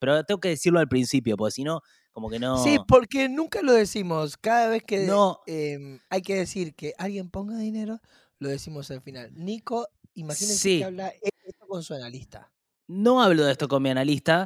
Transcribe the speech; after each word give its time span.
Pero 0.00 0.24
tengo 0.24 0.40
que 0.40 0.48
decirlo 0.48 0.80
al 0.80 0.88
principio, 0.88 1.36
porque 1.36 1.52
si 1.52 1.62
no, 1.62 1.82
como 2.12 2.28
que 2.28 2.40
no. 2.40 2.60
Sí, 2.64 2.78
porque 2.88 3.28
nunca 3.28 3.62
lo 3.62 3.72
decimos. 3.72 4.36
Cada 4.36 4.66
vez 4.68 4.82
que 4.82 5.06
No. 5.06 5.40
em, 5.46 6.00
hay 6.08 6.22
que 6.22 6.34
decir 6.34 6.74
que 6.74 6.94
alguien 6.98 7.30
ponga 7.30 7.56
dinero, 7.56 8.00
lo 8.40 8.48
decimos 8.48 8.90
al 8.90 9.02
final. 9.02 9.30
Nico, 9.34 9.86
imagínense 10.14 10.58
Sí. 10.58 10.78
que 10.78 10.84
habla 10.86 11.08
esto 11.22 11.66
con 11.68 11.82
su 11.84 11.94
analista. 11.94 12.50
No 12.88 13.22
hablo 13.22 13.44
de 13.44 13.52
esto 13.52 13.68
con 13.68 13.82
mi 13.82 13.90
analista. 13.90 14.44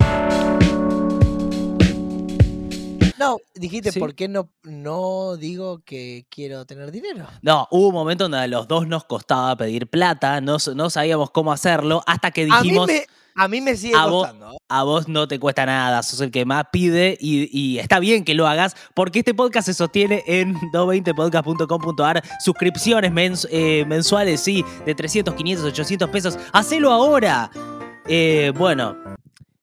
No, 3.18 3.39
dijiste, 3.55 3.93
Sí. 3.93 4.00
¿por 4.00 4.14
qué 4.14 4.29
no, 4.29 4.50
no 4.64 5.36
digo 5.36 5.79
que 5.84 6.27
quiero 6.29 6.66
tener 6.66 6.91
dinero? 6.91 7.27
No, 7.43 7.68
hubo 7.71 7.89
un 7.89 7.95
momento 7.95 8.25
donde 8.25 8.39
a 8.39 8.46
los 8.48 8.66
dos 8.66 8.86
nos 8.89 9.05
costaba 9.05 9.57
pedir 9.57 9.86
plata, 9.89 10.41
no, 10.41 10.57
no 10.75 10.91
sabíamos 10.91 11.30
cómo 11.30 11.52
hacerlo, 11.52 12.02
hasta 12.07 12.32
que 12.32 12.43
A 12.43 12.46
mí, 12.46 12.50
dijimos, 12.68 12.86
me, 12.89 13.07
a 13.37 13.48
mí 13.48 13.61
me 13.61 13.77
sigue 13.77 13.95
a 13.96 14.07
vos- 14.07 14.27
costando. 14.27 14.53
¿eh? 14.53 14.57
a 14.69 14.82
vos 14.82 15.09
no 15.09 15.29
te 15.29 15.39
cuesta 15.39 15.67
nada, 15.67 16.03
sos 16.03 16.21
el 16.21 16.30
que 16.30 16.45
más 16.45 16.64
pide 16.73 17.17
y, 17.21 17.49
y 17.57 17.79
está 17.79 17.99
bien 18.00 18.25
que 18.25 18.35
lo 18.35 18.46
hagas, 18.46 18.75
porque 18.95 19.21
este 19.21 19.35
podcast 19.35 19.67
se 19.67 19.75
sostiene 19.75 20.22
en 20.27 20.54
220podcast.com.ar, 20.72 22.22
suscripciones 22.41 23.13
mens- 23.13 23.46
eh, 23.50 23.85
mensuales, 23.86 24.41
sí, 24.41 24.64
de 24.86 24.94
300, 24.94 25.35
500, 25.35 25.67
800 25.67 26.11
pesos. 26.11 26.39
Hacelo 26.53 26.91
ahora. 26.93 27.50
Eh, 28.07 28.53
bueno, 28.57 28.96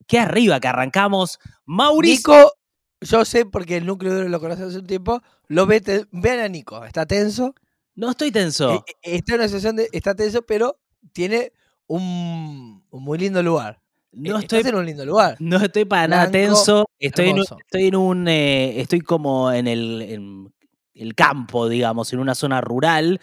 qué 0.08 0.20
arriba 0.20 0.60
que 0.60 0.68
arrancamos. 0.68 1.40
Mauricio. 1.66 2.34
Nico, 2.34 2.54
yo 3.02 3.26
sé 3.26 3.46
porque 3.46 3.78
el 3.78 3.86
núcleo 3.86 4.14
duro 4.14 4.30
lo 4.30 4.40
conoce 4.40 4.64
hace 4.64 4.80
un 4.80 4.88
tiempo, 4.88 5.22
lo 5.48 5.66
ve, 5.66 5.82
te- 5.82 6.06
vean 6.12 6.40
a 6.40 6.48
Nico, 6.48 6.84
está 6.86 7.06
tenso, 7.06 7.54
No 7.96 8.12
estoy 8.12 8.32
tenso. 8.32 8.74
eh, 8.74 8.84
está 9.18 9.34
en 9.34 9.40
una 9.42 9.48
situación 9.48 9.76
de, 9.76 9.90
está 9.92 10.16
tenso, 10.16 10.42
pero 10.44 10.80
tiene 11.14 11.52
un, 11.96 12.84
un 12.90 13.04
muy 13.04 13.18
lindo 13.18 13.44
lugar. 13.44 13.82
No 14.14 14.38
Eh, 14.38 14.42
estoy 14.42 14.60
Estás 14.60 14.74
en 14.74 14.80
un 14.80 14.86
lindo 14.86 15.06
lugar. 15.06 15.36
No 15.40 15.58
estoy 15.58 15.86
para 15.86 16.08
nada 16.08 16.32
tenso. 16.32 16.86
Estoy 17.00 17.30
en 17.30 17.40
un, 17.40 17.46
estoy 17.60 17.88
en 17.88 17.96
un 17.96 18.28
eh, 18.28 18.80
estoy 18.82 19.02
como 19.02 19.52
en 19.52 19.68
el, 19.68 20.02
en 20.02 20.54
el 20.94 21.16
campo, 21.16 21.68
digamos, 21.68 22.12
en 22.14 22.20
una 22.20 22.36
zona 22.36 22.62
rural. 22.62 23.20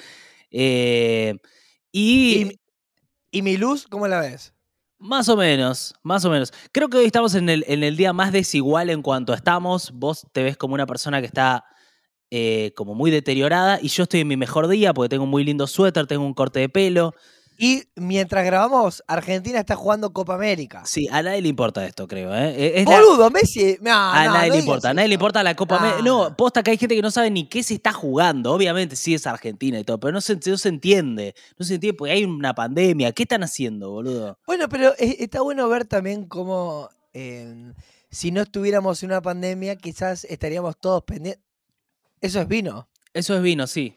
eh, 0.50 1.34
y, 1.92 2.34
Y, 2.41 2.44
mi- 2.44 2.61
y 3.30 3.42
mi 3.42 3.56
luz, 3.56 3.86
¿cómo 3.89 4.06
la 4.08 4.20
ves? 4.20 4.52
más 4.98 5.28
o 5.28 5.36
menos, 5.36 5.94
más 6.02 6.24
o 6.24 6.30
menos. 6.30 6.52
Creo 6.72 6.89
que 6.89 6.96
hoy 6.98 7.06
estamos 7.06 7.34
en 7.36 7.48
el, 7.48 7.64
en 7.69 7.84
el 7.84 7.96
día 7.96 8.12
más 8.12 8.33
desigual 8.33 8.91
en 8.91 9.00
cuanto 9.02 9.33
estamos. 9.33 9.92
Vos 9.94 10.27
te 10.33 10.42
ves 10.42 10.56
como 10.56 10.74
una 10.74 10.86
persona 10.86 11.20
que 11.20 11.27
está 11.27 11.64
eh, 12.30 12.72
como 12.77 12.94
muy 12.94 13.11
deteriorada 13.11 13.78
y 13.80 13.89
yo 13.89 14.02
estoy 14.02 14.20
en 14.20 14.28
mi 14.28 14.36
mejor 14.36 14.66
día 14.69 14.92
porque 14.92 15.08
tengo 15.11 15.24
un 15.24 15.30
muy 15.30 15.44
lindo 15.44 15.66
suéter, 15.69 16.06
tengo 16.08 16.24
un 16.27 16.34
corte 16.34 16.58
de 16.61 16.69
pelo. 16.69 17.14
Y 17.61 17.83
mientras 17.97 18.45
grabamos, 18.45 19.03
Argentina 19.09 19.59
está 19.59 19.75
jugando 19.75 20.12
Copa 20.12 20.37
América. 20.37 20.83
Sí, 20.87 21.09
a 21.11 21.23
nadie 21.25 21.42
le 21.42 21.48
importa 21.48 21.84
esto, 21.84 22.06
creo. 22.06 22.33
¿eh? 22.33 22.78
Es 22.81 22.89
la- 22.89 23.01
Boludo, 23.01 23.31
Messi. 23.33 23.77
no, 23.81 23.91
A 23.92 24.27
no, 24.27 24.33
nadie 24.34 24.48
no 24.51 24.55
le 24.55 24.61
importa, 24.61 24.91
a 24.91 24.95
nadie 24.95 25.09
le 25.09 25.14
importa 25.14 25.42
la 25.42 25.56
Copa 25.56 25.77
América. 25.79 26.03
No, 26.05 26.36
posta 26.36 26.62
que 26.62 26.70
hay 26.70 26.79
gente 26.79 26.95
que 26.95 27.03
no 27.03 27.11
sabe 27.11 27.31
ni 27.33 27.48
qué 27.48 27.64
se 27.64 27.75
está 27.75 27.92
jugando. 27.92 28.53
Obviamente 28.53 28.95
sí 28.95 29.12
es 29.12 29.27
Argentina 29.27 29.77
y 29.81 29.83
todo, 29.83 29.98
pero 29.98 30.12
no 30.12 30.20
se, 30.20 30.39
no 30.47 30.56
se 30.56 30.69
entiende. 30.69 31.34
No 31.59 31.67
se 31.67 31.75
entiende 31.75 31.97
porque 31.98 32.12
hay 32.12 32.25
una 32.25 32.55
pandemia. 32.55 33.11
¿Qué 33.11 33.25
están 33.25 33.42
haciendo, 33.42 33.91
boludo? 33.91 34.39
Bueno, 34.47 34.69
pero 34.69 34.95
eh, 34.97 35.17
está 35.19 35.41
bueno 35.41 35.69
ver 35.69 35.84
también 35.84 36.27
cómo 36.27 36.89
eh, 37.12 37.73
si 38.09 38.31
no 38.31 38.42
estuviéramos 38.42 39.03
en 39.03 39.11
una 39.11 39.20
pandemia, 39.20 39.75
quizás 39.75 40.25
estaríamos 40.27 40.77
todos 40.79 41.03
pendientes. 41.03 41.42
Eso 42.20 42.41
es 42.41 42.47
vino. 42.47 42.89
Eso 43.14 43.34
es 43.34 43.42
vino, 43.42 43.67
sí. 43.67 43.97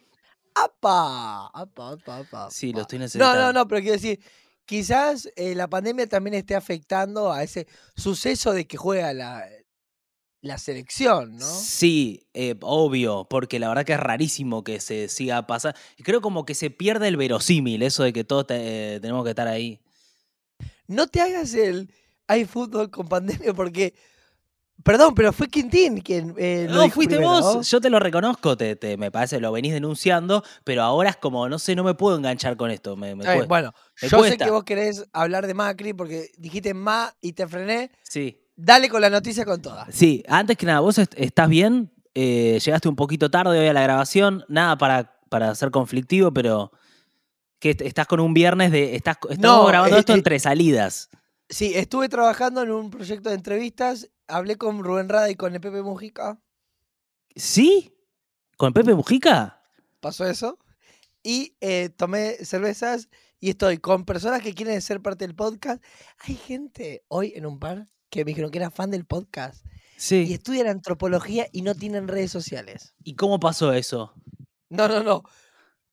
¡Apa! 0.56 1.48
¡Apa, 1.54 1.92
apa, 1.92 2.18
apa! 2.20 2.52
Sí, 2.52 2.74
lo 2.74 2.82
estoy 2.82 2.98
No, 3.00 3.04
necesitando. 3.06 3.40
no, 3.40 3.54
no, 3.54 3.68
pero 3.68 3.82
quiero 3.82 3.96
decir, 3.96 4.20
quizás 4.66 5.30
eh, 5.36 5.56
la 5.56 5.70
pandemia 5.70 6.08
también 6.08 6.34
esté 6.34 6.56
afectando 6.56 7.32
a 7.32 7.44
ese 7.44 7.68
suceso 7.96 8.52
de 8.54 8.66
que 8.68 8.78
juega 8.78 9.14
la, 9.14 9.46
la 10.42 10.58
selección, 10.58 11.38
¿no? 11.38 11.46
Sí, 11.46 12.28
eh, 12.34 12.56
obvio, 12.62 13.28
porque 13.30 13.60
la 13.60 13.70
verdad 13.70 13.86
que 13.86 13.94
es 13.94 14.00
rarísimo 14.00 14.64
que 14.64 14.80
se 14.82 15.08
siga 15.08 15.48
pasando. 15.48 15.78
Creo 16.04 16.22
como 16.22 16.46
que 16.46 16.56
se 16.56 16.70
pierde 16.70 17.08
el 17.08 17.18
verosímil, 17.18 17.82
eso 17.84 18.04
de 18.04 18.12
que 18.14 18.24
todos 18.24 18.48
te- 18.48 18.96
eh, 18.96 19.00
tenemos 19.00 19.24
que 19.24 19.30
estar 19.32 19.48
ahí. 19.48 19.80
No 20.88 21.08
te 21.08 21.22
hagas 21.22 21.54
el 21.54 21.92
hay 22.28 22.46
fútbol 22.46 22.90
con 22.92 23.08
pandemia 23.08 23.54
porque. 23.54 23.94
Perdón, 24.84 25.14
pero 25.16 25.32
fue 25.34 25.48
Quintín 25.48 26.00
quien. 26.02 26.34
eh, 26.38 26.66
lo 26.68 26.76
No, 26.76 26.82
dijo 26.84 26.96
fuiste 26.96 27.16
primero, 27.16 27.40
vos, 27.42 27.56
¿no? 27.56 27.62
yo 27.62 27.82
te 27.82 27.90
lo 27.90 28.00
reconozco, 28.00 28.58
te, 28.58 28.76
te- 28.76 28.98
me 28.98 29.12
parece, 29.12 29.40
lo 29.40 29.52
venís 29.52 29.74
denunciando, 29.74 30.44
pero 30.64 30.82
ahora 30.84 31.10
es 31.12 31.18
como, 31.18 31.48
no 31.50 31.60
sé, 31.60 31.76
no 31.76 31.84
me 31.84 31.94
puedo 31.94 32.18
enganchar 32.18 32.58
con 32.58 32.72
esto. 32.72 32.96
Me, 32.96 33.14
bueno, 33.14 33.74
me 34.02 34.08
yo 34.10 34.24
sé 34.24 34.38
que 34.38 34.50
vos 34.50 34.64
querés 34.64 35.06
hablar 35.14 35.46
de 35.48 35.54
Macri 35.54 35.94
porque 35.94 36.30
dijiste 36.38 36.74
Ma 36.74 37.14
y 37.22 37.34
te 37.34 37.48
frené. 37.48 37.92
Sí. 38.04 38.38
Dale 38.56 38.90
con 38.90 39.02
la 39.02 39.10
noticia 39.10 39.46
con 39.46 39.62
todas. 39.62 39.88
Sí, 39.94 40.24
antes 40.28 40.58
que 40.58 40.66
nada, 40.66 40.80
¿vos 40.82 40.98
est- 40.98 41.14
estás 41.18 41.50
bien? 41.50 41.92
Eh, 42.14 42.60
llegaste 42.64 42.90
un 42.90 42.96
poquito 42.96 43.32
tarde 43.32 43.58
hoy 43.60 43.68
a 43.68 43.74
la 43.74 43.82
grabación, 43.84 44.44
nada 44.50 44.78
para, 44.78 45.16
para 45.30 45.56
ser 45.56 45.72
conflictivo, 45.72 46.32
pero 46.34 46.72
que 47.60 47.72
est- 47.72 47.82
estás 47.82 48.08
con 48.08 48.20
un 48.20 48.34
viernes 48.34 48.72
de. 48.72 48.96
Estás, 48.96 49.18
estamos 49.30 49.62
No, 49.62 49.66
grabando 49.66 49.96
eh, 49.96 50.00
esto 50.00 50.14
entre 50.14 50.38
salidas. 50.40 51.10
Sí, 51.50 51.74
estuve 51.76 52.10
trabajando 52.10 52.62
en 52.64 52.72
un 52.72 52.90
proyecto 52.90 53.30
de 53.30 53.36
entrevistas. 53.36 54.10
Hablé 54.32 54.58
con 54.58 54.84
Rubén 54.84 55.10
Rada 55.10 55.30
y 55.30 55.36
con 55.36 55.54
el 55.54 55.62
Pepe 55.62 55.82
Mujica. 55.82 56.42
¿Sí? 57.36 57.94
¿Con 58.58 58.74
Pepe 58.74 58.94
Mujica? 58.96 59.62
Pasó 60.00 60.26
eso. 60.26 60.58
Y 61.24 61.56
eh, 61.62 61.90
tomé 61.90 62.34
cervezas 62.46 63.10
y 63.40 63.50
estoy 63.52 63.78
con 63.78 64.06
personas 64.06 64.42
que 64.42 64.54
quieren 64.54 64.82
ser 64.82 65.02
parte 65.02 65.26
del 65.26 65.36
podcast. 65.36 65.84
Hay 66.20 66.36
gente 66.36 67.04
hoy 67.08 67.34
en 67.36 67.46
un 67.46 67.60
bar 67.60 67.88
que 68.10 68.26
me 68.26 68.30
dijeron 68.32 68.52
que 68.52 68.58
era 68.58 68.72
fan 68.72 68.92
del 68.92 69.06
podcast 69.06 69.66
y 69.66 69.70
Sí. 70.02 70.34
estudian 70.34 70.68
antropología 70.68 71.48
y 71.52 71.62
no 71.62 71.76
tienen 71.76 72.08
redes 72.08 72.32
sociales. 72.32 72.96
¿Y 73.04 73.16
cómo 73.16 73.40
pasó 73.40 73.72
eso? 73.74 74.14
No, 74.70 74.88
no, 74.88 75.04
no. 75.04 75.24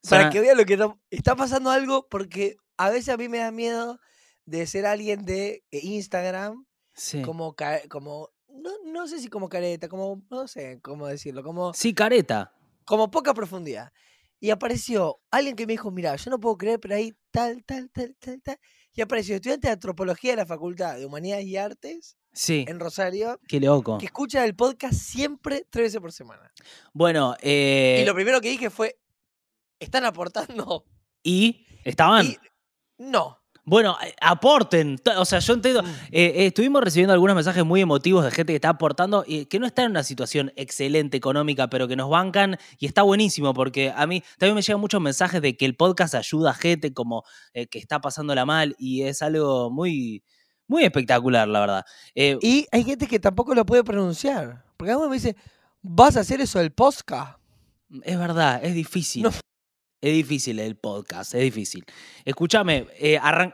Para 0.09 0.31
que 0.31 0.41
vean 0.41 0.57
lo 0.57 0.65
que 0.65 0.79
está 1.11 1.37
pasando 1.37 1.71
algo, 1.71 2.09
porque 2.09 2.57
a 2.77 2.89
veces 2.89 3.09
a 3.11 3.17
mí 3.17 3.29
me 3.29 3.39
da 3.39 3.51
miedo 3.51 3.99
de 4.47 4.67
ser 4.67 4.87
alguien 4.87 5.25
de 5.27 5.65
eh, 5.71 5.81
Instagram, 5.83 6.65
Sí. 6.99 7.23
como, 7.23 7.55
como 7.89 8.31
no, 8.49 8.71
no 8.85 9.07
sé 9.09 9.21
si 9.21 9.29
como 9.29 9.49
careta, 9.49 9.89
como, 9.89 10.23
no 10.31 10.47
sé 10.49 10.81
cómo 10.83 11.07
decirlo, 11.07 11.43
como, 11.43 11.73
Sí, 11.73 11.95
careta. 11.95 12.53
como 12.85 13.11
poca 13.11 13.33
profundidad. 13.33 13.93
Y 14.41 14.51
apareció 14.51 15.21
alguien 15.33 15.57
que 15.57 15.67
me 15.67 15.73
dijo, 15.73 15.91
mira, 15.91 16.15
yo 16.17 16.31
no 16.31 16.39
puedo 16.39 16.57
creer, 16.59 16.79
pero 16.79 16.95
ahí 16.95 17.13
tal, 17.33 17.65
tal, 17.65 17.89
tal, 17.91 18.15
tal, 18.21 18.41
tal. 18.43 18.59
Y 18.93 19.01
apareció 19.01 19.35
estudiante 19.37 19.67
de 19.69 19.73
antropología 19.73 20.33
de 20.33 20.37
la 20.37 20.47
Facultad 20.47 20.97
de 20.97 21.07
Humanidades 21.07 21.47
y 21.47 21.57
Artes 21.57 22.17
Sí. 22.33 22.65
en 22.69 22.79
Rosario, 22.79 23.41
Qué 23.49 23.59
loco. 23.59 23.99
que 23.99 24.07
escucha 24.07 24.45
el 24.45 24.55
podcast 24.55 24.95
siempre 24.95 25.67
tres 25.71 25.87
veces 25.87 26.01
por 26.01 26.13
semana. 26.13 26.53
Bueno, 26.93 27.35
eh, 27.41 28.01
y 28.03 28.07
lo 28.07 28.15
primero 28.15 28.41
que 28.41 28.51
dije 28.51 28.71
fue, 28.71 28.99
¿están 29.81 30.05
aportando? 30.05 30.85
¿y? 31.23 31.67
¿Estaban? 31.85 32.27
Y 32.27 32.39
no. 32.99 33.41
Bueno, 33.69 33.99
eh, 34.03 34.15
aporten. 34.23 34.99
O 35.19 35.25
sea, 35.27 35.41
yo 35.41 35.53
entiendo. 35.53 35.83
Mm. 35.83 35.87
eh, 35.87 35.93
eh, 36.11 36.47
estuvimos 36.47 36.83
recibiendo 36.83 37.13
algunos 37.13 37.37
mensajes 37.37 37.65
muy 37.67 37.83
emotivos 37.83 38.25
de 38.25 38.31
gente 38.31 38.53
que 38.53 38.57
está 38.57 38.71
aportando 38.71 39.25
y 39.27 39.45
que 39.45 39.59
no 39.59 39.67
está 39.67 39.83
en 39.83 39.91
una 39.91 40.03
situación 40.03 40.53
excelente 40.57 41.19
económica, 41.19 41.69
pero 41.69 41.87
que 41.87 41.95
nos 41.95 42.09
bancan 42.09 42.57
y 42.79 42.87
está 42.87 43.03
buenísimo 43.03 43.53
porque 43.53 43.93
a 43.95 44.07
mí 44.07 44.23
también 44.39 44.55
me 44.55 44.63
llegan 44.63 44.81
muchos 44.81 45.03
mensajes 45.03 45.43
de 45.43 45.55
que 45.59 45.67
el 45.67 45.77
podcast 45.77 46.15
ayuda 46.15 46.53
a 46.53 46.55
gente 46.55 46.95
como 46.95 47.25
eh, 47.53 47.67
que 47.67 47.79
está 47.79 48.01
pasándola 48.01 48.47
mal 48.47 48.75
y 48.79 49.03
es 49.03 49.21
algo 49.21 49.71
muy, 49.71 50.25
muy 50.67 50.85
espectacular, 50.85 51.47
la 51.47 51.61
verdad. 51.61 51.85
Y 52.15 52.67
hay 52.73 52.85
gente 52.85 53.07
que 53.07 53.19
tampoco 53.19 53.55
lo 53.55 53.67
puede 53.67 53.85
pronunciar. 53.85 54.65
Porque 54.79 54.93
alguno 54.93 55.11
me 55.11 55.17
dice, 55.17 55.37
¿vas 55.83 56.17
a 56.17 56.21
hacer 56.21 56.41
eso 56.41 56.59
del 56.59 56.73
podcast? 56.73 57.39
Es 58.03 58.19
verdad, 58.19 58.65
es 58.65 58.75
difícil. 58.75 59.25
No. 59.25 59.31
Es 60.01 60.13
difícil 60.13 60.61
el 60.61 60.77
podcast, 60.77 61.35
es 61.35 61.43
difícil. 61.43 61.85
Escúchame, 62.25 62.87
eh, 62.99 63.19
arran- 63.19 63.53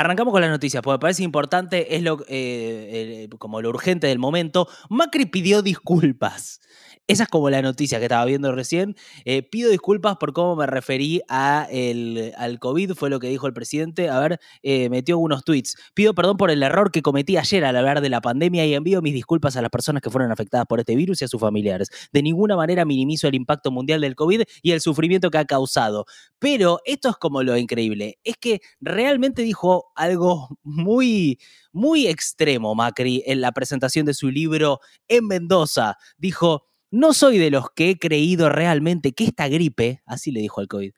arrancamos 0.00 0.32
con 0.32 0.40
las 0.40 0.50
noticias, 0.50 0.82
porque 0.82 0.94
me 0.96 1.00
parece 1.00 1.22
importante, 1.22 1.96
es 1.96 2.02
lo, 2.02 2.24
eh, 2.28 3.26
el- 3.30 3.38
como 3.38 3.60
lo 3.62 3.70
urgente 3.70 4.06
del 4.06 4.18
momento. 4.18 4.68
Macri 4.90 5.26
pidió 5.26 5.62
disculpas. 5.62 6.60
Esa 7.06 7.22
es 7.22 7.28
como 7.30 7.48
la 7.48 7.62
noticia 7.62 7.98
que 7.98 8.04
estaba 8.04 8.24
viendo 8.26 8.52
recién. 8.52 8.94
Eh, 9.24 9.42
pido 9.42 9.70
disculpas 9.70 10.18
por 10.18 10.34
cómo 10.34 10.56
me 10.56 10.66
referí 10.66 11.22
a 11.30 11.66
el, 11.70 12.34
al 12.36 12.58
COVID, 12.58 12.92
fue 12.92 13.08
lo 13.08 13.18
que 13.18 13.28
dijo 13.28 13.46
el 13.46 13.54
presidente. 13.54 14.10
A 14.10 14.20
ver, 14.20 14.38
eh, 14.62 14.90
metió 14.90 15.16
unos 15.18 15.42
tweets. 15.42 15.74
Pido 15.94 16.14
perdón 16.14 16.36
por 16.36 16.50
el 16.50 16.62
error 16.62 16.90
que 16.92 17.00
cometí 17.00 17.38
ayer 17.38 17.64
al 17.64 17.76
hablar 17.76 18.02
de 18.02 18.10
la 18.10 18.20
pandemia 18.20 18.66
y 18.66 18.74
envío 18.74 19.00
mis 19.00 19.14
disculpas 19.14 19.56
a 19.56 19.62
las 19.62 19.70
personas 19.70 20.02
que 20.02 20.10
fueron 20.10 20.30
afectadas 20.30 20.66
por 20.68 20.80
este 20.80 20.96
virus 20.96 21.22
y 21.22 21.24
a 21.24 21.28
sus 21.28 21.40
familiares. 21.40 21.88
De 22.12 22.22
ninguna 22.22 22.56
manera 22.56 22.84
minimizo 22.84 23.26
el 23.26 23.34
impacto 23.36 23.70
mundial 23.70 24.02
del 24.02 24.14
COVID 24.14 24.42
y 24.60 24.72
el 24.72 24.82
sufrimiento 24.82 25.30
que 25.30 25.38
ha 25.38 25.46
causado. 25.46 26.04
Pero 26.38 26.80
esto 26.84 27.08
es 27.08 27.16
como 27.16 27.42
lo 27.42 27.56
increíble, 27.56 28.18
es 28.22 28.36
que 28.38 28.60
realmente 28.80 29.40
dijo 29.42 29.87
algo 29.94 30.58
muy, 30.62 31.38
muy 31.72 32.06
extremo 32.06 32.74
Macri 32.74 33.22
en 33.26 33.40
la 33.40 33.52
presentación 33.52 34.06
de 34.06 34.14
su 34.14 34.30
libro 34.30 34.80
en 35.08 35.26
Mendoza. 35.26 35.96
Dijo, 36.16 36.64
no 36.90 37.12
soy 37.12 37.38
de 37.38 37.50
los 37.50 37.70
que 37.74 37.90
he 37.90 37.98
creído 37.98 38.48
realmente 38.48 39.12
que 39.12 39.24
esta 39.24 39.48
gripe, 39.48 40.02
así 40.06 40.30
le 40.30 40.40
dijo 40.40 40.60
al 40.60 40.68
COVID, 40.68 40.92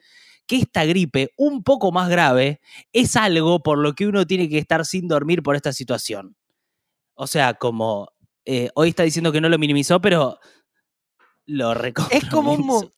que 0.46 0.56
esta 0.56 0.84
gripe 0.84 1.32
un 1.36 1.62
poco 1.62 1.92
más 1.92 2.08
grave 2.08 2.60
es 2.92 3.16
algo 3.16 3.62
por 3.62 3.78
lo 3.78 3.94
que 3.94 4.06
uno 4.06 4.26
tiene 4.26 4.48
que 4.48 4.58
estar 4.58 4.84
sin 4.84 5.06
dormir 5.08 5.42
por 5.42 5.56
esta 5.56 5.72
situación. 5.72 6.36
O 7.14 7.26
sea, 7.26 7.54
como 7.54 8.08
eh, 8.44 8.70
hoy 8.74 8.88
está 8.88 9.02
diciendo 9.02 9.30
que 9.30 9.40
no 9.40 9.48
lo 9.48 9.58
minimizó, 9.58 10.00
pero 10.00 10.38
lo 11.46 11.72
Es 12.10 12.24
como, 12.30 12.52
un 12.54 12.92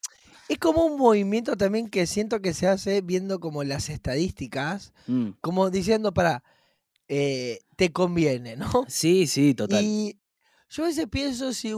es 0.52 0.58
como 0.58 0.84
un 0.84 0.98
movimiento 0.98 1.56
también 1.56 1.88
que 1.88 2.06
siento 2.06 2.40
que 2.40 2.54
se 2.54 2.66
hace 2.66 3.00
viendo 3.00 3.40
como 3.40 3.64
las 3.64 3.88
estadísticas, 3.88 4.92
Mm. 5.06 5.30
como 5.40 5.70
diciendo, 5.70 6.12
para, 6.14 6.42
eh, 7.08 7.60
te 7.76 7.92
conviene, 7.92 8.56
¿no? 8.56 8.66
Sí, 8.88 9.26
sí, 9.26 9.54
total. 9.54 9.84
Y 9.84 10.18
yo 10.70 10.84
a 10.84 10.86
veces 10.86 11.06
pienso 11.10 11.52
si 11.52 11.72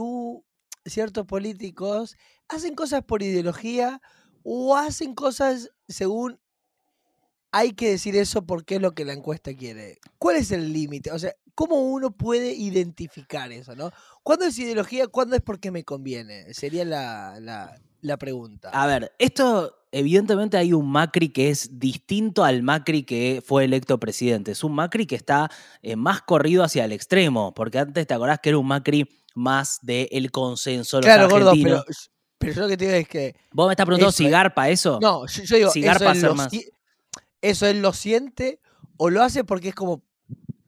ciertos 0.85 1.25
políticos 1.25 2.15
hacen 2.47 2.75
cosas 2.75 3.03
por 3.03 3.23
ideología 3.23 4.01
o 4.43 4.75
hacen 4.75 5.15
cosas 5.15 5.71
según 5.87 6.39
hay 7.51 7.71
que 7.71 7.89
decir 7.91 8.15
eso 8.17 8.45
porque 8.45 8.75
es 8.75 8.81
lo 8.81 8.93
que 8.93 9.05
la 9.05 9.13
encuesta 9.13 9.53
quiere. 9.55 9.99
¿Cuál 10.19 10.35
es 10.35 10.51
el 10.51 10.73
límite? 10.73 11.11
O 11.11 11.19
sea, 11.19 11.33
¿cómo 11.55 11.81
uno 11.89 12.11
puede 12.11 12.53
identificar 12.53 13.51
eso, 13.51 13.75
no? 13.75 13.91
¿Cuándo 14.23 14.45
es 14.45 14.59
ideología? 14.59 15.07
¿Cuándo 15.07 15.35
es 15.37 15.41
porque 15.41 15.71
me 15.71 15.83
conviene? 15.85 16.53
Sería 16.53 16.83
la, 16.83 17.39
la- 17.39 17.79
la 18.05 18.17
pregunta. 18.17 18.69
A 18.69 18.85
ver, 18.87 19.13
esto, 19.19 19.75
evidentemente 19.91 20.57
hay 20.57 20.73
un 20.73 20.89
Macri 20.91 21.29
que 21.29 21.49
es 21.49 21.79
distinto 21.79 22.43
al 22.43 22.63
Macri 22.63 23.03
que 23.03 23.41
fue 23.45 23.65
electo 23.65 23.99
presidente. 23.99 24.51
Es 24.51 24.63
un 24.63 24.73
Macri 24.73 25.05
que 25.05 25.15
está 25.15 25.49
eh, 25.81 25.95
más 25.95 26.21
corrido 26.21 26.63
hacia 26.63 26.85
el 26.85 26.91
extremo, 26.91 27.53
porque 27.53 27.79
antes 27.79 28.05
te 28.07 28.13
acordás 28.13 28.39
que 28.41 28.49
era 28.49 28.57
un 28.57 28.67
Macri 28.67 29.09
más 29.33 29.79
del 29.81 30.31
consenso 30.31 30.97
de 30.97 31.01
los 31.01 31.13
claro, 31.13 31.29
gordo, 31.29 31.53
pero, 31.61 31.83
pero 32.37 32.53
yo 32.53 32.61
lo 32.61 32.67
que 32.67 32.77
te 32.77 32.85
digo 32.85 32.97
es 32.97 33.07
que... 33.07 33.35
¿Vos 33.51 33.67
me 33.67 33.73
estás 33.73 33.85
preguntando 33.85 34.09
eso 34.09 34.17
si 34.17 34.29
garpa 34.29 34.69
eso? 34.69 34.99
No, 35.01 35.25
yo, 35.27 35.43
yo 35.43 35.55
digo, 35.57 35.71
Si 35.71 35.85
eso 35.85 36.09
él, 36.11 36.21
lo 36.21 36.35
más. 36.35 36.49
eso 37.41 37.67
él 37.67 37.81
lo 37.81 37.93
siente 37.93 38.59
o 38.97 39.09
lo 39.09 39.23
hace 39.23 39.43
porque 39.43 39.69
es 39.69 39.75
como 39.75 40.03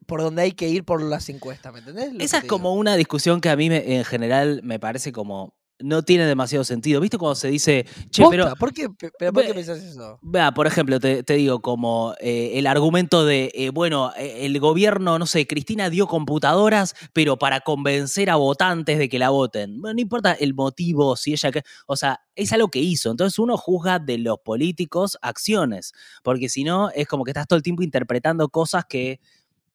por 0.05 0.21
donde 0.21 0.41
hay 0.41 0.53
que 0.53 0.69
ir 0.69 0.85
por 0.85 1.01
las 1.03 1.27
encuestas, 1.29 1.73
¿me 1.73 1.79
entendés? 1.79 2.13
Lo 2.13 2.23
Esa 2.23 2.37
es 2.39 2.45
como 2.45 2.73
una 2.73 2.95
discusión 2.95 3.41
que 3.41 3.49
a 3.49 3.55
mí 3.57 3.69
me- 3.69 3.97
en 3.97 4.05
general 4.05 4.61
me 4.63 4.79
parece 4.79 5.11
como 5.11 5.56
no 5.79 6.01
tiene 6.03 6.25
demasiado 6.25 6.63
sentido. 6.63 6.99
¿Viste 6.99 7.17
cuando 7.17 7.35
se 7.35 7.49
dice, 7.49 7.85
che, 8.09 8.23
Posta, 8.23 8.29
pero 8.29 8.55
¿Por 8.55 8.73
qué, 8.73 8.89
pe- 8.89 9.11
pero 9.17 9.31
¿por 9.33 9.45
qué 9.45 9.53
pensás 9.53 9.77
eso? 9.79 10.17
Vea, 10.21 10.51
por 10.51 10.65
ejemplo, 10.67 10.99
te, 10.99 11.23
te 11.23 11.33
digo, 11.35 11.61
como 11.61 12.15
eh, 12.19 12.53
el 12.55 12.65
argumento 12.67 13.25
de, 13.25 13.51
eh, 13.53 13.69
bueno, 13.69 14.11
eh, 14.17 14.45
el 14.45 14.59
gobierno, 14.59 15.19
no 15.19 15.25
sé, 15.25 15.45
Cristina 15.45 15.89
dio 15.89 16.07
computadoras, 16.07 16.95
pero 17.13 17.37
para 17.37 17.61
convencer 17.61 18.29
a 18.29 18.35
votantes 18.37 18.97
de 18.97 19.07
que 19.09 19.19
la 19.19 19.29
voten. 19.29 19.79
Bueno, 19.81 19.93
no 19.95 20.01
importa 20.01 20.33
el 20.33 20.53
motivo, 20.53 21.15
si 21.15 21.33
ella, 21.33 21.51
que, 21.51 21.61
o 21.85 21.95
sea, 21.95 22.21
es 22.35 22.51
algo 22.53 22.69
que 22.69 22.79
hizo. 22.79 23.11
Entonces 23.11 23.37
uno 23.39 23.57
juzga 23.57 23.99
de 23.99 24.17
los 24.17 24.39
políticos 24.39 25.17
acciones, 25.21 25.93
porque 26.23 26.49
si 26.49 26.63
no, 26.63 26.89
es 26.91 27.07
como 27.07 27.23
que 27.23 27.31
estás 27.31 27.47
todo 27.47 27.57
el 27.57 27.63
tiempo 27.63 27.83
interpretando 27.83 28.49
cosas 28.49 28.85
que 28.87 29.19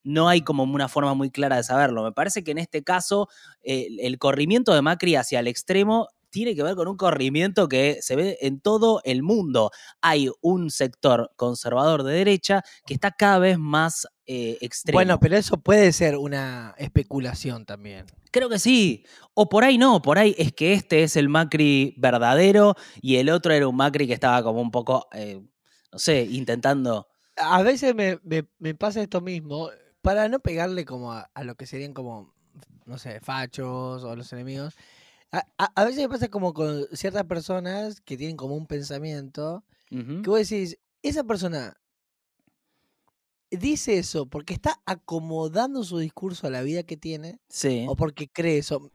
no 0.04 0.28
hay 0.28 0.42
como 0.42 0.62
una 0.64 0.88
forma 0.88 1.14
muy 1.14 1.30
clara 1.30 1.56
de 1.56 1.62
saberlo. 1.64 2.02
Me 2.02 2.12
parece 2.12 2.42
que 2.44 2.50
en 2.52 2.58
este 2.58 2.82
caso 2.82 3.28
eh, 3.62 3.88
el 4.00 4.18
corrimiento 4.18 4.74
de 4.74 4.82
Macri 4.82 5.16
hacia 5.16 5.40
el 5.40 5.46
extremo 5.48 6.08
tiene 6.30 6.54
que 6.56 6.62
ver 6.62 6.74
con 6.76 6.88
un 6.88 6.96
corrimiento 6.96 7.68
que 7.68 7.98
se 8.00 8.16
ve 8.16 8.38
en 8.40 8.58
todo 8.58 9.02
el 9.04 9.22
mundo. 9.22 9.70
Hay 10.00 10.30
un 10.40 10.70
sector 10.70 11.30
conservador 11.36 12.04
de 12.04 12.14
derecha 12.14 12.62
que 12.86 12.94
está 12.94 13.10
cada 13.10 13.38
vez 13.38 13.58
más 13.58 14.06
eh, 14.24 14.56
extremo. 14.62 14.96
Bueno, 14.96 15.20
pero 15.20 15.36
eso 15.36 15.58
puede 15.60 15.92
ser 15.92 16.16
una 16.16 16.74
especulación 16.78 17.66
también. 17.66 18.06
Creo 18.30 18.48
que 18.48 18.58
sí. 18.58 19.04
O 19.34 19.50
por 19.50 19.62
ahí 19.62 19.76
no, 19.76 20.00
por 20.00 20.18
ahí 20.18 20.34
es 20.38 20.54
que 20.54 20.72
este 20.72 21.02
es 21.02 21.16
el 21.16 21.28
Macri 21.28 21.94
verdadero 21.98 22.76
y 23.02 23.16
el 23.16 23.28
otro 23.28 23.52
era 23.52 23.68
un 23.68 23.76
Macri 23.76 24.06
que 24.06 24.14
estaba 24.14 24.42
como 24.42 24.62
un 24.62 24.70
poco, 24.70 25.06
eh, 25.12 25.38
no 25.92 25.98
sé, 25.98 26.22
intentando... 26.30 27.08
A 27.36 27.62
veces 27.62 27.94
me, 27.94 28.18
me- 28.24 28.48
me 28.58 28.74
pasa 28.74 29.02
esto 29.02 29.20
mismo, 29.20 29.68
para 30.02 30.28
no 30.28 30.40
pegarle 30.40 30.84
como 30.84 31.12
a, 31.12 31.30
a 31.34 31.44
lo 31.44 31.54
que 31.54 31.66
serían 31.66 31.94
como, 31.94 32.34
no 32.86 32.98
sé, 32.98 33.20
fachos 33.20 34.04
o 34.04 34.16
los 34.16 34.32
enemigos. 34.32 34.74
A, 35.30 35.46
a- 35.58 35.72
a 35.74 35.84
veces 35.84 36.00
me 36.02 36.08
pasa 36.08 36.28
como 36.28 36.52
con 36.52 36.86
ciertas 36.92 37.24
personas 37.24 38.00
que 38.02 38.16
tienen 38.16 38.36
como 38.36 38.54
un 38.56 38.66
pensamiento 38.66 39.64
que 40.22 40.28
vos 40.30 40.38
decís, 40.48 40.78
esa 41.02 41.24
persona 41.24 41.76
dice 43.50 43.98
eso 43.98 44.26
porque 44.26 44.54
está 44.54 44.80
acomodando 44.86 45.84
su 45.84 45.98
discurso 45.98 46.46
a 46.46 46.50
la 46.50 46.62
vida 46.62 46.82
que 46.82 46.96
tiene 46.96 47.40
Sí. 47.48 47.84
o 47.88 47.96
porque 47.96 48.28
cree 48.28 48.58
eso. 48.58 48.90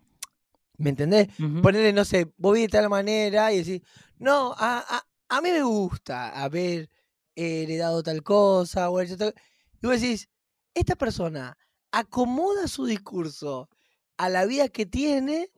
¿Me 0.78 0.90
entendés? 0.92 1.28
Ponerle, 1.64 1.94
no 1.94 2.06
sé, 2.06 2.32
vos 2.38 2.54
vi 2.54 2.62
de 2.62 2.68
tal 2.68 2.90
manera 2.90 3.52
y 3.54 3.58
decís, 3.64 3.82
no, 4.20 4.54
a, 4.58 4.80
a- 4.80 5.08
a 5.30 5.42
mí 5.42 5.52
me 5.52 5.64
gusta 5.64 6.30
haber 6.42 6.90
heredado 7.36 8.02
tal 8.04 8.24
cosa 8.24 8.90
o 8.90 8.98
tal... 9.18 9.34
Y 9.82 9.86
vos 9.88 10.00
decís, 10.02 10.30
esta 10.80 10.96
persona 10.96 11.58
acomoda 11.92 12.68
su 12.68 12.86
discurso 12.86 13.70
a 14.18 14.30
la 14.30 14.46
vida 14.46 14.70
que 14.70 14.86
tiene 14.86 15.52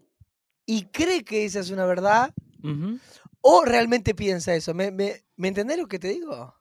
y 0.66 0.86
cree 0.86 1.24
que 1.24 1.45
esa 1.45 1.60
es 1.60 1.69
una 1.71 1.86
verdad 1.86 2.33
o 3.42 3.63
realmente 3.66 4.13
piensa 4.13 4.54
eso. 4.54 4.74
¿Me, 4.74 4.92
me, 4.92 5.24
¿me 5.38 5.48
entendés 5.48 5.77
lo 5.77 5.88
que 5.88 5.98
te 6.00 6.10
digo? 6.10 6.54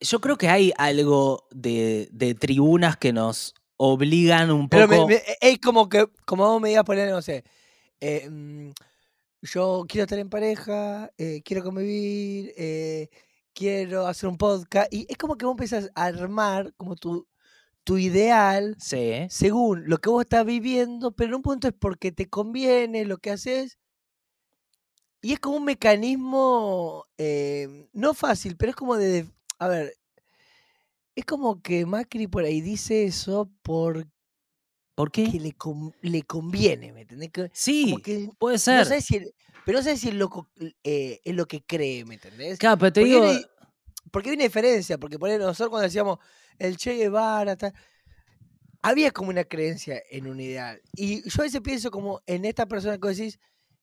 Yo 0.00 0.20
creo 0.20 0.36
que 0.36 0.48
hay 0.48 0.72
algo 0.76 1.46
de, 1.52 2.08
de 2.12 2.34
tribunas 2.34 2.96
que 2.96 3.12
nos 3.12 3.54
obligan 3.76 4.50
un 4.50 4.68
Pero 4.68 4.88
poco... 4.88 5.06
me- 5.08 5.14
me- 5.14 5.22
es 5.40 5.58
como 5.60 5.88
que, 5.88 6.06
como 6.26 6.44
vos 6.48 6.60
me 6.60 6.70
digas 6.70 6.84
poner, 6.84 7.08
no 7.10 7.22
sé, 7.22 7.44
eh, 8.00 8.28
mm, 8.28 8.70
yo 9.42 9.84
quiero 9.88 10.04
estar 10.04 10.18
en 10.18 10.28
pareja, 10.28 11.10
eh, 11.18 11.40
quiero 11.44 11.62
convivir, 11.62 12.52
eh, 12.56 13.08
quiero 13.54 14.06
hacer 14.06 14.28
un 14.28 14.38
podcast, 14.38 14.92
y 14.92 15.06
es 15.08 15.16
como 15.16 15.36
que 15.36 15.44
vos 15.46 15.52
empezás 15.54 15.90
a 15.94 16.04
armar 16.04 16.72
como 16.76 16.96
tu, 16.96 17.26
tu 17.84 17.98
ideal 17.98 18.76
Sí. 18.78 19.26
según 19.28 19.88
lo 19.88 19.98
que 19.98 20.10
vos 20.10 20.22
estás 20.22 20.44
viviendo, 20.46 21.12
pero 21.12 21.30
en 21.30 21.34
un 21.36 21.42
punto 21.42 21.68
es 21.68 21.74
porque 21.74 22.12
te 22.12 22.28
conviene 22.28 23.04
lo 23.04 23.18
que 23.18 23.30
haces. 23.30 23.78
Y 25.20 25.32
es 25.32 25.40
como 25.40 25.56
un 25.58 25.64
mecanismo, 25.64 27.06
eh, 27.16 27.88
no 27.92 28.12
fácil, 28.14 28.56
pero 28.56 28.70
es 28.70 28.76
como 28.76 28.96
de, 28.96 29.28
a 29.58 29.68
ver, 29.68 29.94
es 31.14 31.24
como 31.24 31.60
que 31.62 31.86
Macri 31.86 32.26
por 32.26 32.44
ahí 32.44 32.60
dice 32.60 33.04
eso 33.04 33.50
porque 33.62 34.08
¿Por 34.94 35.10
qué? 35.10 35.26
le, 35.28 35.54
le 36.02 36.22
conviene, 36.22 36.92
¿me 36.92 37.02
entendés? 37.02 37.30
Que- 37.30 37.50
Sí, 37.52 37.96
que 38.02 38.28
puede 38.38 38.56
no 38.56 38.58
ser. 38.58 38.86
sé 38.86 39.00
si, 39.00 39.16
el- 39.16 39.34
pero 39.64 39.78
no 39.78 39.84
sé 39.84 39.96
si 39.96 40.08
es 40.08 40.14
eh, 40.84 41.20
es 41.24 41.34
lo 41.34 41.46
que 41.46 41.62
cree, 41.62 42.04
¿me 42.04 42.14
entendés? 42.14 42.58
Claro, 42.58 42.78
pero 42.78 42.92
te 42.92 43.00
Porque 43.00 43.14
digo... 43.14 43.26
hay, 43.26 43.46
porque 44.10 44.30
hay 44.30 44.34
una 44.36 44.44
diferencia, 44.44 44.98
porque 44.98 45.18
por 45.18 45.28
ejemplo, 45.28 45.46
nosotros 45.46 45.70
cuando 45.70 45.84
decíamos 45.84 46.18
el 46.62 46.76
Che 46.76 46.94
Guevara, 46.94 47.56
tal, 47.56 47.74
había 48.82 49.10
como 49.10 49.30
una 49.30 49.44
creencia 49.44 50.02
en 50.10 50.26
un 50.26 50.40
ideal. 50.40 50.80
Y 50.94 51.28
yo 51.28 51.42
a 51.42 51.44
veces 51.44 51.60
pienso 51.60 51.90
como 51.90 52.20
en 52.26 52.44
esta 52.44 52.66
persona 52.66 52.98
que 52.98 53.08
decís, 53.08 53.38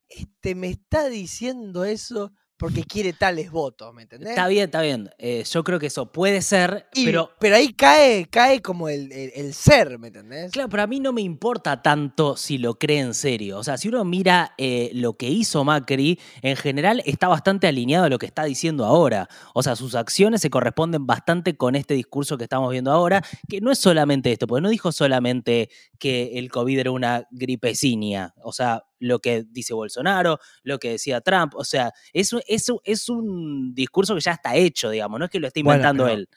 este 0.08 0.56
me 0.56 0.70
está 0.70 1.08
diciendo 1.10 1.86
eso 1.86 2.34
porque 2.60 2.84
quiere 2.84 3.14
tales 3.14 3.50
votos, 3.50 3.94
¿me 3.94 4.02
entendés? 4.04 4.30
Está 4.32 4.48
bien, 4.50 4.66
está 4.66 4.82
bien. 4.82 5.10
Eh, 5.18 5.44
yo 5.50 5.64
creo 5.64 5.80
que 5.80 5.88
eso 5.88 6.12
puede 6.12 6.42
ser, 6.42 6.88
Y- 6.94 7.06
pero... 7.06 7.32
pero 7.40 7.56
ahí 7.56 7.74
cae, 7.74 8.28
cae 8.30 8.62
como 8.62 8.90
el, 8.90 9.12
el- 9.14 9.32
el 9.34 9.54
ser, 9.54 9.98
¿me 9.98 10.08
entendés? 10.10 10.52
Claro, 10.52 10.68
pero 10.70 10.84
a 10.84 10.88
mí 10.88 11.00
no 11.00 11.14
me 11.14 11.22
importa 11.22 11.82
tanto 11.82 12.36
si 12.36 12.58
lo 12.58 12.78
cree 12.78 13.00
en 13.00 13.14
serio. 13.14 13.58
O 13.58 13.64
sea, 13.64 13.78
si 13.78 13.88
uno 13.88 14.04
mira 14.04 14.54
eh, 14.58 14.92
lo 14.94 15.14
que 15.14 15.30
hizo 15.30 15.64
Macri, 15.64 16.20
en 16.42 16.58
general 16.58 17.02
está 17.06 17.30
bastante 17.30 17.66
alineado 17.68 18.06
a 18.06 18.10
lo 18.10 18.20
que 18.20 18.26
está 18.26 18.44
diciendo 18.44 18.86
ahora. 18.86 19.30
O 19.54 19.64
sea, 19.64 19.78
sus 19.78 19.96
acciones 19.96 20.42
se 20.42 20.50
corresponden 20.50 21.08
bastante 21.08 21.56
con 21.56 21.76
este 21.78 21.94
discurso 21.94 22.38
que 22.38 22.44
estamos 22.44 22.70
viendo 22.72 22.92
ahora, 22.92 23.24
que 23.48 23.62
no 23.62 23.72
es 23.72 23.80
solamente 23.80 24.32
esto, 24.34 24.48
porque 24.48 24.62
no 24.62 24.70
dijo 24.70 24.92
solamente 24.92 25.70
que 25.98 26.32
el 26.38 26.52
COVID 26.52 26.78
era 26.80 26.92
una 26.92 27.26
gripecinia. 27.32 28.34
O 28.44 28.52
sea, 28.52 28.84
lo 29.00 29.20
que 29.20 29.44
dice 29.50 29.74
Bolsonaro, 29.74 30.40
lo 30.64 30.78
que 30.80 30.92
decía 30.92 31.22
Trump. 31.22 31.56
O 31.56 31.64
sea, 31.64 31.92
es, 32.14 32.32
un- 32.34 32.42
es, 32.48 32.70
un- 32.70 32.80
es 32.84 33.10
un 33.10 33.74
discurso 33.74 34.14
que 34.16 34.22
ya 34.22 34.34
está 34.34 34.56
hecho, 34.56 34.90
digamos, 34.90 35.20
no 35.20 35.26
es 35.26 35.32
que 35.32 35.40
lo 35.40 35.48
esté 35.48 35.62
inventando 35.62 36.08
él. 36.08 36.30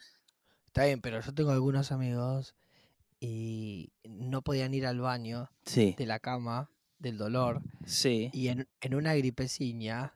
Está 0.67 0.85
bien, 0.87 1.01
pero 1.01 1.21
yo 1.21 1.35
tengo 1.35 1.51
algunos 1.51 1.93
amigos 1.93 2.55
y 3.21 3.93
no 4.05 4.43
podían 4.43 4.75
ir 4.75 4.87
al 4.87 5.01
baño 5.01 5.51
Sí, 5.67 5.95
de 5.97 6.07
la 6.07 6.19
cama 6.19 6.71
del 6.99 7.19
dolor 7.19 7.63
sí. 7.85 8.31
y 8.33 8.49
en, 8.49 8.69
en 8.81 8.95
una 8.95 9.15
gripeciña 9.15 10.15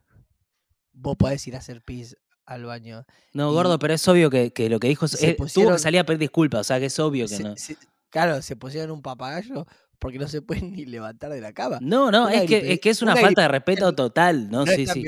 vos 0.92 1.16
podés 1.16 1.46
ir 1.46 1.56
a 1.56 1.58
hacer 1.58 1.82
pis 1.82 2.16
al 2.46 2.64
baño. 2.64 3.04
No, 3.32 3.50
Y 3.50 3.54
gordo, 3.54 3.78
pero 3.78 3.94
es 3.94 4.06
obvio 4.08 4.30
que, 4.30 4.52
que 4.52 4.70
lo 4.70 4.78
que 4.80 4.88
dijo 4.88 5.06
es- 5.06 5.20
eh, 5.22 5.36
tuvo 5.52 5.72
que 5.72 5.78
salir 5.78 6.00
a 6.00 6.04
pedir 6.04 6.20
disculpas, 6.20 6.60
o 6.60 6.64
sea 6.64 6.78
que 6.78 6.86
es 6.86 6.98
obvio 6.98 7.26
que 7.26 7.36
Se- 7.36 7.42
no. 7.42 7.56
se- 7.56 7.76
claro, 8.08 8.40
se 8.40 8.56
pusieron 8.56 8.92
un 8.92 9.02
papagayo 9.02 9.66
porque 9.98 10.18
no 10.18 10.28
se 10.28 10.42
pueden 10.42 10.72
ni 10.74 10.84
levantar 10.84 11.30
de 11.30 11.40
la 11.40 11.52
cama. 11.52 11.78
No, 11.80 12.10
no, 12.10 12.28
es 12.28 12.42
que, 12.48 12.72
es 12.72 12.80
que 12.80 12.90
es 12.90 13.02
una, 13.02 13.12
una 13.12 13.20
falta 13.20 13.42
de 13.42 13.48
respeto 13.48 13.94
total, 13.94 14.50
¿no? 14.50 14.66
Sí, 14.66 14.86
sí. 14.86 15.04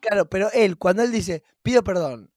Claro, 0.00 0.28
pero 0.28 0.50
él, 0.52 0.76
cuando 0.78 1.02
él 1.02 1.10
dice, 1.12 1.42
pido 1.62 1.82
perdón, 1.82 2.30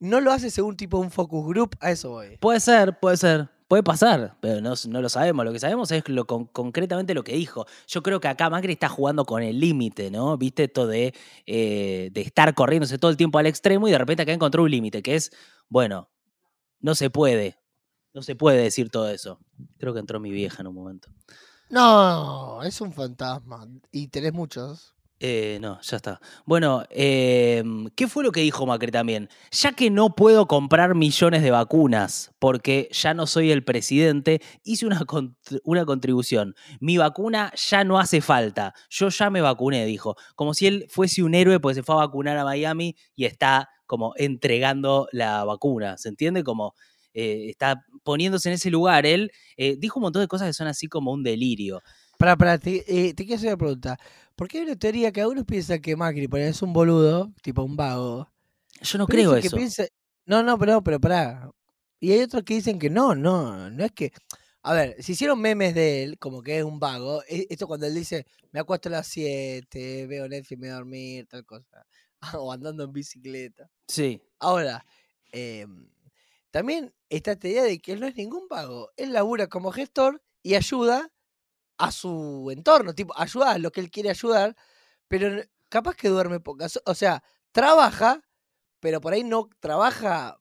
no 0.00 0.20
lo 0.20 0.32
hace 0.32 0.50
según 0.50 0.76
tipo 0.76 0.98
un 0.98 1.10
focus 1.10 1.46
group, 1.46 1.76
a 1.80 1.90
eso 1.90 2.10
voy. 2.10 2.36
Puede 2.38 2.60
ser, 2.60 2.98
puede 2.98 3.16
ser. 3.16 3.48
Puede 3.68 3.82
pasar, 3.82 4.34
pero 4.40 4.62
no, 4.62 4.72
no 4.88 5.02
lo 5.02 5.10
sabemos. 5.10 5.44
Lo 5.44 5.52
que 5.52 5.58
sabemos 5.58 5.92
es 5.92 6.08
lo, 6.08 6.26
con- 6.26 6.46
concretamente 6.46 7.12
lo 7.12 7.22
que 7.22 7.34
dijo. 7.34 7.66
Yo 7.86 8.02
creo 8.02 8.18
que 8.18 8.26
acá 8.26 8.48
Macri 8.48 8.72
está 8.72 8.88
jugando 8.88 9.26
con 9.26 9.42
el 9.42 9.60
límite, 9.60 10.10
¿no? 10.10 10.38
Viste 10.38 10.64
esto 10.64 10.86
de, 10.86 11.12
eh, 11.44 12.08
de 12.10 12.20
estar 12.22 12.54
corriéndose 12.54 12.96
todo 12.96 13.10
el 13.10 13.18
tiempo 13.18 13.38
al 13.38 13.44
extremo 13.44 13.86
y 13.86 13.90
de 13.90 13.98
repente 13.98 14.22
acá 14.22 14.32
encontró 14.32 14.62
un 14.62 14.70
límite, 14.70 15.02
que 15.02 15.16
es, 15.16 15.30
bueno, 15.68 16.08
no 16.80 16.94
se 16.94 17.10
puede. 17.10 17.58
No 18.14 18.22
se 18.22 18.36
puede 18.36 18.62
decir 18.62 18.90
todo 18.90 19.08
eso. 19.10 19.38
Creo 19.78 19.94
que 19.94 20.00
entró 20.00 20.20
mi 20.20 20.30
vieja 20.30 20.62
en 20.62 20.68
un 20.68 20.74
momento. 20.74 21.10
No, 21.70 22.62
es 22.62 22.80
un 22.80 22.92
fantasma. 22.92 23.68
Y 23.92 24.08
tenés 24.08 24.32
muchos. 24.32 24.94
Eh, 25.20 25.58
no, 25.60 25.80
ya 25.82 25.96
está. 25.96 26.20
Bueno, 26.46 26.84
em, 26.90 27.88
¿qué 27.96 28.06
fue 28.06 28.22
lo 28.22 28.30
que 28.30 28.40
dijo 28.40 28.66
Macri 28.66 28.92
también? 28.92 29.28
Ya 29.50 29.72
que 29.72 29.90
no 29.90 30.14
puedo 30.14 30.46
comprar 30.46 30.94
millones 30.94 31.42
de 31.42 31.50
vacunas 31.50 32.32
porque 32.38 32.88
ya 32.92 33.14
no 33.14 33.26
soy 33.26 33.50
el 33.50 33.64
presidente, 33.64 34.40
hice 34.62 34.86
una, 34.86 35.04
una 35.64 35.84
contribución. 35.84 36.54
Mi 36.80 36.98
vacuna 36.98 37.52
ya 37.56 37.82
no 37.82 37.98
hace 37.98 38.20
falta. 38.20 38.74
Yo 38.90 39.08
ya 39.08 39.28
me 39.28 39.40
vacuné, 39.40 39.84
dijo. 39.86 40.14
Como 40.36 40.54
si 40.54 40.68
él 40.68 40.86
fuese 40.88 41.24
un 41.24 41.34
héroe 41.34 41.58
porque 41.58 41.76
se 41.76 41.82
fue 41.82 41.96
a 41.96 41.98
vacunar 41.98 42.38
a 42.38 42.44
Miami 42.44 42.94
y 43.16 43.24
está 43.24 43.68
como 43.86 44.12
entregando 44.16 45.08
la 45.10 45.44
vacuna. 45.44 45.98
¿Se 45.98 46.10
entiende? 46.10 46.44
Como 46.44 46.74
eh, 47.14 47.46
está 47.50 47.84
poniéndose 48.02 48.48
en 48.48 48.54
ese 48.54 48.70
lugar. 48.70 49.06
Él 49.06 49.30
eh, 49.56 49.76
dijo 49.78 49.98
un 49.98 50.04
montón 50.04 50.22
de 50.22 50.28
cosas 50.28 50.48
que 50.48 50.54
son 50.54 50.66
así 50.66 50.88
como 50.88 51.12
un 51.12 51.22
delirio. 51.22 51.82
Para, 52.18 52.36
para, 52.36 52.58
te, 52.58 52.80
te 53.14 53.24
quiero 53.24 53.36
hacer 53.36 53.48
una 53.48 53.56
pregunta. 53.56 53.98
¿Por 54.34 54.48
qué 54.48 54.58
hay 54.58 54.64
una 54.64 54.76
teoría 54.76 55.12
que 55.12 55.20
algunos 55.20 55.44
piensan 55.44 55.80
que 55.80 55.96
Macri 55.96 56.28
es 56.32 56.62
un 56.62 56.72
boludo, 56.72 57.32
tipo 57.42 57.62
un 57.62 57.76
vago? 57.76 58.28
Yo 58.80 58.98
no 58.98 59.06
creo 59.06 59.36
eso. 59.36 59.56
No, 60.26 60.42
no, 60.42 60.58
pero, 60.58 60.82
pero 60.82 61.00
pará. 61.00 61.50
Y 62.00 62.12
hay 62.12 62.20
otros 62.20 62.44
que 62.44 62.54
dicen 62.54 62.78
que 62.78 62.90
no, 62.90 63.14
no, 63.14 63.70
no 63.70 63.84
es 63.84 63.92
que... 63.92 64.12
A 64.62 64.74
ver, 64.74 65.02
si 65.02 65.12
hicieron 65.12 65.40
memes 65.40 65.74
de 65.74 66.02
él, 66.02 66.18
como 66.18 66.42
que 66.42 66.58
es 66.58 66.64
un 66.64 66.78
vago, 66.78 67.22
e, 67.28 67.46
esto 67.48 67.66
cuando 67.66 67.86
él 67.86 67.94
dice, 67.94 68.26
me 68.52 68.60
acuesto 68.60 68.88
a 68.88 68.92
las 68.92 69.06
7, 69.06 70.06
veo 70.06 70.28
Netflix, 70.28 70.60
me 70.60 70.66
voy 70.66 70.72
a 70.72 70.76
dormir, 70.76 71.26
tal 71.26 71.46
cosa. 71.46 71.86
o 72.40 72.52
andando 72.52 72.84
en 72.84 72.92
bicicleta. 72.92 73.70
Sí. 73.86 74.20
Ahora, 74.38 74.84
em, 75.32 75.88
también 76.50 76.92
esta 77.10 77.32
idea 77.32 77.64
de 77.64 77.80
que 77.80 77.92
él 77.92 78.00
no 78.00 78.06
es 78.06 78.16
ningún 78.16 78.48
vago. 78.48 78.90
Él 78.96 79.12
labura 79.12 79.46
como 79.48 79.72
gestor 79.72 80.22
y 80.42 80.54
ayuda 80.54 81.10
a 81.78 81.92
su 81.92 82.48
entorno, 82.50 82.94
tipo, 82.94 83.14
ayuda 83.16 83.52
a 83.52 83.58
lo 83.58 83.70
que 83.70 83.80
él 83.80 83.90
quiere 83.90 84.10
ayudar, 84.10 84.56
pero 85.06 85.42
capaz 85.68 85.94
que 85.94 86.08
duerme 86.08 86.40
pocas. 86.40 86.80
O 86.84 86.94
sea, 86.94 87.22
trabaja, 87.52 88.22
pero 88.80 89.00
por 89.00 89.12
ahí 89.12 89.24
no 89.24 89.48
trabaja. 89.60 90.40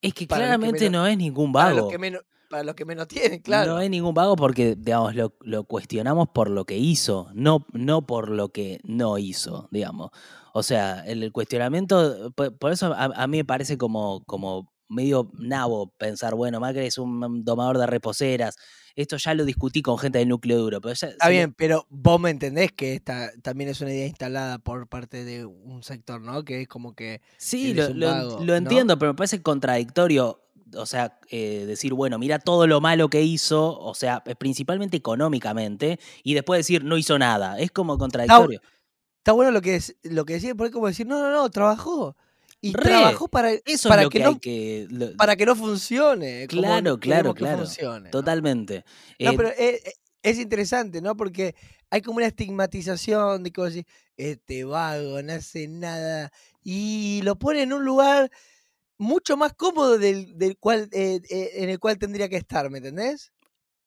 Es 0.00 0.14
que 0.14 0.26
claramente 0.26 0.90
no 0.90 1.06
es 1.06 1.16
ningún 1.16 1.52
vago. 1.52 1.68
Para 1.68 1.80
los, 1.82 1.90
que 1.90 1.98
menos, 1.98 2.22
para 2.48 2.62
los 2.64 2.74
que 2.74 2.84
menos 2.84 3.08
tienen, 3.08 3.40
claro. 3.40 3.74
No 3.74 3.80
es 3.80 3.90
ningún 3.90 4.14
vago 4.14 4.34
porque, 4.36 4.76
digamos, 4.76 5.14
lo, 5.14 5.64
cuestionamos 5.64 6.28
por 6.30 6.50
lo 6.50 6.64
que 6.64 6.78
hizo, 6.78 7.28
no, 7.34 7.66
no 7.72 8.06
por 8.06 8.30
lo 8.30 8.50
que 8.50 8.80
no 8.82 9.18
hizo, 9.18 9.68
digamos. 9.70 10.10
O 10.52 10.62
sea, 10.62 11.04
el, 11.06 11.32
cuestionamiento, 11.32 12.30
por, 12.32 12.72
eso 12.72 12.94
a, 12.94 13.04
a, 13.04 13.26
mí 13.26 13.38
me 13.38 13.44
parece 13.44 13.76
como, 13.76 14.24
como 14.24 14.72
medio 14.88 15.30
nabo 15.38 15.92
pensar, 15.98 16.34
bueno, 16.34 16.60
Macri 16.60 16.86
es 16.86 16.98
un 16.98 17.44
domador 17.44 17.78
de 17.78 17.86
reposeras. 17.86 18.56
Esto 18.94 19.18
ya 19.18 19.34
lo 19.34 19.44
discutí 19.44 19.82
con 19.82 19.98
gente 19.98 20.18
del 20.18 20.28
núcleo 20.28 20.58
duro. 20.58 20.80
Pero 20.80 20.94
Está 20.94 21.28
bien, 21.28 21.52
pero 21.52 21.86
vos 21.90 22.18
me 22.18 22.30
entendés 22.30 22.72
que 22.72 22.94
esta 22.94 23.30
también 23.42 23.68
es 23.68 23.80
una 23.82 23.92
idea 23.92 24.06
instalada 24.06 24.58
por 24.58 24.88
parte 24.88 25.24
de 25.24 25.44
un 25.44 25.82
sector, 25.82 26.20
¿no? 26.22 26.44
Que 26.44 26.62
es 26.62 26.68
como 26.68 26.94
que. 26.94 27.20
Sí, 27.36 27.74
lo, 27.74 28.56
entiendo, 28.56 28.98
pero 28.98 29.12
me 29.12 29.16
parece 29.16 29.42
contradictorio. 29.42 30.42
O 30.74 30.86
sea, 30.86 31.20
eh, 31.30 31.64
decir, 31.66 31.92
bueno, 31.92 32.18
mira 32.18 32.38
todo 32.38 32.66
lo 32.66 32.80
malo 32.80 33.08
que 33.08 33.22
hizo, 33.22 33.78
o 33.78 33.94
sea, 33.94 34.24
principalmente 34.24 34.96
económicamente, 34.96 36.00
y 36.24 36.34
después 36.34 36.58
decir, 36.58 36.82
no 36.82 36.96
hizo 36.96 37.18
nada. 37.18 37.58
Es 37.58 37.70
como 37.70 37.98
contradictorio. 37.98 38.60
Está, 39.18 39.32
bueno 39.32 39.52
lo 39.52 39.60
que, 39.60 39.76
es, 39.76 39.96
lo 40.02 40.24
que 40.24 40.34
decía, 40.34 40.54
porque 40.54 40.72
como 40.72 40.88
decir, 40.88 41.06
no, 41.06 41.20
no, 41.20 41.30
no, 41.30 41.50
trabajó 41.50 42.16
y 42.68 42.72
trabajó 42.72 43.28
para, 43.28 43.52
eso 43.64 43.88
para 43.88 44.08
que, 44.08 44.20
no, 44.20 44.38
que, 44.38 44.88
para 45.16 45.36
que 45.36 45.46
no 45.46 45.56
funcione. 45.56 46.46
Claro, 46.48 46.98
claro, 46.98 47.34
claro. 47.34 47.64
Totalmente. 48.10 48.84
No, 49.18 49.34
pero 49.34 49.50
es, 49.56 49.80
es, 50.22 50.38
interesante, 50.38 51.00
¿no? 51.00 51.16
Porque 51.16 51.54
hay 51.90 52.02
como 52.02 52.18
una 52.18 52.26
estigmatización 52.26 53.42
de 53.42 53.52
cosas 53.52 53.84
este 54.16 54.64
vago, 54.64 55.22
no 55.22 55.32
hace 55.32 55.68
nada. 55.68 56.32
Y 56.62 57.20
lo 57.22 57.36
pone 57.38 57.62
en 57.62 57.72
un 57.72 57.84
lugar 57.84 58.30
mucho 58.98 59.36
más 59.36 59.52
cómodo 59.52 59.98
del, 59.98 60.36
del 60.38 60.56
cual, 60.58 60.88
eh, 60.92 61.20
eh, 61.30 61.50
en 61.56 61.68
el 61.68 61.78
cual 61.78 61.98
tendría 61.98 62.28
que 62.28 62.36
estar, 62.36 62.70
¿me 62.70 62.78
entendés? 62.78 63.32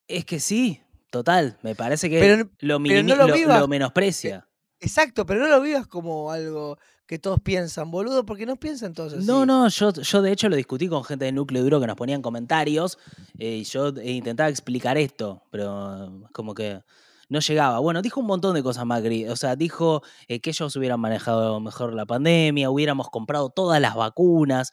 Es 0.08 0.26
que 0.26 0.40
sí, 0.40 0.82
total. 1.10 1.58
Me 1.62 1.76
parece 1.76 2.10
que 2.10 2.46
lo, 2.60 2.80
lo, 2.80 3.68
menosprecia. 3.68 4.48
Exacto, 4.80 5.26
pero 5.26 5.42
no 5.42 5.48
lo 5.48 5.62
vivas 5.62 5.88
como 5.88 6.32
algo 6.32 6.78
que 7.10 7.18
todos 7.18 7.40
piensan, 7.40 7.90
boludo, 7.90 8.24
porque 8.24 8.46
no 8.46 8.56
piensan 8.56 8.94
todos 8.94 9.14
así. 9.14 9.26
No, 9.26 9.44
no, 9.44 9.68
yo, 9.68 9.92
yo 9.92 10.22
de 10.22 10.32
hecho 10.32 10.48
lo 10.48 10.56
discutí 10.56 10.88
con 10.88 11.04
gente 11.04 11.26
de 11.26 11.32
núcleo 11.32 11.64
duro 11.64 11.80
que 11.82 11.88
nos 11.88 11.96
ponían 11.96 12.22
comentarios 12.22 13.00
eh, 13.40 13.56
y 13.56 13.64
yo 13.64 13.88
intentaba 14.04 14.48
explicar 14.48 14.96
esto, 14.96 15.42
pero 15.50 16.22
como 16.34 16.54
que 16.54 16.84
no 17.28 17.40
llegaba. 17.40 17.80
Bueno, 17.80 18.04
dijo 18.04 18.20
un 18.20 18.28
montón 18.28 18.54
de 18.54 18.62
cosas 18.62 18.86
Macri, 18.86 19.28
o 19.28 19.36
sea, 19.36 19.56
dijo 19.56 20.04
eh, 20.28 20.40
que 20.40 20.52
ellos 20.52 20.76
hubieran 20.76 21.00
manejado 21.00 21.60
mejor 21.60 21.96
la 21.96 22.06
pandemia, 22.06 22.70
hubiéramos 22.70 23.10
comprado 23.10 23.50
todas 23.50 23.82
las 23.82 23.96
vacunas. 23.96 24.72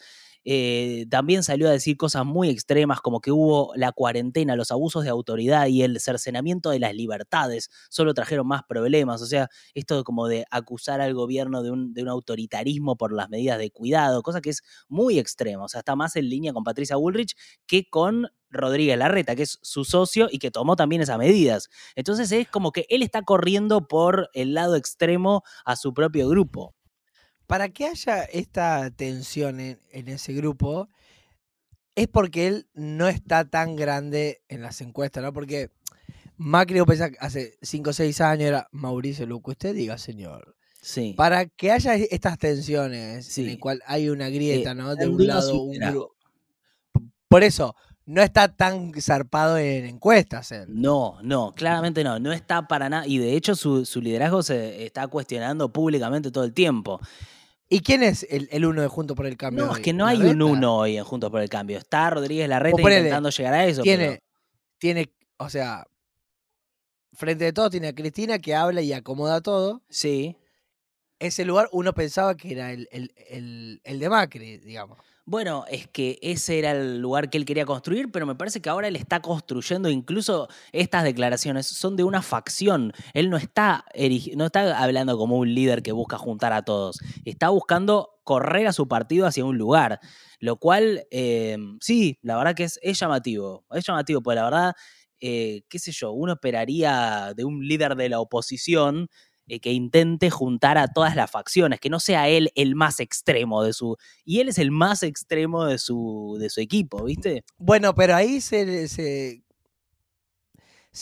Eh, 0.49 1.07
también 1.11 1.43
salió 1.43 1.67
a 1.69 1.73
decir 1.73 1.97
cosas 1.97 2.25
muy 2.25 2.51
extremas 2.51 3.01
como 3.01 3.21
que 3.21 3.33
hubo 3.33 3.73
la 3.75 3.91
cuarentena, 3.91 4.55
los 4.55 4.71
abusos 4.71 5.03
de 5.03 5.11
autoridad 5.11 5.67
y 5.67 5.83
el 5.83 5.99
cercenamiento 5.99 6.71
de 6.71 6.79
las 6.79 6.95
libertades, 6.95 7.69
solo 7.91 8.15
trajeron 8.15 8.47
más 8.47 8.63
problemas. 8.63 9.21
O 9.23 9.27
sea, 9.27 9.49
esto 9.75 10.05
como 10.05 10.29
de 10.29 10.45
acusar 10.53 11.01
al 11.01 11.15
gobierno 11.15 11.65
de 11.65 11.73
un, 11.73 11.93
de 11.95 12.03
un 12.03 12.09
autoritarismo 12.09 12.97
por 12.97 13.13
las 13.13 13.29
medidas 13.29 13.59
de 13.59 13.73
cuidado, 13.73 14.23
cosa 14.23 14.41
que 14.41 14.51
es 14.51 14.63
muy 14.89 15.19
extrema. 15.19 15.65
O 15.65 15.69
sea, 15.69 15.81
está 15.81 15.97
más 15.97 16.15
en 16.15 16.29
línea 16.29 16.53
con 16.53 16.63
Patricia 16.63 16.95
Bullrich 16.95 17.35
que 17.67 17.91
con 17.91 18.29
Rodríguez 18.49 18.97
Larreta, 18.97 19.35
que 19.35 19.43
es 19.43 19.59
su 19.63 19.85
socio 19.85 20.29
y 20.31 20.39
que 20.39 20.53
tomó 20.53 20.77
también 20.77 21.03
esas 21.03 21.19
medidas. 21.19 21.69
Entonces 21.97 22.31
es 22.31 22.49
como 22.49 22.71
que 22.71 22.87
él 22.89 23.03
está 23.03 23.23
corriendo 23.23 23.89
por 23.89 24.31
el 24.33 24.55
lado 24.55 24.77
extremo 24.77 25.43
a 25.65 25.75
su 25.75 25.93
propio 25.93 26.29
grupo 26.29 26.77
para 27.47 27.69
que 27.69 27.87
haya 27.87 28.25
esta 28.25 28.91
tensión 28.91 29.61
en, 29.61 29.79
ese 30.09 30.33
grupo, 30.33 30.89
es 31.95 32.09
porque 32.09 32.47
él 32.49 32.69
no 32.75 33.09
está 33.09 33.49
tan 33.49 33.77
grande 33.77 34.43
en 34.49 34.63
las 34.63 34.81
encuestas, 34.81 35.23
¿no? 35.23 35.33
Porque 35.33 35.71
Macri, 36.37 36.83
pensás, 36.85 37.13
hace 37.21 37.57
5 37.63 37.91
o 37.91 37.93
6 37.93 38.21
años 38.21 38.49
era 38.49 38.69
Mauricio 38.73 39.27
Luco. 39.27 39.53
Usted 39.53 39.75
diga, 39.75 39.97
señor. 39.97 40.57
Sí. 40.83 41.15
Para 41.17 41.47
que 41.47 41.73
haya 41.73 41.95
estas 41.95 42.39
tensiones, 42.39 43.37
en 43.39 43.49
el 43.49 43.59
cual 43.59 43.83
hay 43.87 44.09
una 44.09 44.29
grieta, 44.29 44.73
eh, 44.73 44.75
¿no? 44.75 44.95
De 44.95 45.09
un 45.09 45.27
lado, 45.27 45.63
un 45.63 45.79
grupo. 45.79 46.15
Por 47.29 47.43
eso, 47.43 47.75
no 48.05 48.23
está 48.23 48.55
tan 48.55 48.93
zarpado 49.01 49.59
en 49.59 49.85
encuestas. 49.87 50.53
Él. 50.53 50.67
No, 50.69 51.19
no, 51.23 51.55
claramente 51.55 52.05
no. 52.05 52.19
No 52.21 52.33
está 52.33 52.69
para 52.69 52.89
nada. 52.89 53.07
Y 53.07 53.19
de 53.19 53.35
hecho, 53.35 53.57
su, 53.57 53.85
su 53.85 54.01
liderazgo 54.01 54.43
se 54.43 54.85
está 54.85 55.09
cuestionando 55.09 55.73
públicamente 55.73 56.31
todo 56.31 56.45
el 56.45 56.53
tiempo. 56.53 57.01
¿Y 57.69 57.81
quién 57.81 58.03
es 58.03 58.27
el, 58.31 58.65
uno 58.65 58.83
de 58.83 58.89
Juntos 58.89 59.17
por 59.17 59.27
el 59.27 59.37
Cambio? 59.37 59.67
No, 59.67 59.77
es 59.77 59.83
que 59.83 59.93
no 59.93 60.07
hay 60.07 60.21
un 60.21 60.41
uno 60.41 60.77
hoy 60.79 60.97
en 60.97 61.05
Juntos 61.05 61.31
por 61.31 61.41
el 61.41 61.49
Cambio. 61.49 61.79
Está 61.79 62.11
Rodríguez 62.11 62.49
Larreta 62.49 62.81
intentando 62.81 63.31
llegar 63.31 63.55
a 63.55 63.67
eso. 63.67 63.83
Tiene, 63.83 64.23
tiene, 64.79 65.13
o 65.37 65.51
sea, 65.51 65.85
frente 67.13 67.45
de 67.45 67.53
todo 67.53 67.69
tiene 67.69 67.89
a 67.89 67.95
Cristina 67.95 68.39
que 68.39 68.55
habla 68.55 68.83
y 68.83 68.93
acomoda 68.93 69.41
todo. 69.41 69.83
Sí. 69.89 70.37
Ese 71.19 71.45
lugar 71.45 71.69
uno 71.73 71.93
pensaba 71.93 72.37
que 72.37 72.53
era 72.53 72.73
el, 72.73 72.89
el 72.91 73.99
de 73.99 74.09
Macri, 74.09 74.59
digamos. 74.59 74.99
Bueno, 75.29 75.65
es 75.69 75.89
que 75.89 76.21
ese 76.23 76.61
era 76.61 76.71
el 76.71 77.01
lugar 77.01 77.31
que 77.31 77.37
él 77.37 77.45
quería 77.45 77.67
construir, 77.67 78.13
pero 78.13 78.27
me 78.27 78.37
parece 78.37 78.61
que 78.63 78.69
ahora 78.69 78.87
él 78.87 78.95
está 78.95 79.21
construyendo, 79.21 79.89
incluso 79.91 80.47
estas 80.71 81.03
declaraciones. 81.03 81.67
Son 81.67 81.97
de 81.97 82.05
una 82.05 82.23
facción. 82.23 82.93
Él 83.13 83.29
no 83.29 83.37
está, 83.37 83.85
no 84.37 84.47
está 84.47 84.81
hablando 84.81 85.19
como 85.19 85.37
un 85.39 85.53
líder 85.53 85.83
que 85.83 85.91
busca 85.91 86.17
juntar 86.17 86.53
a 86.53 86.63
todos, 86.63 87.01
está 87.25 87.49
buscando 87.49 88.11
correr 88.23 88.69
a 88.69 88.73
su 88.73 88.87
partido 88.87 89.27
hacia 89.27 89.45
un 89.45 89.59
lugar, 89.59 89.99
lo 90.39 90.59
cual, 90.59 91.07
eh, 91.11 91.57
sí, 91.81 92.19
la 92.23 92.37
verdad 92.37 92.55
que 92.55 92.65
es, 92.65 92.79
llamativo, 93.01 93.65
es 93.73 93.85
llamativo, 93.85 94.23
pues 94.23 94.37
la 94.37 94.45
verdad, 94.45 94.75
eh, 95.21 95.63
qué 95.69 95.79
sé 95.81 95.91
yo, 95.91 96.13
uno 96.13 96.35
esperaría 96.35 97.33
de 97.37 97.45
un 97.45 97.67
líder 97.67 97.97
de 97.97 98.09
la 98.11 98.21
oposición 98.21 99.09
eh, 99.49 99.61
que 99.61 99.73
intente 99.73 100.29
juntar 100.29 100.77
a 100.77 100.89
todas 100.89 101.15
las 101.15 101.31
facciones, 101.31 101.79
que 101.79 101.89
no 101.89 102.01
sea 102.01 102.29
él 102.29 102.51
el 102.57 102.75
más 102.75 102.99
extremo 102.99 103.63
de 103.63 103.73
su... 103.73 103.97
Y 104.25 104.41
él 104.41 104.49
es 104.49 104.59
el 104.59 104.73
más 104.73 105.05
extremo 105.05 105.65
de 105.67 105.79
su, 105.79 106.37
de 106.41 106.51
su 106.51 106.61
equipo, 106.61 107.05
¿viste? 107.05 107.45
Bueno, 107.57 107.95
pero 107.95 108.17
ahí 108.17 108.41
se, 108.41 108.89
se, 108.89 109.43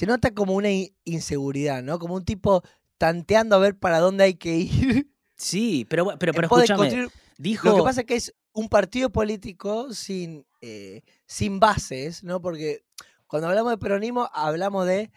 nota 0.06 0.34
como 0.34 0.54
una 0.54 0.68
inseguridad, 1.04 1.82
¿no? 1.82 1.98
Como 1.98 2.16
un 2.16 2.26
tipo 2.26 2.62
tanteando 2.98 3.56
a 3.56 3.60
ver 3.60 3.78
para 3.78 3.98
dónde 3.98 4.24
hay 4.24 4.34
que 4.34 4.56
ir. 4.56 5.10
Sí, 5.36 5.84
pero, 5.90 6.16
pero, 6.16 6.32
pero 6.32 6.46
escúchame, 6.46 7.08
dijo... 7.38 7.68
Lo 7.68 7.76
que 7.78 7.82
pasa 7.82 8.00
es 8.02 8.06
que 8.06 8.14
es 8.14 8.34
un 8.52 8.68
partido 8.68 9.10
político 9.10 9.92
sin, 9.92 10.46
eh, 10.60 11.02
sin 11.26 11.58
bases, 11.58 12.22
¿no? 12.22 12.40
Porque 12.40 12.84
cuando 13.26 13.48
hablamos 13.48 13.72
de 13.72 13.78
peronismo 13.78 14.30
hablamos 14.32 14.86
de... 14.86 15.10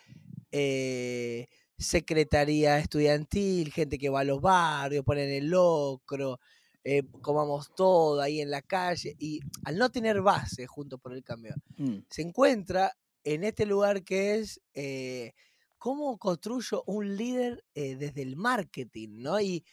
Eh, 0.51 1.47
secretaría 1.77 2.79
estudiantil, 2.79 3.71
gente 3.71 3.97
que 3.97 4.09
va 4.09 4.21
a 4.21 4.23
los 4.23 4.41
barrios, 4.41 5.03
ponen 5.05 5.29
el 5.29 5.47
locro, 5.49 6.39
eh, 6.83 7.03
comamos 7.21 7.69
todo 7.75 8.21
ahí 8.21 8.41
en 8.41 8.49
la 8.49 8.61
calle. 8.61 9.15
Y 9.19 9.39
al 9.65 9.77
no 9.77 9.89
tener 9.89 10.21
base 10.21 10.65
junto 10.67 10.97
por 10.97 11.13
el 11.13 11.23
cambio, 11.23 11.55
Mm. 11.77 11.97
se 12.09 12.21
encuentra 12.21 12.91
en 13.23 13.43
este 13.43 13.65
lugar 13.65 14.03
que 14.03 14.35
es 14.35 14.61
eh, 14.73 15.33
cómo 15.77 16.17
construyo 16.17 16.83
un 16.87 17.15
líder 17.17 17.63
eh, 17.75 17.95
desde 17.95 18.21
el 18.23 18.35
marketing, 18.35 19.09
¿no? 19.21 19.39
Y 19.39 19.63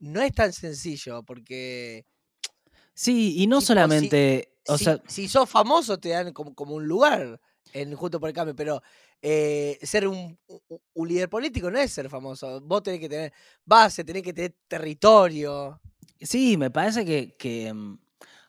no 0.00 0.20
es 0.20 0.32
tan 0.34 0.52
sencillo 0.52 1.22
porque 1.22 2.04
Sí, 2.92 3.34
y 3.42 3.46
no 3.46 3.56
Tipo, 3.56 3.60
si- 3.62 3.66
solamente, 3.66 4.52
o 4.68 4.78
si, 4.78 4.84
sea, 4.84 5.02
si 5.08 5.28
sos 5.28 5.48
famoso 5.50 5.98
te 5.98 6.10
dan 6.10 6.32
como, 6.32 6.54
como 6.54 6.74
un 6.76 6.86
lugar 6.86 7.40
en 7.72 7.94
Junto 7.96 8.20
por 8.20 8.28
el 8.28 8.34
Cambio, 8.34 8.54
pero 8.54 8.82
eh, 9.20 9.78
ser 9.82 10.06
un, 10.06 10.38
un- 10.94 11.08
líder 11.08 11.28
político 11.28 11.70
no 11.70 11.78
es 11.78 11.90
ser 11.92 12.08
famoso. 12.08 12.60
Vos 12.62 12.82
tenés 12.82 13.00
que 13.00 13.08
tener 13.08 13.32
base, 13.64 14.04
tenés 14.04 14.22
que 14.22 14.32
tener 14.32 14.54
territorio. 14.68 15.80
sí, 16.20 16.56
me 16.56 16.70
parece 16.70 17.04
que, 17.04 17.36
que, 17.36 17.72
mm, 17.72 17.98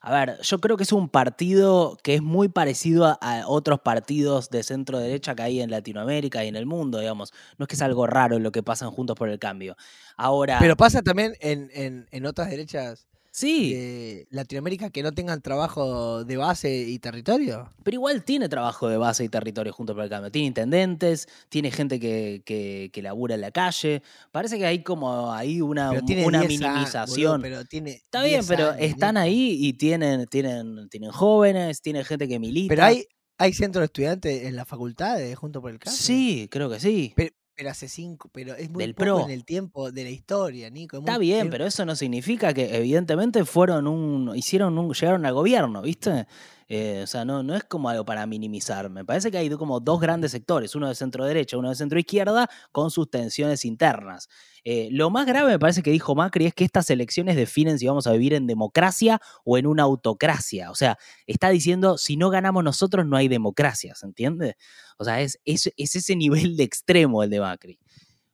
a 0.00 0.12
ver, 0.12 0.40
yo 0.42 0.60
creo 0.60 0.76
que 0.76 0.84
es 0.84 0.92
un 0.92 1.08
partido 1.08 1.98
que 2.02 2.14
es 2.14 2.22
muy 2.22 2.48
parecido 2.48 3.06
a, 3.06 3.12
a 3.20 3.48
otros 3.48 3.80
partidos 3.80 4.50
de 4.50 4.62
centro 4.62 4.98
derecha 5.00 5.34
que 5.34 5.42
hay 5.42 5.60
en 5.60 5.70
Latinoamérica 5.70 6.44
y 6.44 6.48
en 6.48 6.56
el 6.56 6.64
mundo, 6.66 7.00
digamos. 7.00 7.32
No 7.58 7.64
es 7.64 7.68
que 7.68 7.74
es 7.74 7.82
algo 7.82 8.06
raro 8.06 8.38
lo 8.38 8.52
que 8.52 8.62
pasa 8.62 8.84
en 8.84 8.92
Juntos 8.92 9.16
por 9.16 9.28
el 9.28 9.38
Cambio. 9.40 9.76
Ahora, 10.16 10.58
Pero 10.60 10.76
pasa 10.76 11.02
también 11.02 11.34
en, 11.40 11.68
en- 11.74 12.06
en 12.12 12.26
otras 12.26 12.48
derechas 12.50 13.08
sí, 13.36 13.74
de 13.74 14.26
Latinoamérica 14.30 14.88
que 14.88 15.02
no 15.02 15.12
tengan 15.12 15.42
trabajo 15.42 16.24
de 16.24 16.36
base 16.38 16.74
y 16.88 16.98
territorio. 16.98 17.70
Pero 17.82 17.94
igual 17.96 18.24
tiene 18.24 18.48
trabajo 18.48 18.88
de 18.88 18.96
base 18.96 19.24
y 19.24 19.28
territorio 19.28 19.72
junto 19.74 19.94
por 19.94 20.04
el 20.04 20.08
cambio. 20.10 20.30
Tiene 20.32 20.48
intendentes, 20.48 21.28
tiene 21.50 21.70
gente 21.70 22.00
que, 22.00 22.42
que, 22.46 22.90
que 22.92 23.02
labura 23.02 23.34
en 23.34 23.42
la 23.42 23.50
calle. 23.50 24.02
Parece 24.32 24.56
que 24.58 24.64
hay 24.66 24.82
como 24.82 25.32
ahí 25.32 25.60
una, 25.60 25.92
una 25.92 26.00
10 26.00 26.18
a- 26.18 26.24
boludo, 26.24 26.48
minimización. 26.48 27.42
pero 27.42 27.64
tiene 27.66 27.90
Está 27.90 28.22
bien, 28.22 28.40
10 28.40 28.48
pero 28.48 28.70
años, 28.70 28.76
están 28.80 29.16
ahí 29.18 29.56
y 29.60 29.74
tienen, 29.74 30.26
tienen, 30.26 30.88
tienen 30.88 31.10
jóvenes, 31.10 31.82
tiene 31.82 32.04
gente 32.04 32.26
que 32.26 32.38
milita. 32.38 32.70
Pero 32.74 32.84
hay, 32.84 33.04
hay 33.38 33.52
centros 33.52 33.82
de 33.82 33.86
estudiantes 33.86 34.44
en 34.44 34.56
la 34.56 34.64
facultad 34.64 35.18
de 35.18 35.34
Junto 35.34 35.60
por 35.60 35.70
el 35.70 35.78
Cambio. 35.78 35.98
Sí, 36.00 36.48
creo 36.50 36.70
que 36.70 36.80
sí. 36.80 37.12
Pero, 37.14 37.34
pero 37.56 37.70
hace 37.70 37.88
cinco, 37.88 38.28
pero 38.32 38.54
es 38.54 38.68
muy 38.70 38.84
Del 38.84 38.94
poco 38.94 39.04
pro. 39.04 39.24
en 39.24 39.30
el 39.30 39.44
tiempo 39.44 39.90
de 39.90 40.04
la 40.04 40.10
historia, 40.10 40.68
Nico. 40.70 40.98
es 40.98 41.00
Está 41.00 41.16
muy- 41.16 41.26
bien, 41.26 41.46
es- 41.46 41.50
pero 41.50 41.64
eso 41.66 41.84
no 41.86 41.96
significa 41.96 42.52
que 42.52 42.76
evidentemente 42.76 43.44
fueron 43.46 43.86
un, 43.86 44.36
hicieron 44.36 44.76
un, 44.78 44.92
llegaron 44.92 45.24
al 45.24 45.32
gobierno, 45.34 45.80
¿viste? 45.82 46.26
Eh, 46.68 47.02
o 47.04 47.06
sea, 47.06 47.24
no, 47.24 47.44
no 47.44 47.54
es 47.54 47.64
como 47.64 47.88
algo 47.88 48.04
para 48.04 48.26
minimizar. 48.26 48.90
Me 48.90 49.04
parece 49.04 49.30
que 49.30 49.38
hay 49.38 49.48
como 49.50 49.78
dos 49.78 50.00
grandes 50.00 50.32
sectores, 50.32 50.74
uno 50.74 50.88
de 50.88 50.94
centro 50.94 51.24
derecha, 51.24 51.56
uno 51.56 51.68
de 51.68 51.76
centro 51.76 51.98
izquierda, 51.98 52.48
con 52.72 52.90
sus 52.90 53.08
tensiones 53.08 53.64
internas. 53.64 54.28
Eh, 54.64 54.88
lo 54.90 55.10
más 55.10 55.26
grave 55.26 55.52
me 55.52 55.58
parece 55.60 55.82
que 55.82 55.92
dijo 55.92 56.16
Macri 56.16 56.46
es 56.46 56.54
que 56.54 56.64
estas 56.64 56.90
elecciones 56.90 57.36
definen 57.36 57.78
si 57.78 57.86
vamos 57.86 58.08
a 58.08 58.12
vivir 58.12 58.34
en 58.34 58.48
democracia 58.48 59.20
o 59.44 59.58
en 59.58 59.66
una 59.66 59.84
autocracia. 59.84 60.72
O 60.72 60.74
sea, 60.74 60.98
está 61.26 61.50
diciendo, 61.50 61.98
si 61.98 62.16
no 62.16 62.30
ganamos 62.30 62.64
nosotros 62.64 63.06
no 63.06 63.16
hay 63.16 63.28
democracia, 63.28 63.94
¿se 63.94 64.06
entiende? 64.06 64.56
O 64.98 65.04
sea, 65.04 65.20
es, 65.20 65.38
es, 65.44 65.72
es 65.76 65.94
ese 65.94 66.16
nivel 66.16 66.56
de 66.56 66.64
extremo 66.64 67.22
el 67.22 67.30
de 67.30 67.40
Macri. 67.40 67.78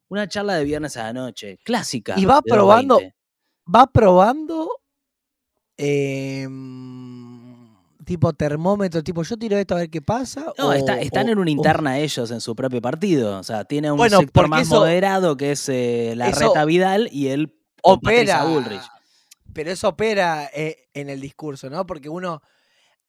Una 0.09 0.27
charla 0.27 0.55
de 0.55 0.65
viernes 0.65 0.97
a 0.97 1.05
la 1.05 1.13
noche, 1.13 1.59
clásica. 1.65 2.15
Y 2.19 2.25
va 2.25 2.41
probando 2.43 2.95
220. 2.95 3.17
va 3.75 3.87
probando 3.87 4.69
em, 5.77 7.32
tipo 8.05 8.33
termómetro, 8.33 9.03
tipo 9.03 9.23
yo 9.23 9.37
tiro 9.37 9.57
esto 9.59 9.75
a 9.75 9.79
ver 9.79 9.91
qué 9.91 10.03
pasa. 10.03 10.53
No, 10.59 10.69
o- 10.69 10.73
está- 10.73 11.01
están 11.01 11.29
o- 11.29 11.33
en 11.33 11.39
una 11.39 11.51
o- 11.51 11.55
interna 11.55 11.99
ellos 11.99 12.31
en 12.31 12.41
su 12.41 12.55
propio 12.57 12.81
partido. 12.83 13.39
O 13.39 13.43
sea, 13.43 13.65
tiene 13.65 13.91
un 13.91 13.99
Bueno, 13.99 14.19
sector 14.19 14.49
más 14.49 14.63
eso- 14.63 14.77
moderado 14.81 15.37
que 15.37 15.53
es 15.53 15.69
eh, 15.69 16.15
la 16.17 16.31
reta 16.31 16.65
Vidal 16.65 17.09
y 17.13 17.29
él 17.29 17.59
opera. 17.83 18.45
Bullrich. 18.45 18.83
Pero 19.53 19.71
eso 19.71 19.89
opera 19.89 20.51
eh, 20.55 20.89
en 20.95 21.11
el 21.11 21.21
discurso, 21.21 21.69
¿no? 21.69 21.85
Porque 21.87 22.09
uno 22.09 22.41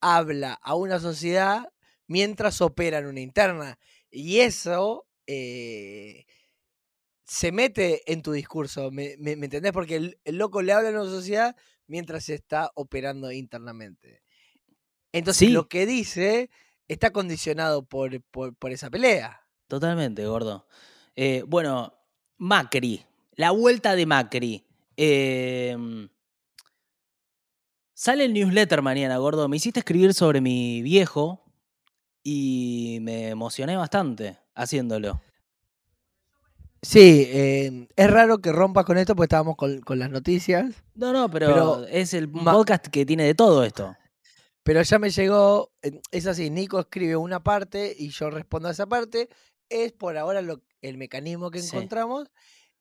habla 0.00 0.58
a 0.62 0.74
una 0.74 1.00
sociedad 1.00 1.66
mientras 2.06 2.60
opera 2.60 2.98
en 2.98 3.06
una 3.06 3.20
interna. 3.20 3.78
Y 4.10 4.40
eso 4.40 5.06
eh, 5.26 6.26
se 7.24 7.50
mete 7.52 8.02
en 8.12 8.20
tu 8.20 8.32
discurso, 8.32 8.90
¿me, 8.90 9.16
me- 9.18 9.36
me 9.36 9.46
entendés? 9.46 9.72
Porque 9.72 9.96
el, 9.96 10.18
el 10.24 10.36
loco 10.36 10.60
le 10.60 10.74
habla 10.74 10.90
a 10.90 10.92
una 10.92 11.04
sociedad 11.10 11.56
mientras 11.86 12.24
se 12.24 12.34
está 12.34 12.70
operando 12.74 13.32
internamente. 13.32 14.22
Entonces 15.14 15.46
Sí. 15.48 15.52
lo 15.54 15.68
que 15.68 15.86
dice 15.86 16.50
está 16.88 17.10
condicionado 17.12 17.84
por, 17.84 18.20
por, 18.32 18.54
por 18.56 18.72
esa 18.72 18.90
pelea. 18.90 19.40
Totalmente, 19.68 20.26
gordo. 20.26 20.66
Eh, 21.14 21.44
bueno, 21.46 21.94
Macri. 22.36 23.04
La 23.36 23.52
vuelta 23.52 23.94
de 23.94 24.06
Macri. 24.06 24.64
Eh, 24.96 25.76
sale 27.94 28.24
el 28.24 28.32
newsletter 28.34 28.82
mañana, 28.82 29.16
gordo. 29.18 29.48
Me 29.48 29.56
hiciste 29.56 29.80
escribir 29.80 30.14
sobre 30.14 30.40
mi 30.40 30.82
viejo 30.82 31.44
y 32.22 32.98
me 33.02 33.28
emocioné 33.28 33.76
bastante 33.76 34.38
haciéndolo. 34.54 35.20
Sí, 36.82 37.24
eh, 37.28 37.88
es 37.96 38.10
raro 38.10 38.38
que 38.38 38.52
rompas 38.52 38.84
con 38.84 38.98
esto 38.98 39.14
porque 39.16 39.26
estábamos 39.26 39.56
con, 39.56 39.80
con 39.80 39.98
las 39.98 40.10
noticias. 40.10 40.74
No, 40.94 41.12
no, 41.12 41.30
pero, 41.30 41.46
Pero 41.46 41.86
es 41.86 42.12
el 42.14 42.28
podcast 42.28 42.88
que 42.88 43.06
tiene 43.06 43.24
de 43.24 43.34
todo 43.34 43.64
esto. 43.64 43.96
Pero 44.64 44.82
ya 44.82 44.98
me 44.98 45.10
llegó, 45.10 45.72
es 46.10 46.26
así, 46.26 46.50
Nico 46.50 46.80
escribe 46.80 47.16
una 47.16 47.42
parte 47.42 47.94
y 47.96 48.08
yo 48.08 48.30
respondo 48.30 48.68
a 48.68 48.72
esa 48.72 48.86
parte. 48.86 49.28
Es 49.68 49.92
por 49.92 50.16
ahora 50.18 50.42
lo, 50.42 50.62
el 50.82 50.96
mecanismo 50.98 51.50
que 51.50 51.60
Sí. 51.60 51.68
encontramos. 51.76 52.28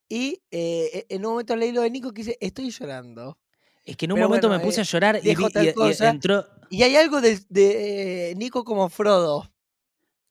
Y 0.10 0.42
eh, 0.52 1.06
e- 1.10 1.16
en 1.16 1.26
un 1.26 1.34
momento 1.34 1.56
leí 1.56 1.72
lo 1.72 1.82
de 1.82 1.90
Nico 1.92 2.12
que 2.14 2.22
dice, 2.24 2.38
estoy 2.40 2.70
llorando. 2.72 3.38
Es 3.86 3.98
que 3.98 4.06
en 4.06 4.14
un 4.14 4.16
Pero 4.18 4.28
momento 4.30 4.48
bueno, 4.48 4.60
me 4.62 4.66
puse 4.66 4.80
eh, 4.80 4.84
a 4.84 4.86
llorar 4.86 5.18
y, 5.22 5.28
dijo 5.28 5.48
vi- 5.48 5.52
tal 5.54 5.66
y- 5.66 5.74
entró. 6.08 6.46
Y 6.70 6.84
hay 6.84 6.96
algo 6.96 7.20
de, 7.22 7.40
de, 7.50 8.32
eh, 8.32 8.36
Nico 8.36 8.64
como 8.64 8.88
Frodo. 8.90 9.52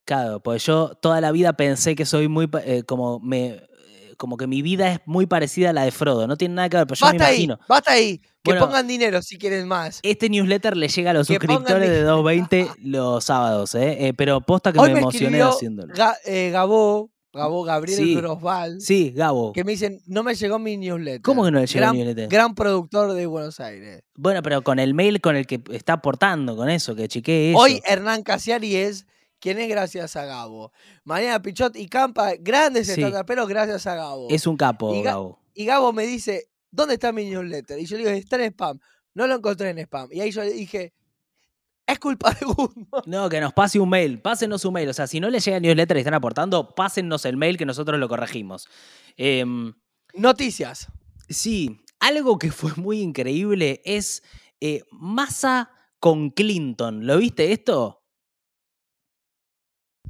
Claro, 0.05 0.43
pues 0.43 0.65
yo 0.65 0.95
toda 0.97 1.21
la 1.21 1.31
vida 1.33 1.53
pensé 1.53 1.95
que 1.95 2.07
soy 2.07 2.29
muy. 2.29 2.49
como 2.87 3.21
me. 3.21 3.62
Como 4.22 4.37
que 4.37 4.46
mi 4.46 4.62
vida 4.62 4.88
es 4.92 5.00
muy 5.04 5.26
parecida 5.26 5.70
a 5.70 5.72
la 5.72 5.82
de 5.82 5.90
Frodo. 5.90 6.28
No 6.28 6.37
tiene 6.37 6.54
nada 6.54 6.68
que 6.68 6.76
ver, 6.76 6.87
pero 6.87 6.96
yo 6.96 7.06
me 7.06 7.12
Basta 7.14 7.26
ahí, 7.26 7.35
imagino. 7.42 7.58
basta 7.68 7.90
ahí. 7.90 8.18
Que 8.18 8.52
Bueno, 8.52 8.66
pongan 8.66 8.87
dinero 8.87 9.20
si 9.20 9.37
quieren 9.37 9.66
más. 9.66 9.98
Este 10.04 10.30
newsletter 10.30 10.76
le 10.76 10.87
llega 10.87 11.11
a 11.11 11.14
los 11.14 11.26
Que 11.26 11.35
suscriptores 11.35 11.90
de 11.90 12.02
220 12.02 12.68
los 12.85 13.24
sábados, 13.24 13.74
¿eh? 13.74 14.06
Eh, 14.06 14.14
pero 14.16 14.40
posta 14.40 14.72
que 14.72 14.78
Hoy 14.78 14.90
me 14.90 14.94
me 14.94 15.00
emocioné 15.00 15.42
haciéndolo. 15.42 15.92
Ga- 15.92 16.14
eh, 16.24 16.50
Gabo, 16.52 17.11
Gabo 17.32 17.64
Gabriel 17.64 17.98
Sí. 17.98 18.14
Grosval, 18.14 18.80
Sí, 18.80 19.11
Gabo. 19.11 19.52
que 19.52 19.64
me 19.64 19.72
dicen, 19.72 19.98
no 20.06 20.22
me 20.22 20.37
llegó 20.37 20.61
mi 20.61 20.76
newsletter. 20.76 21.22
¿Cómo 21.22 21.42
que 21.44 21.50
no 21.50 21.58
le 21.58 21.66
llegó 21.66 21.80
gran, 21.80 21.96
newsletter? 21.96 22.28
Gran 22.28 22.54
productor 22.54 23.14
de 23.14 23.26
Buenos 23.26 23.58
Aires. 23.58 24.04
Bueno, 24.14 24.40
pero 24.44 24.62
con 24.62 24.78
el 24.78 24.94
mail 24.94 25.20
con 25.20 25.35
el 25.35 25.48
que 25.48 25.61
está 25.72 25.94
aportando, 25.94 26.54
con 26.54 26.70
eso, 26.70 26.94
que 26.94 27.08
chequee 27.08 27.50
eso. 27.50 27.58
Hoy 27.58 27.80
Hernán 27.85 28.22
Casiari 28.22 28.76
es 28.76 29.04
quien 29.42 29.59
es 29.59 29.68
gracias 29.68 30.14
a 30.14 30.24
Gabo. 30.24 30.72
Mariana 31.05 31.42
Pichot 31.42 31.74
y 31.76 31.88
Campa, 31.88 32.35
grandes 32.38 32.87
Sí. 32.87 33.02
pero 33.26 33.46
gracias 33.48 33.87
a 33.88 33.96
Gabo. 33.96 34.28
es 34.31 34.46
un 34.46 34.57
capo, 34.57 34.94
Y 34.94 35.00
Ga- 35.00 35.05
Gabo. 35.05 35.40
Y 35.52 35.64
Gabo 35.66 35.92
me 35.92 36.07
dice, 36.07 36.48
¿dónde 36.70 36.94
está 36.94 37.11
mi 37.12 37.24
newsletter? 37.28 37.78
Y 37.78 37.87
yo 37.87 37.96
le 37.96 38.05
digo, 38.05 38.16
está 38.16 38.37
en 38.37 38.42
spam. 38.52 38.78
No 39.14 39.26
lo 39.26 39.35
encontré 39.35 39.70
en 39.70 39.78
spam. 39.81 40.09
Y 40.12 40.20
ahí 40.20 40.31
yo 40.31 40.42
le 40.44 40.52
dije, 40.52 40.92
es 41.87 41.98
culpa 41.98 42.33
de 42.33 42.46
Guzmán. 42.46 43.02
No, 43.07 43.28
que 43.28 43.40
nos 43.40 43.52
pase 43.52 43.81
un 43.81 43.88
mail, 43.90 44.20
pásenos 44.22 44.64
un 44.64 44.74
mail. 44.74 44.88
O 44.88 44.94
sea, 44.94 45.07
si 45.09 45.18
no 45.18 45.28
le 45.28 45.40
llega 45.40 45.57
el 45.57 45.62
newsletter 45.64 45.96
y 45.96 46.00
están 46.00 46.14
aportando, 46.14 46.74
pásennos 46.74 47.24
el 47.26 47.37
mail 47.37 47.59
que 47.59 47.66
nosotros 47.66 47.98
lo 47.98 48.09
corregimos. 48.09 48.68
Em, 49.16 49.74
Noticias. 50.14 50.87
Sí, 51.28 51.81
algo 51.98 52.38
que 52.38 52.52
fue 52.52 52.72
muy 52.76 53.00
increíble 53.00 53.83
es 53.85 54.22
eh, 54.61 54.83
Massa 54.92 55.70
con 55.98 56.31
Clinton. 56.31 57.07
¿Lo 57.07 57.18
viste 57.18 57.50
esto? 57.52 58.02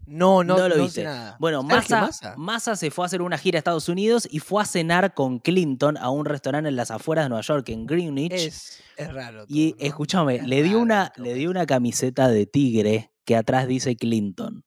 No, 0.07 0.43
no, 0.45 0.57
No 0.59 0.69
lo 0.69 0.77
no 0.77 0.83
viste. 0.85 1.05
nada. 1.05 1.37
Bueno, 1.39 1.63
Massa, 1.63 2.01
Massa. 2.01 2.35
Massa 2.37 2.77
se 2.77 2.91
fue 2.91 3.05
a 3.05 3.07
hacer 3.07 3.23
una 3.23 3.39
gira 3.39 3.57
a 3.57 3.61
Estados 3.61 3.89
Unidos 3.89 4.27
y 4.31 4.41
fue 4.41 4.63
a 4.63 4.67
cenar 4.67 5.15
con 5.15 5.39
Clinton 5.39 5.97
a 5.97 6.11
un 6.11 6.25
restaurante 6.27 6.69
en 6.69 6.77
las 6.77 6.91
afueras 6.91 7.25
de 7.25 7.29
Nueva 7.31 7.43
York, 7.43 7.69
en 7.69 7.87
Greenwich. 7.87 8.33
Es, 8.33 8.81
es 8.97 9.13
raro. 9.13 9.45
y 9.49 9.71
todo, 9.73 9.81
¿no? 9.81 9.87
escúchame, 9.87 10.35
Es 10.37 10.47
le 10.47 10.63
dio, 10.63 10.81
una, 10.81 11.13
le 11.17 11.35
dio 11.35 11.51
una 11.51 11.67
camiseta 11.67 12.29
de 12.29 12.47
tigre 12.47 13.13
que 13.25 13.37
atrás 13.37 13.67
dice 13.69 13.97
Clinton. 13.97 14.65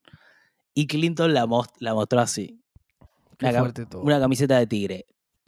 Y 0.74 0.88
Clinton 0.88 1.34
la, 1.34 1.46
mos- 1.46 1.70
la 1.80 1.94
mostró 1.94 2.20
así. 2.22 2.60
Qué 3.38 3.46
una 3.48 3.54
cam- 3.54 3.60
fuerte 3.60 3.86
todo. 3.86 4.02
Una 4.02 4.20
camiseta 4.20 4.58
de 4.58 4.68
tigre. 4.68 5.06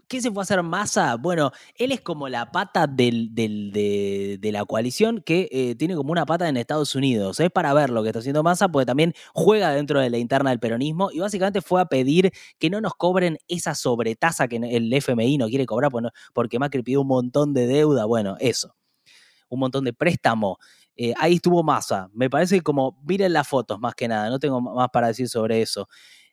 ¿Qué 0.10 0.22
se 0.22 0.32
fue 0.32 0.41
a 0.41 0.43
hacer 0.43 0.63
Massa? 0.63 1.15
Bueno, 1.17 1.52
él 1.76 1.91
es 1.91 2.00
como 2.00 2.30
la 2.30 2.50
pata 2.50 2.88
de, 2.88 4.39
la 4.41 4.63
coalición 4.63 5.22
que 5.22 5.50
eh, 5.52 5.76
tiene 5.76 5.96
como 5.98 6.13
una 6.13 6.26
pata 6.26 6.48
en 6.48 6.56
Estados 6.56 6.96
Unidos. 6.96 7.41
Es 7.41 7.50
para 7.52 7.74
ver 7.74 7.89
lo 7.89 8.04
que 8.04 8.10
está 8.10 8.20
haciendo 8.20 8.41
Massa, 8.41 8.70
porque 8.70 8.86
también 8.86 9.13
juega 9.34 9.72
dentro 9.72 10.00
de 10.00 10.10
la 10.10 10.17
interna 10.17 10.52
del 10.52 10.60
peronismo 10.60 11.10
y 11.12 11.20
básicamente 11.20 11.62
fue 11.62 11.82
a 11.82 11.86
pedir 11.86 12.32
que 12.58 12.70
no 12.70 12.80
nos 12.80 12.93
cobren 12.96 13.38
esa 13.50 13.76
sobretasa 13.76 14.48
que 14.48 14.56
el 14.58 14.93
FMI 14.93 15.38
no 15.38 15.48
quiere 15.50 15.65
cobrar 15.65 15.91
porque, 15.91 16.04
no- 16.04 16.12
porque 16.34 16.58
Macri 16.60 16.84
pidió 16.84 17.02
un 17.02 17.08
montón 17.08 17.54
de 17.54 17.67
deuda. 17.67 18.06
Bueno, 18.06 18.38
eso. 18.39 18.76
Un 19.50 19.60
montón 19.60 19.84
de 19.86 19.93
préstamo. 19.93 20.58
Eh, 20.96 21.13
ahí 21.20 21.36
estuvo 21.36 21.63
Massa. 21.63 22.10
Me 22.13 22.30
parece 22.30 22.62
como, 22.62 23.00
miren 23.08 23.34
las 23.34 23.48
fotos 23.48 23.80
más 23.80 23.96
que 23.96 24.08
nada, 24.08 24.30
no 24.30 24.39
tengo 24.39 24.60
más 24.62 24.89
para 24.91 25.08
decir 25.08 25.30
sobre 25.30 25.62
eso. 25.62 25.88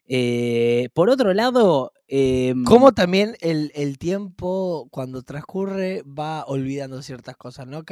Eh, 0.07 0.89
por 0.95 1.09
otro 1.11 1.33
lado, 1.33 1.93
em, 2.09 2.65
Cómo 2.65 2.93
también 2.93 3.37
el, 3.41 3.73
el 3.75 3.99
tiempo, 3.99 4.89
cuando 4.91 5.23
transcurre, 5.23 6.03
va 6.03 6.45
olvidando 6.45 7.01
ciertas 7.03 7.37
cosas, 7.37 7.67
¿no? 7.67 7.83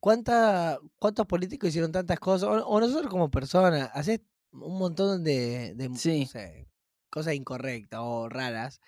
¿Cuánta, 0.00 0.78
¿Cuántos 0.98 1.26
políticos 1.26 1.68
hicieron 1.68 1.92
tantas 1.92 2.18
cosas? 2.18 2.48
O, 2.48 2.66
o 2.66 2.80
nosotros 2.80 3.08
como 3.10 3.30
personas, 3.30 3.90
haces 3.94 4.20
un 4.52 4.78
montón 4.78 5.22
de, 5.24 5.74
de, 5.74 5.88
no 5.88 5.96
Sí. 5.96 6.26
sé, 6.26 6.66
cosas 7.10 7.34
incorrectas 7.34 8.00
o 8.02 8.28
raras. 8.28 8.80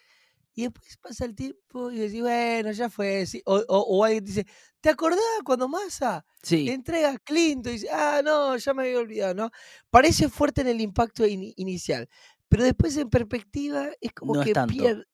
Y 0.55 0.63
después 0.63 0.97
pasa 0.99 1.25
el 1.25 1.35
tiempo 1.35 1.91
y 1.91 1.99
decís, 1.99 2.21
bueno, 2.23 2.71
ya 2.73 2.89
fue. 2.89 3.27
sí, 3.27 3.43
O, 3.45 3.57
o- 3.57 3.81
o 3.99 4.05
alguien 4.05 4.25
dice, 4.25 4.47
¿te 4.81 4.89
acordás 4.91 5.19
cuando 5.45 5.69
Massa 5.69 6.25
sí, 6.43 6.65
le 6.67 6.73
entrega 6.75 7.11
a 7.11 7.19
Clinton 7.19 7.73
y 7.73 7.77
dice, 7.77 7.89
ah, 7.93 8.21
no, 8.25 8.57
ya 8.57 8.73
me 8.75 8.85
había 8.85 8.99
olvidado, 9.01 9.35
¿no? 9.35 9.51
Parece 9.91 10.29
fuerte 10.29 10.61
en 10.61 10.69
el 10.69 10.81
impacto 10.81 11.27
ini- 11.27 11.55
inicial, 11.57 12.09
pero 12.49 12.63
después 12.63 12.97
en 12.97 13.11
perspectiva 13.11 13.89
es 14.01 14.13
como 14.13 14.35
No 14.35 14.43
es 14.43 14.47
que 14.47 14.53
pier- 14.55 15.05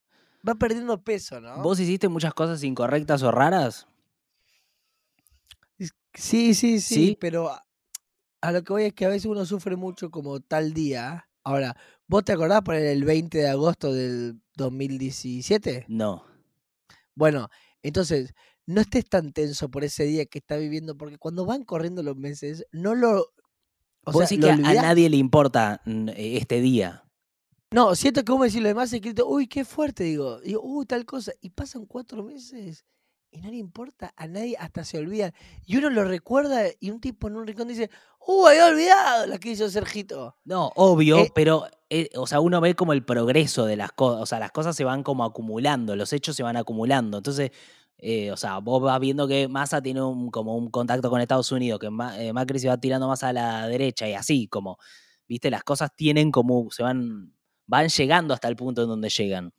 va 0.47 0.55
perdiendo 0.57 1.03
peso, 1.03 1.41
¿no? 1.41 1.63
¿vos 1.63 1.81
hiciste 1.81 2.09
muchas 2.09 2.35
cosas 2.35 2.63
incorrectas 2.63 3.23
o 3.23 3.31
raras? 3.31 3.87
Es- 5.79 5.93
Sí, 6.15 6.55
sí, 6.55 6.81
sí, 6.81 6.95
¿Sí? 6.95 7.17
pero 7.21 7.49
a, 7.51 7.65
a 8.43 8.53
lo 8.53 8.63
que 8.65 8.73
voy 8.73 8.85
es 8.85 8.95
que 8.95 9.07
a 9.07 9.09
veces 9.09 9.27
uno 9.27 9.47
sufre 9.47 9.77
mucho 9.77 10.11
como 10.11 10.41
tal 10.41 10.73
día. 10.75 11.29
Ahora, 11.45 11.77
¿vos 12.11 12.25
te 12.25 12.33
acordás 12.33 12.63
por 12.63 12.75
el 12.75 13.05
20 13.05 13.39
de 13.39 13.49
agosto 13.49 13.93
del 13.95 14.41
2017? 14.57 15.85
No. 15.89 16.25
Bueno, 17.15 17.49
entonces, 17.83 18.35
no 18.67 18.81
estés 18.81 19.09
tan 19.09 19.33
tenso 19.33 19.71
por 19.71 19.85
ese 19.85 20.05
día 20.05 20.27
que 20.27 20.39
estás 20.39 20.59
viviendo, 20.59 20.97
porque 20.97 21.19
cuando 21.19 21.47
van 21.47 21.65
corriendo 21.65 22.03
los 22.03 22.17
meses, 22.17 22.67
no 22.73 22.97
lo... 22.97 23.27
O 24.05 24.13
Vos 24.13 24.29
sea, 24.29 24.39
lo 24.39 24.47
que 24.47 24.53
a- 24.67 24.83
nadie 24.83 25.09
le 25.09 25.19
importa 25.19 25.83
mm, 25.85 26.09
eh, 26.09 26.37
este 26.39 26.61
día. 26.61 27.05
No, 27.71 27.95
siento 27.95 28.25
que 28.25 28.33
vos 28.33 28.41
me 28.41 28.47
decís 28.49 28.61
lo 28.63 28.69
demás 28.69 28.93
escrito, 28.93 29.29
uy, 29.29 29.47
qué 29.47 29.65
fuerte, 29.65 30.03
digo, 30.03 30.41
digo, 30.41 30.61
uy, 30.65 30.87
tal 30.87 31.05
cosa, 31.07 31.33
y 31.41 31.51
pasan 31.51 31.87
cuatro 31.87 32.25
meses 32.25 32.85
y 33.31 33.41
no 33.41 33.51
le 33.51 33.57
importa 33.57 34.13
a 34.17 34.27
nadie, 34.27 34.57
hasta 34.59 34.85
se 34.85 34.99
olvidan. 34.99 35.33
Y 35.67 35.77
uno 35.77 35.91
lo 35.91 36.05
recuerda 36.05 36.63
y 36.81 36.91
un 36.91 37.01
tipo 37.01 37.29
en 37.29 37.37
un 37.37 37.47
rincón 37.47 37.69
dice, 37.69 37.91
uy, 38.27 38.49
había 38.51 38.67
olvidado 38.67 39.27
la 39.27 39.39
que 39.39 39.51
hizo 39.51 39.69
Sergito. 39.71 40.37
No, 40.45 40.73
obvio, 40.77 41.19
Eh, 41.19 41.31
pero, 41.35 41.67
eh, 41.91 42.09
o 42.17 42.27
sea, 42.27 42.41
uno 42.41 42.61
ve 42.61 42.75
como 42.75 42.93
el 42.93 43.05
progreso 43.05 43.67
de 43.67 43.77
las 43.77 43.93
cosas, 43.93 44.23
o 44.23 44.27
sea, 44.27 44.39
las 44.41 44.51
cosas 44.53 44.75
se 44.77 44.85
van 44.85 45.03
como 45.03 45.25
acumulando, 45.25 45.95
los 45.97 46.13
hechos 46.13 46.37
se 46.37 46.43
van 46.43 46.57
acumulando. 46.57 47.19
Entonces, 47.19 47.51
eh, 47.99 48.31
o 48.33 48.37
sea, 48.37 48.59
vos 48.59 48.83
vas 48.83 48.99
viendo 49.01 49.29
que 49.29 49.47
Massa 49.49 49.83
tiene 49.83 50.03
un, 50.03 50.31
como 50.31 50.57
un 50.57 50.71
contacto 50.71 51.11
con 51.11 51.21
Estados 51.21 51.53
Unidos, 51.53 51.79
que 51.79 51.91
Ma- 51.91 52.15
Macri 52.33 52.59
se 52.59 52.69
va 52.69 52.79
tirando 52.79 53.07
más 53.09 53.23
a 53.23 53.33
la 53.33 53.69
derecha 53.69 54.09
y 54.09 54.15
así, 54.15 54.49
como, 54.49 54.79
viste, 55.29 55.51
las 55.51 55.63
cosas 55.65 55.91
tienen 55.95 56.31
como, 56.33 56.71
se 56.71 56.83
van, 56.83 57.35
van 57.67 57.89
llegando 57.89 58.35
hasta 58.35 58.49
el 58.49 58.57
punto 58.57 58.83
en 58.83 58.89
donde 58.89 59.09
llegan. 59.11 59.53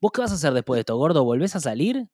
¿Vos 0.00 0.12
qué 0.12 0.20
vas 0.22 0.32
a 0.32 0.34
hacer 0.34 0.52
después 0.54 0.76
de 0.76 0.80
esto, 0.80 0.96
gordo? 0.96 1.24
¿Volvés 1.24 1.56
a 1.56 1.60
salir? 1.60 2.08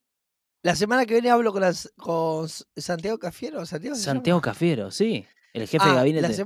La 0.67 0.75
semana 0.75 1.05
que 1.05 1.13
viene 1.13 1.29
hablo 1.29 1.53
con, 1.53 1.61
las, 1.61 1.89
con 1.95 2.45
Santiago 2.75 3.17
Cafiero, 3.17 3.65
¿Santiago 3.65 4.41
Cafiero, 4.41 4.91
sí, 4.91 5.25
el 5.53 5.65
jefe 5.65 5.77
de 5.85 5.91
Ah, 5.91 5.93
la 5.93 5.99
gabinete. 6.01 6.45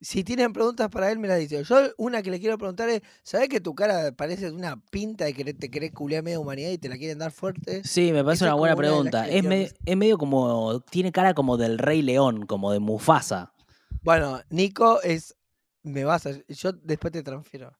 si 0.00 0.24
tienen 0.24 0.54
preguntas 0.54 0.88
para 0.88 1.12
él, 1.12 1.18
me 1.18 1.28
las 1.28 1.38
dicen. 1.38 1.64
Yo 1.64 1.76
una 1.98 2.22
que 2.22 2.30
le 2.30 2.40
quiero 2.40 2.56
preguntar 2.56 2.88
es, 2.88 3.02
¿sabés 3.22 3.50
que 3.50 3.60
tu 3.60 3.74
cara 3.74 4.10
parece 4.12 4.50
una 4.50 4.80
pinta 4.90 5.26
de 5.26 5.34
que 5.34 5.52
te 5.52 5.70
querés 5.70 5.92
culiar 5.92 6.22
media 6.22 6.40
humanidad 6.40 6.70
y 6.70 6.78
te 6.78 6.88
la 6.88 6.96
quieren 6.96 7.18
dar 7.18 7.30
fuerte? 7.30 7.84
Sí, 7.84 8.10
me 8.10 8.24
parece 8.24 8.46
Esa 8.46 8.54
una 8.54 8.58
buena 8.72 8.74
una 8.74 8.82
de 8.82 8.88
pregunta. 8.88 9.28
Es, 9.28 9.44
me- 9.44 9.70
es 9.84 9.96
medio 9.98 10.16
como, 10.16 10.80
tiene 10.90 11.12
cara 11.12 11.34
como 11.34 11.58
del 11.58 11.76
Rey 11.76 12.00
León, 12.00 12.46
como 12.46 12.72
de 12.72 12.78
Mufasa. 12.78 13.52
Bueno, 14.00 14.40
Nico 14.48 15.02
es, 15.02 15.36
me 15.82 16.04
vas 16.04 16.24
a, 16.24 16.30
yo 16.48 16.72
después 16.72 17.12
te 17.12 17.22
transfiero. 17.22 17.76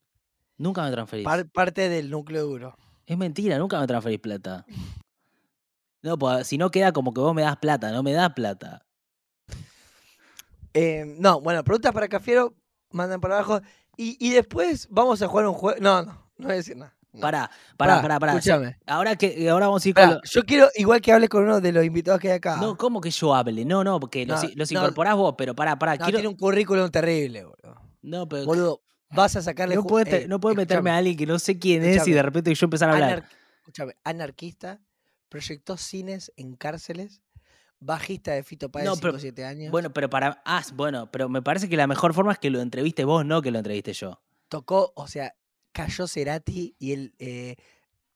Nunca 0.58 0.82
me 0.84 0.90
transferís. 0.90 1.24
Par- 1.24 1.48
parte 1.48 1.88
del 1.88 2.10
núcleo 2.10 2.44
duro. 2.44 2.76
Es 3.06 3.16
mentira, 3.16 3.56
nunca 3.56 3.80
me 3.80 3.86
transferís 3.86 4.20
plata. 4.20 4.66
No, 6.02 6.18
pues 6.18 6.46
si 6.46 6.58
no 6.58 6.70
queda 6.70 6.92
como 6.92 7.12
que 7.12 7.20
vos 7.20 7.34
me 7.34 7.42
das 7.42 7.56
plata, 7.56 7.90
no 7.90 8.02
me 8.02 8.12
das 8.12 8.32
plata. 8.32 8.84
Eh, 10.74 11.04
no, 11.18 11.40
bueno, 11.40 11.64
preguntas 11.64 11.92
para 11.92 12.08
Cafiero, 12.08 12.54
mandan 12.90 13.20
para 13.20 13.36
abajo. 13.36 13.60
Y, 13.96 14.16
y 14.20 14.30
después 14.32 14.86
vamos 14.90 15.20
a 15.22 15.28
jugar 15.28 15.46
un 15.46 15.54
juego. 15.54 15.78
No, 15.80 16.02
no, 16.02 16.12
no 16.36 16.44
voy 16.46 16.52
a 16.52 16.56
decir 16.56 16.76
nada. 16.76 16.94
no. 17.12 17.20
Pará, 17.20 17.50
pará, 17.76 18.00
pará, 18.00 18.20
pará. 18.20 18.32
Escúchame. 18.34 18.78
Ahora 18.86 19.16
que 19.16 19.48
ahora 19.50 19.66
vamos 19.66 19.84
a 19.84 19.88
ir 19.88 19.94
con 19.94 20.08
lo- 20.10 20.20
Yo 20.22 20.42
quiero, 20.44 20.68
igual 20.76 21.00
que 21.00 21.12
hables 21.12 21.28
con 21.28 21.42
uno 21.42 21.60
de 21.60 21.72
los 21.72 21.84
invitados 21.84 22.20
que 22.20 22.28
hay 22.30 22.36
acá. 22.36 22.58
No, 22.58 22.76
¿cómo 22.76 23.00
que 23.00 23.10
yo 23.10 23.34
hable? 23.34 23.64
No, 23.64 23.82
no, 23.82 23.98
porque 23.98 24.24
los, 24.24 24.42
No, 24.44 24.50
los 24.54 24.70
no. 24.70 24.78
incorporás 24.78 25.16
vos, 25.16 25.34
pero 25.36 25.54
pará, 25.56 25.76
pará. 25.78 25.94
No, 25.96 26.04
quiero... 26.04 26.18
tiene 26.18 26.28
un 26.28 26.36
currículum 26.36 26.88
terrible, 26.90 27.44
boludo. 27.44 27.80
No, 28.02 28.28
pero 28.28 28.44
Boludo, 28.44 28.82
vas 29.10 29.34
a 29.34 29.42
sacarle. 29.42 29.74
no 29.74 29.82
puedo, 29.82 30.06
Ey, 30.08 30.28
no 30.28 30.38
puedo 30.38 30.54
meterme 30.54 30.90
a 30.90 30.96
alguien 30.98 31.16
que 31.16 31.26
no 31.26 31.38
sé 31.40 31.58
quién 31.58 31.82
es 31.84 32.06
y 32.06 32.12
de 32.12 32.22
repente 32.22 32.54
yo 32.54 32.66
empezar 32.66 32.88
a 32.88 32.92
hablar. 32.92 33.10
anar- 33.10 33.28
escúchame, 33.58 33.96
anarquista, 34.04 34.80
proyectó 35.28 35.76
cines 35.76 36.32
en 36.36 36.54
cárceles, 36.56 37.20
bajista 37.80 38.32
de 38.32 38.42
Fito 38.42 38.70
Páez 38.70 38.86
No, 38.86 38.94
5 38.94 39.02
pero- 39.02 39.16
o 39.16 39.20
7 39.20 39.44
años. 39.44 39.70
Bueno, 39.70 39.92
pero 39.92 40.10
para. 40.10 40.42
Ah, 40.44 40.62
bueno, 40.74 41.10
pero 41.10 41.28
me 41.28 41.42
parece 41.42 41.68
que 41.68 41.76
la 41.76 41.86
mejor 41.86 42.14
forma 42.14 42.32
es 42.32 42.38
que 42.38 42.50
lo 42.50 42.60
entreviste 42.60 43.04
vos, 43.04 43.24
no 43.24 43.42
que 43.42 43.50
lo 43.50 43.58
entreviste 43.58 43.92
yo. 43.92 44.20
Tocó, 44.48 44.92
o 44.96 45.06
sea, 45.06 45.34
cayó 45.72 46.06
Cerati 46.08 46.74
y 46.78 46.92
él 46.92 47.14
eh, 47.18 47.56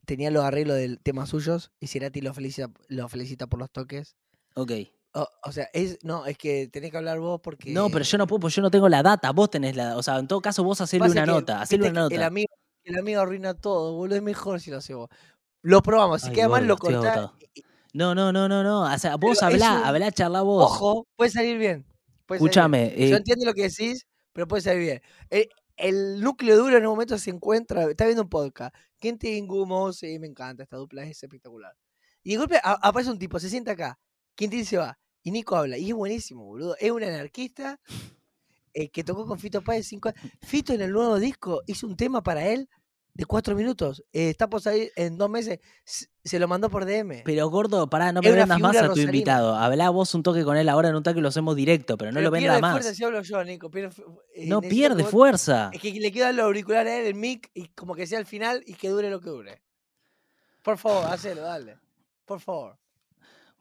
tenía 0.06 0.30
los 0.30 0.44
arreglos 0.44 0.76
del 0.76 0.98
tema 1.00 1.26
suyos 1.26 1.70
y 1.78 1.86
Cerati 1.88 2.20
lo 2.22 2.32
felicita, 2.34 2.70
lo 2.88 3.08
felicita 3.08 3.46
por 3.46 3.60
los 3.60 3.70
toques. 3.70 4.16
Ok. 4.54 4.72
O, 5.14 5.28
o 5.44 5.52
sea, 5.52 5.68
es, 5.74 5.98
no, 6.02 6.24
es 6.24 6.38
que 6.38 6.68
tenés 6.68 6.90
que 6.90 6.96
hablar 6.96 7.20
vos 7.20 7.38
porque. 7.42 7.70
No, 7.70 7.90
pero 7.90 8.02
yo 8.02 8.16
no 8.16 8.26
puedo, 8.26 8.40
pues 8.40 8.54
yo 8.54 8.62
no 8.62 8.70
tengo 8.70 8.88
la 8.88 9.02
data. 9.02 9.30
Vos 9.32 9.50
tenés 9.50 9.76
la. 9.76 9.96
O 9.98 10.02
sea, 10.02 10.18
en 10.18 10.26
todo 10.26 10.40
caso, 10.40 10.64
vos 10.64 10.80
hacele 10.80 11.00
pasa 11.00 11.12
una 11.12 11.24
que, 11.24 11.30
nota. 11.30 11.60
Hacele 11.60 11.90
una 11.90 12.08
que 12.08 12.14
El 12.14 12.20
nota. 12.20 12.26
amigo, 12.28 12.54
el 12.84 12.98
amigo 12.98 13.20
arruina 13.20 13.52
todo, 13.52 13.92
boludo. 13.94 14.16
Es 14.16 14.22
mejor 14.22 14.58
si 14.60 14.70
lo 14.70 14.78
hace 14.78 14.94
vos. 14.94 15.10
Lo 15.62 15.82
probamos. 15.82 16.22
Si 16.22 16.28
Ay, 16.28 16.34
queda 16.34 16.48
mal, 16.48 16.66
gordo, 16.66 16.90
lo 16.90 16.98
agotado. 16.98 17.34
No, 17.94 18.14
no, 18.14 18.32
no, 18.32 18.48
no, 18.48 18.62
no. 18.62 18.82
O 18.92 18.98
sea, 18.98 19.16
vos 19.16 19.42
hablá, 19.42 19.78
un- 19.78 19.84
hablá, 19.84 20.12
charla 20.12 20.42
vos. 20.42 20.64
Ojo, 20.64 21.06
puede 21.16 21.30
salir 21.30 21.58
bien. 21.58 21.86
Escúchame. 22.28 22.94
Yo 22.96 23.14
eh, 23.14 23.16
entiendo 23.16 23.44
lo 23.44 23.52
que 23.54 23.62
decís, 23.68 24.06
pero 24.32 24.48
puede 24.48 24.62
salir 24.62 24.80
bien. 24.80 25.02
El, 25.28 25.48
el 25.76 26.20
núcleo 26.20 26.56
duro 26.56 26.76
en 26.76 26.84
un 26.86 26.92
momento 26.92 27.18
se 27.18 27.30
encuentra, 27.30 27.84
está 27.90 28.04
viendo 28.06 28.22
un 28.22 28.28
podcast. 28.30 28.74
Quente 28.98 29.28
y 29.30 29.40
Gumo, 29.46 29.92
sí, 29.92 30.18
me 30.18 30.26
encanta, 30.28 30.62
esta 30.62 30.76
dupla 30.76 31.02
es 31.04 31.22
espectacular. 31.22 31.76
Y 32.22 32.32
de 32.32 32.36
golpe 32.38 32.56
a- 32.62 32.78
aparece 32.82 33.10
un 33.10 33.18
tipo, 33.18 33.38
se 33.38 33.50
sienta 33.50 33.72
acá, 33.72 33.98
Quintín 34.34 34.64
se 34.64 34.78
va, 34.78 34.98
y 35.22 35.30
Nico 35.32 35.56
habla, 35.56 35.76
y 35.76 35.88
es 35.90 35.94
buenísimo, 35.94 36.44
boludo. 36.44 36.76
Es 36.78 36.90
un 36.90 37.02
anarquista 37.02 37.78
eh, 38.72 38.88
que 38.90 39.04
tocó 39.04 39.26
con 39.26 39.38
Fito 39.38 39.60
Páez 39.62 39.86
cinco 39.88 40.08
años. 40.08 40.20
Fito 40.40 40.72
en 40.72 40.80
el 40.82 40.92
nuevo 40.92 41.18
disco 41.18 41.62
hizo 41.66 41.86
un 41.86 41.96
tema 41.96 42.22
para 42.22 42.46
él 42.48 42.68
de 43.14 43.24
cuatro 43.26 43.54
minutos. 43.54 44.02
Eh, 44.12 44.30
está 44.30 44.48
por 44.48 44.60
salir 44.62 44.90
en 44.96 45.18
dos 45.18 45.28
meses, 45.28 45.60
se 45.84 46.38
lo 46.38 46.48
mandó 46.48 46.70
por 46.70 46.84
DM. 46.86 47.22
pero 47.24 47.48
gordo, 47.50 47.88
pará, 47.90 48.12
no 48.12 48.22
me 48.22 48.30
vendas 48.32 48.58
más 48.58 48.76
a 48.76 48.92
tu 48.92 49.00
invitado. 49.00 49.54
Hablá 49.54 49.90
vos 49.90 50.14
un 50.14 50.22
toque 50.22 50.44
con 50.44 50.56
él 50.56 50.68
ahora 50.68 50.88
en 50.88 50.94
un 50.96 51.02
toque 51.02 51.20
lo 51.20 51.28
hacemos 51.28 51.54
directo, 51.56 51.96
pero 51.98 52.10
no 52.10 52.16
Pero 52.16 52.24
lo 52.26 52.30
vendas 52.30 52.60
más. 52.60 52.72
fuerza 52.72 52.94
si 52.94 53.04
hablo 53.04 53.20
yo, 53.22 53.44
Nico. 53.44 53.70
pierde 53.70 53.94
eh, 54.34 54.46
No 54.46 54.60
pierde 54.62 55.04
fuerza. 55.04 55.70
Es 55.72 55.80
que 55.80 55.92
le 55.92 56.10
queda 56.12 56.32
los 56.32 56.46
auriculares 56.46 56.92
a 56.92 56.98
él, 57.00 57.06
el 57.06 57.14
mic, 57.14 57.50
y 57.54 57.68
como 57.68 57.94
que 57.94 58.06
sea 58.06 58.18
al 58.18 58.26
final 58.26 58.62
y 58.66 58.74
que 58.74 58.88
dure 58.88 59.10
lo 59.10 59.20
que 59.20 59.28
dure. 59.30 59.62
Por 60.62 60.78
favor, 60.78 61.04
hacelo, 61.06 61.42
dale. 61.42 61.78
Por 62.24 62.40
favor. 62.40 62.78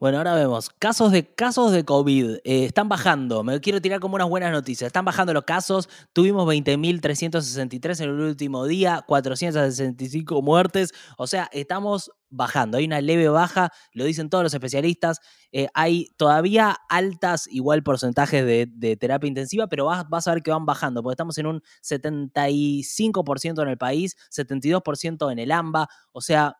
Bueno, 0.02 0.18
ahora 0.18 0.34
vemos. 0.34 0.68
Casos 0.80 1.12
de, 1.12 1.32
casos 1.32 1.70
de 1.70 1.84
COVID. 1.84 2.38
eh, 2.42 2.64
están 2.64 2.88
bajando. 2.88 3.44
Me 3.44 3.60
quiero 3.60 3.80
tirar 3.80 4.00
como 4.00 4.16
unas 4.16 4.28
buenas 4.28 4.50
noticias. 4.50 4.88
Están 4.88 5.04
bajando 5.04 5.32
los 5.32 5.44
casos. 5.44 5.88
Tuvimos 6.12 6.44
20.363 6.48 8.00
en 8.00 8.10
el 8.10 8.20
último 8.20 8.66
día, 8.66 9.04
465 9.06 10.42
muertes. 10.42 10.92
O 11.18 11.28
sea, 11.28 11.48
estamos 11.52 12.10
bajando. 12.30 12.78
Hay 12.78 12.84
una 12.86 13.00
leve 13.00 13.28
baja, 13.28 13.70
lo 13.92 14.04
dicen 14.04 14.28
todos 14.28 14.42
los 14.42 14.52
especialistas. 14.52 15.20
Eh, 15.52 15.68
hay 15.72 16.08
todavía 16.16 16.78
altas, 16.88 17.46
igual 17.46 17.84
porcentajes 17.84 18.44
de, 18.44 18.66
de 18.72 18.96
terapia 18.96 19.28
intensiva, 19.28 19.68
pero 19.68 19.84
vas, 19.84 20.08
vas 20.08 20.26
a 20.26 20.34
ver 20.34 20.42
que 20.42 20.50
van 20.50 20.66
bajando, 20.66 21.04
porque 21.04 21.12
estamos 21.12 21.38
en 21.38 21.46
un 21.46 21.62
75% 21.80 23.62
en 23.62 23.68
el 23.68 23.78
país, 23.78 24.16
72% 24.32 25.30
en 25.30 25.38
el 25.38 25.52
AMBA. 25.52 25.86
O 26.10 26.20
sea, 26.20 26.56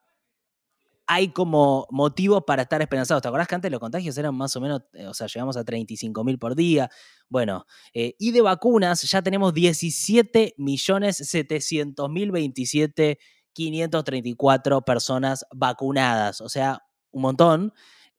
hay 1.06 1.28
como 1.28 1.86
motivos 1.90 2.44
para 2.46 2.62
estar 2.62 2.80
esperanzados. 2.82 3.22
¿Te 3.22 3.28
acordás 3.28 3.48
que 3.48 3.54
antes 3.54 3.70
los 3.70 3.80
contagios 3.80 4.16
eran 4.18 4.34
más 4.34 4.54
o 4.56 4.60
menos, 4.60 4.82
eh, 4.94 5.06
o 5.06 5.14
sea, 5.14 5.26
llegamos 5.26 5.56
a 5.56 5.64
35 5.64 6.24
mil 6.24 6.38
por 6.38 6.54
día? 6.54 6.90
Bueno, 7.28 7.66
eh, 7.94 8.14
y 8.18 8.32
de 8.32 8.40
vacunas 8.40 9.02
ya 9.02 9.22
tenemos 9.22 9.52
17 9.54 10.54
millones 10.58 11.16
700 11.16 12.08
mil 12.10 12.30
27 12.32 13.18
534 13.52 14.82
personas 14.82 15.44
vacunadas, 15.52 16.40
o 16.40 16.48
sea, 16.48 16.80
un 17.10 17.22
montón. 17.22 17.72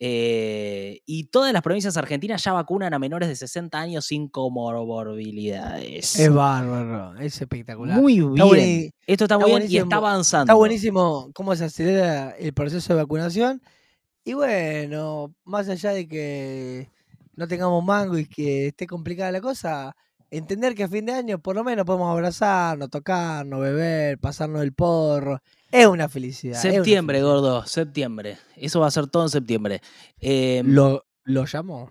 Eh, 0.06 1.00
y 1.06 1.28
todas 1.28 1.54
las 1.54 1.62
provincias 1.62 1.96
argentinas 1.96 2.44
ya 2.44 2.52
vacunan 2.52 2.94
a 2.94 3.00
menores 3.00 3.30
de 3.30 3.38
60 3.38 3.80
años 3.80 4.04
sin 4.04 4.28
comorbilidades. 4.28 6.20
Es 6.20 6.34
bárbaro, 6.34 7.18
es 7.22 7.40
espectacular. 7.40 8.02
Muy 8.02 8.20
bien. 8.20 8.92
Esto 9.08 9.24
está, 9.24 9.36
está 9.36 9.38
muy 9.38 9.52
bien 9.62 9.72
y 9.72 9.78
está 9.78 9.96
avanzando. 9.96 10.44
Está 10.44 10.56
buenísimo 10.56 11.32
cómo 11.34 11.56
se 11.56 11.64
acelera 11.64 12.32
el 12.32 12.54
proceso 12.54 12.94
de 12.94 13.02
vacunación. 13.02 13.62
Y 14.26 14.34
bueno, 14.34 15.34
más 15.46 15.70
allá 15.70 15.92
de 15.92 16.06
que 16.06 16.90
no 17.38 17.48
tengamos 17.48 17.82
mango 17.82 18.18
y 18.18 18.26
que 18.26 18.68
esté 18.68 18.86
complicada 18.86 19.32
la 19.32 19.40
cosa, 19.40 19.96
entender 20.38 20.76
que 20.76 20.84
a 20.84 20.88
fin 20.88 21.06
de 21.06 21.14
año 21.14 21.40
por 21.40 21.56
lo 21.56 21.64
menos 21.64 21.86
podemos 21.86 22.12
abrazarnos, 22.12 22.90
tocarnos, 22.90 23.62
beber, 23.62 24.18
pasarnos 24.20 24.62
el 24.64 24.74
porro. 24.74 25.40
Es 25.72 25.86
una 25.88 26.10
felicidad. 26.10 26.54
una 26.54 26.74
Septiembre, 26.74 27.18
felicidad. 27.20 27.42
gordo, 27.42 27.66
septiembre. 27.66 28.38
Eso 28.56 28.80
va 28.80 28.88
a 28.88 28.92
ser 28.92 29.08
todo 29.08 29.24
en 29.24 29.30
septiembre. 29.30 29.82
Eh, 30.20 30.62
¿Lo, 30.66 31.06
¿Lo 31.24 31.46
llamó? 31.46 31.90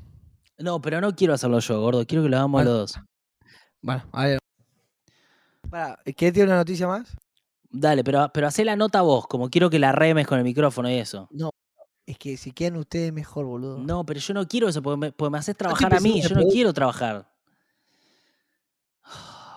No, 0.59 0.81
pero 0.81 1.01
no 1.01 1.15
quiero 1.15 1.35
hacerlo 1.35 1.59
yo, 1.61 1.81
gordo. 1.81 2.07
Quiero 2.07 2.23
que 2.23 2.29
lo 2.29 2.37
hagamos 2.37 2.53
Bueno. 2.63 2.71
los 2.71 2.95
dos. 2.95 3.03
Bueno, 3.81 4.05
a 4.13 4.27
ver. 4.27 4.39
Pará, 5.71 5.99
¿Querés 6.05 6.35
tiene 6.35 6.49
una 6.49 6.57
noticia 6.59 6.87
más? 6.87 7.17
Dale, 7.71 8.05
pero, 8.05 8.31
pero 8.35 8.47
hacé 8.49 8.65
la 8.65 8.77
nota 8.77 9.01
vos, 9.01 9.27
como 9.27 9.49
quiero 9.49 9.71
que 9.71 9.79
la 9.79 9.93
remes 9.93 10.27
con 10.27 10.37
el 10.39 10.45
micrófono 10.45 10.91
y 10.91 10.95
eso. 10.99 11.29
Es 12.05 12.19
que 12.19 12.37
si 12.37 12.53
quieren 12.53 12.79
ustedes 12.79 13.13
mejor, 13.13 13.47
boludo. 13.47 13.79
No, 13.79 14.05
pero 14.05 14.21
yo 14.21 14.35
no 14.35 14.47
quiero 14.47 14.69
eso, 14.69 14.83
porque 14.83 14.99
me, 14.99 15.13
porque 15.13 15.31
me 15.31 15.39
haces 15.39 15.57
trabajar 15.57 15.95
a 15.95 16.01
mí. 16.01 16.21
Yo 16.21 16.35
no 16.35 16.43
quiero 16.49 16.73
trabajar. 16.75 17.32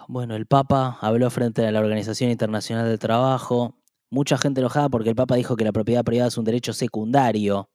Bueno, 0.07 0.35
el 0.35 0.45
Papa 0.45 0.99
habló 1.01 1.31
frente 1.31 1.65
a 1.65 1.71
la 1.71 1.79
Organización 1.79 2.29
Internacional 2.29 2.87
del 2.87 2.99
Trabajo. 2.99 3.81
Mucha 4.11 4.37
gente 4.37 4.61
enojada 4.61 4.87
porque 4.87 5.09
el 5.09 5.15
Papa 5.15 5.35
dijo 5.35 5.55
que 5.55 5.63
la 5.63 5.71
propiedad 5.71 6.03
privada 6.03 6.27
es 6.27 6.37
un 6.37 6.45
derecho 6.45 6.73
secundario. 6.73 7.71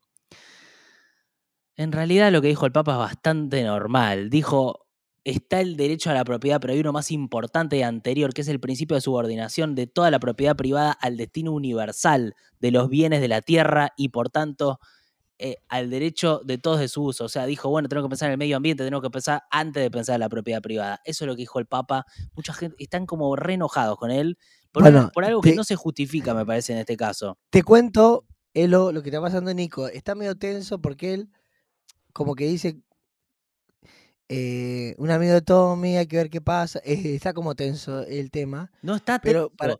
En 1.76 1.90
realidad 1.90 2.30
lo 2.30 2.40
que 2.40 2.48
dijo 2.48 2.66
el 2.66 2.72
Papa 2.72 2.92
es 2.92 2.98
bastante 2.98 3.64
normal. 3.64 4.30
Dijo, 4.30 4.86
está 5.24 5.60
el 5.60 5.76
derecho 5.76 6.10
a 6.10 6.14
la 6.14 6.24
propiedad, 6.24 6.60
pero 6.60 6.72
hay 6.72 6.78
uno 6.78 6.92
más 6.92 7.10
importante 7.10 7.78
y 7.78 7.82
anterior, 7.82 8.32
que 8.32 8.42
es 8.42 8.48
el 8.48 8.60
principio 8.60 8.94
de 8.94 9.00
subordinación 9.00 9.74
de 9.74 9.88
toda 9.88 10.12
la 10.12 10.20
propiedad 10.20 10.54
privada 10.54 10.92
al 10.92 11.16
destino 11.16 11.52
universal 11.52 12.34
de 12.60 12.70
los 12.70 12.88
bienes 12.88 13.20
de 13.20 13.28
la 13.28 13.42
tierra 13.42 13.92
y 13.96 14.10
por 14.10 14.30
tanto 14.30 14.78
eh, 15.42 15.56
al 15.68 15.88
derecho 15.90 16.40
de 16.44 16.58
todos 16.58 16.78
de 16.80 16.88
su 16.88 17.02
uso. 17.02 17.24
O 17.24 17.28
sea, 17.28 17.46
dijo, 17.46 17.68
bueno, 17.70 17.88
tengo 17.88 18.02
que 18.02 18.08
pensar 18.10 18.26
en 18.28 18.32
el 18.32 18.38
medio 18.38 18.56
ambiente, 18.56 18.84
tengo 18.84 19.00
que 19.00 19.10
pensar 19.10 19.42
antes 19.50 19.82
de 19.82 19.90
pensar 19.90 20.14
en 20.14 20.20
la 20.20 20.28
propiedad 20.28 20.60
privada. 20.60 21.00
Eso 21.04 21.24
es 21.24 21.26
lo 21.28 21.34
que 21.34 21.40
dijo 21.42 21.58
el 21.58 21.66
Papa. 21.66 22.04
Mucha 22.36 22.52
gente 22.52 22.76
están 22.78 23.06
como 23.06 23.34
re 23.36 23.54
enojados 23.54 23.96
con 23.98 24.10
él 24.10 24.36
por, 24.70 24.82
Bueno, 24.82 24.98
una- 25.00 25.08
por 25.10 25.24
algo 25.24 25.40
que 25.40 25.54
no 25.54 25.64
se 25.64 25.76
justifica, 25.76 26.34
me 26.34 26.44
parece, 26.46 26.72
en 26.74 26.78
este 26.80 26.96
caso. 26.96 27.38
Te 27.50 27.62
cuento, 27.62 28.26
Elo, 28.54 28.92
lo 28.92 29.02
que 29.02 29.08
está 29.08 29.20
pasando 29.20 29.52
Nico. 29.54 29.88
Está 29.88 30.14
medio 30.14 30.36
tenso 30.36 30.80
porque 30.80 31.14
él, 31.14 31.28
como 32.12 32.34
que 32.34 32.46
dice, 32.46 32.80
eh, 34.28 34.94
un 34.98 35.10
amigo 35.10 35.32
de 35.32 35.40
Tommy, 35.42 35.96
hay 35.96 36.06
que 36.06 36.16
ver 36.16 36.30
qué 36.30 36.40
pasa. 36.40 36.80
eh, 36.84 37.14
está 37.16 37.32
como 37.32 37.54
tenso 37.54 38.02
el 38.06 38.30
tema. 38.30 38.70
No 38.82 38.94
está 38.94 39.18
Pero 39.18 39.48
tenso. 39.48 39.56
para- 39.56 39.78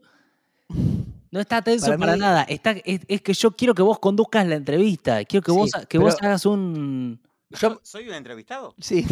No 1.30 1.38
está 1.40 1.62
tenso 1.62 1.86
para, 1.86 1.98
para 1.98 2.12
mí- 2.14 2.18
nada. 2.18 2.42
Está, 2.42 2.72
es, 2.72 3.00
es 3.06 3.22
que 3.22 3.32
yo 3.34 3.52
quiero 3.52 3.74
que 3.74 3.82
vos 3.82 3.98
conduzcas 4.00 4.46
la 4.46 4.56
entrevista. 4.56 5.24
Quiero 5.24 5.44
que, 5.44 5.52
vos, 5.52 5.70
Sí, 5.72 5.86
que 5.88 5.98
vos 5.98 6.16
hagas 6.20 6.44
un... 6.46 7.20
Yo, 7.50 7.80
¿Soy 7.82 8.08
un 8.08 8.14
entrevistado? 8.14 8.74
sí, 8.78 9.04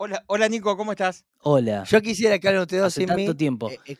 Hola, 0.00 0.22
hola 0.28 0.48
Nico, 0.48 0.76
¿cómo 0.76 0.92
estás? 0.92 1.24
Hola. 1.40 1.82
yo 1.84 2.00
quisiera 2.00 2.38
que 2.38 2.46
hablen 2.48 2.62
ustedes 2.62 2.82
dos 2.82 2.86
Hace 2.92 3.00
sin 3.00 3.08
tanto 3.08 3.32
mí. 3.32 3.34
tiempo. 3.36 3.68
eh, 3.70 3.96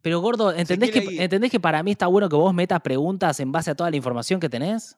Pero 0.00 0.20
gordo, 0.20 0.52
¿entendés 0.52 0.90
que, 0.90 0.98
ir. 1.04 1.20
¿entendés 1.20 1.50
que 1.50 1.60
para 1.60 1.82
mí 1.82 1.90
está 1.92 2.06
bueno 2.06 2.28
que 2.28 2.36
vos 2.36 2.54
metas 2.54 2.80
preguntas 2.80 3.38
en 3.40 3.52
base 3.52 3.70
a 3.70 3.74
toda 3.74 3.90
la 3.90 3.96
información 3.96 4.40
que 4.40 4.48
tenés? 4.48 4.96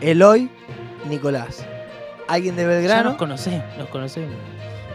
Eloy, 0.00 0.48
Nicolás. 1.08 1.64
¿Alguien 2.28 2.56
de 2.56 2.62
Ya 2.62 2.68
Belgrano? 2.68 3.10
nos 3.10 3.18
conocemos, 3.18 3.76
nos 3.76 3.88
conocemos. 3.88 4.36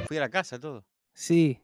Fui 0.07 0.17
a 0.17 0.21
la 0.21 0.29
casa, 0.29 0.59
todo. 0.59 0.83
Sí. 1.13 1.59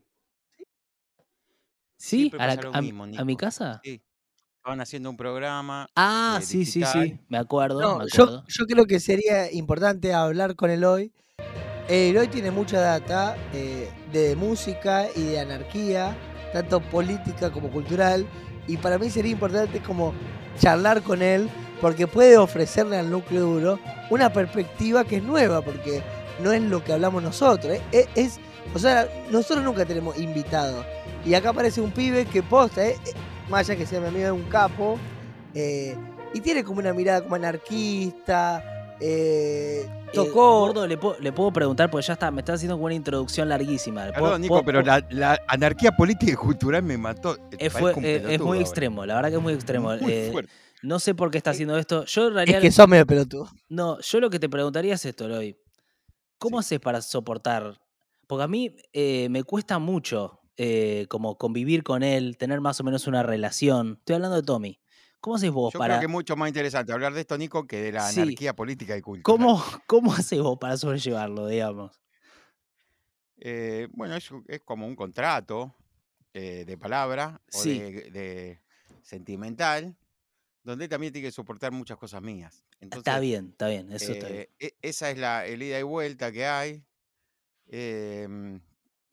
¿Sí? 1.97 2.31
¿A, 2.37 2.47
la- 2.47 2.55
pasa 2.55 2.61
lo 2.69 2.75
a- 2.75 2.81
mismo, 2.81 3.03
a 3.17 3.25
mi 3.25 3.35
casa? 3.35 3.81
Sí. 3.83 4.01
Estaban 4.57 4.81
haciendo 4.81 5.09
un 5.09 5.17
programa. 5.17 5.87
Ah, 5.95 6.39
eh, 6.41 6.45
sí, 6.45 6.65
sí, 6.65 6.83
sí. 6.83 7.17
Me 7.29 7.37
acuerdo, 7.37 7.79
No, 7.81 7.97
me 7.99 8.05
yo, 8.07 8.23
acuerdo. 8.23 8.43
yo 8.47 8.65
creo 8.65 8.85
que 8.85 8.99
sería 8.99 9.51
importante 9.51 10.13
hablar 10.13 10.55
con 10.55 10.69
Eloy. 10.69 11.11
Eloy 11.87 12.27
tiene 12.27 12.51
mucha 12.51 12.79
data 12.81 13.37
eh, 13.53 13.89
de 14.11 14.35
música 14.35 15.07
y 15.15 15.23
de 15.23 15.39
anarquía, 15.39 16.15
tanto 16.51 16.81
política 16.81 17.49
como 17.49 17.69
cultural. 17.69 18.27
Y 18.67 18.75
para 18.75 18.97
mí 18.97 19.09
sería 19.09 19.31
importante 19.31 19.79
como 19.81 20.13
charlar 20.59 21.01
con 21.01 21.21
él, 21.21 21.49
porque 21.79 22.05
puede 22.07 22.37
ofrecerle 22.37 22.97
al 22.97 23.09
núcleo 23.09 23.41
duro 23.45 23.79
una 24.09 24.33
perspectiva 24.33 25.05
que 25.05 25.17
es 25.17 25.23
nueva, 25.23 25.61
porque 25.61 26.03
no 26.43 26.51
es 26.51 26.61
lo 26.61 26.83
que 26.83 26.91
hablamos 26.91 27.23
nosotros. 27.23 27.71
eh, 27.73 27.81
Es, 27.93 28.07
es- 28.15 28.39
o 28.75 28.79
sea, 28.79 29.07
nosotros 29.31 29.63
nunca 29.63 29.85
tenemos 29.85 30.17
invitados. 30.19 30.85
Y 31.27 31.33
acá 31.35 31.49
aparece 31.49 31.81
un 31.81 31.91
pibe 31.91 32.25
que 32.25 32.41
posta, 32.41 32.87
eh, 32.87 32.95
eh, 33.05 33.11
más 33.49 33.61
allá 33.69 33.77
que 33.77 33.85
sea 33.85 33.99
mi 33.99 34.07
amigo, 34.07 34.25
es 34.27 34.31
un 34.31 34.43
capo. 34.49 34.97
eh, 35.53 35.95
y 36.33 36.41
tiene 36.41 36.63
como 36.63 36.79
una 36.79 36.93
mirada 36.93 37.21
como 37.23 37.35
anarquista. 37.35 38.63
eh, 38.99 39.85
Eh, 40.07 40.11
tocó. 40.13 40.59
gordo, 40.59 40.87
¿le 40.87 40.97
puedo, 40.97 41.19
le 41.19 41.31
puedo 41.31 41.51
preguntar, 41.51 41.89
porque 41.91 42.07
ya 42.07 42.13
está, 42.13 42.31
me 42.31 42.41
está 42.41 42.53
haciendo 42.53 42.75
como 42.75 42.85
una 42.85 42.95
introducción 42.95 43.47
larguísima. 43.49 44.05
¿Puedo- 44.07 44.13
Perdón, 44.23 44.41
Nico, 44.41 44.63
pero 44.63 44.81
la, 44.81 45.05
la 45.09 45.39
anarquía 45.47 45.91
política 45.91 46.31
y 46.31 46.35
cultural 46.35 46.81
me 46.83 46.97
mató. 46.97 47.37
es, 47.59 47.73
fue- 47.73 47.93
eh, 48.03 48.37
muy 48.39 48.57
ahora. 48.57 48.59
extremo, 48.61 49.05
la 49.05 49.15
verdad 49.15 49.29
que 49.29 49.35
es 49.35 49.41
muy 49.41 49.53
extremo. 49.53 49.95
Muy 49.99 50.11
Eh, 50.13 50.33
no 50.83 50.99
sé 50.99 51.13
por 51.15 51.29
qué 51.31 51.37
está 51.37 51.51
haciendo 51.51 51.77
esto. 51.77 52.05
Yo 52.05 52.27
en 52.29 52.49
es 52.49 52.55
que 52.61 52.71
sos 52.71 52.87
medio 52.87 53.05
pelotudo. 53.05 53.49
No, 53.69 53.99
yo 53.99 54.19
lo 54.19 54.29
que 54.29 54.39
te 54.39 54.47
preguntaría 54.49 54.93
es 54.95 55.05
esto, 55.05 55.25
Eloy. 55.25 55.57
¿Cómo 56.37 56.57
haces 56.59 56.79
para 56.79 57.01
soportar? 57.01 57.79
Porque 58.27 58.43
a 58.43 58.47
mí 58.47 58.75
eh, 58.93 59.27
me 59.29 59.43
cuesta 59.43 59.77
mucho 59.79 60.39
eh, 60.57 61.05
como 61.09 61.37
convivir 61.37 61.83
con 61.83 62.03
él, 62.03 62.37
tener 62.37 62.59
más 62.61 62.79
o 62.79 62.83
menos 62.83 63.07
una 63.07 63.23
relación. 63.23 63.97
Estoy 63.99 64.15
hablando 64.15 64.35
de 64.37 64.43
Tommy. 64.43 64.79
¿Cómo 65.19 65.35
haces 65.37 65.51
vos 65.51 65.73
Yo 65.73 65.79
para... 65.79 65.95
creo 65.95 65.99
que 66.01 66.05
es 66.05 66.11
mucho 66.11 66.35
más 66.35 66.47
interesante 66.47 66.91
hablar 66.93 67.13
de 67.13 67.21
esto, 67.21 67.37
Nico, 67.37 67.65
que 67.67 67.81
de 67.81 67.91
la 67.91 68.11
Sí. 68.11 68.21
anarquía 68.21 68.55
política 68.55 68.95
y 68.97 69.01
cultural. 69.01 69.23
¿Cómo, 69.23 69.63
¿Cómo 69.87 70.13
haces 70.13 70.39
vos 70.41 70.57
para 70.59 70.77
sobrellevarlo, 70.77 71.47
digamos? 71.47 71.99
Eh, 73.39 73.87
bueno, 73.91 74.15
es, 74.15 74.29
es 74.47 74.61
como 74.61 74.87
un 74.87 74.95
contrato 74.95 75.75
eh, 76.33 76.65
de 76.65 76.77
palabra 76.77 77.41
o 77.53 77.61
Sí. 77.61 77.79
de, 77.79 78.11
de 78.11 78.61
sentimental, 79.01 79.95
donde 80.63 80.87
también 80.87 81.13
tiene 81.13 81.27
que 81.27 81.31
soportar 81.31 81.71
muchas 81.71 81.97
cosas 81.97 82.21
mías. 82.21 82.65
Entonces, 82.79 83.07
está 83.07 83.19
bien, 83.19 83.49
está 83.51 83.67
bien, 83.67 83.91
eso 83.91 84.11
está 84.11 84.27
bien. 84.27 84.47
e- 84.59 84.75
esa 84.81 85.09
es 85.09 85.17
la 85.17 85.45
el 85.45 85.61
ida 85.63 85.79
y 85.79 85.83
vuelta 85.83 86.31
que 86.31 86.45
hay. 86.45 86.83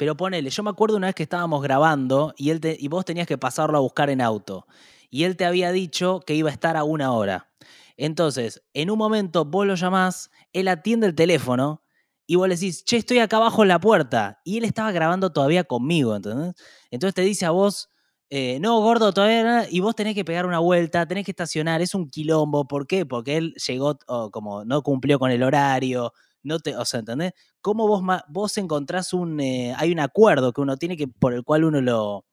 Pero 0.00 0.16
ponele, 0.16 0.50
yo 0.50 0.62
me 0.62 0.70
acuerdo 0.70 0.96
una 0.96 1.06
vez 1.08 1.14
que 1.14 1.22
estábamos 1.22 1.62
grabando 1.62 2.34
y, 2.36 2.50
él 2.50 2.60
y 2.78 2.88
vos 2.88 3.04
tenías 3.04 3.26
que 3.28 3.38
pasarlo 3.38 3.78
a 3.78 3.80
buscar 3.80 4.10
en 4.10 4.20
auto. 4.20 4.66
Y 5.10 5.24
él 5.24 5.36
te 5.36 5.44
había 5.44 5.70
dicho 5.70 6.20
que 6.26 6.34
iba 6.34 6.50
a 6.50 6.52
estar 6.52 6.76
a 6.76 6.82
una 6.84 7.12
hora. 7.12 7.48
Entonces, 7.96 8.62
en 8.74 8.90
un 8.90 8.98
momento 8.98 9.44
vos 9.44 9.66
lo 9.66 9.76
llamás, 9.76 10.30
él 10.52 10.66
atiende 10.68 11.06
el 11.06 11.14
teléfono 11.14 11.82
y 12.26 12.34
vos 12.36 12.48
le 12.48 12.54
decís, 12.56 12.84
che, 12.84 12.96
estoy 12.96 13.18
acá 13.20 13.36
abajo 13.36 13.62
en 13.62 13.68
la 13.68 13.78
puerta. 13.80 14.40
Y 14.44 14.58
él 14.58 14.64
estaba 14.64 14.90
grabando 14.90 15.30
todavía 15.32 15.62
conmigo, 15.64 16.16
¿entendés? 16.16 16.54
Entonces 16.90 17.14
te 17.14 17.22
dice 17.22 17.46
a 17.46 17.50
vos, 17.50 17.90
eh, 18.30 18.58
no, 18.60 18.80
gordo, 18.80 19.12
todavía 19.12 19.44
no", 19.44 19.62
y 19.70 19.78
vos 19.80 19.94
tenés 19.94 20.14
que 20.16 20.24
pegar 20.24 20.44
una 20.46 20.58
vuelta, 20.58 21.06
tenés 21.06 21.24
que 21.24 21.30
estacionar, 21.30 21.82
es 21.82 21.94
un 21.94 22.08
quilombo. 22.10 22.66
¿Por 22.66 22.86
qué? 22.88 23.06
Porque 23.06 23.36
él 23.36 23.54
llegó, 23.68 23.96
como 24.32 24.64
no 24.64 24.82
cumplió 24.82 25.20
con 25.20 25.30
el 25.30 25.42
horario, 25.44 26.12
no 26.44 26.60
te, 26.60 26.76
o 26.76 26.84
sea, 26.84 27.00
¿entendés? 27.00 27.32
¿Cómo 27.60 27.88
vos, 27.88 28.02
vos 28.28 28.56
encontrás 28.58 29.12
un, 29.12 29.40
eh, 29.40 29.74
hay 29.76 29.90
un 29.90 29.98
acuerdo 30.00 30.52
que 30.52 30.60
uno 30.60 30.76
tiene 30.76 30.96
que, 30.96 31.08
por 31.08 31.34
el 31.34 31.42
cual 31.42 31.64
uno 31.64 31.80
lo, 31.80 32.24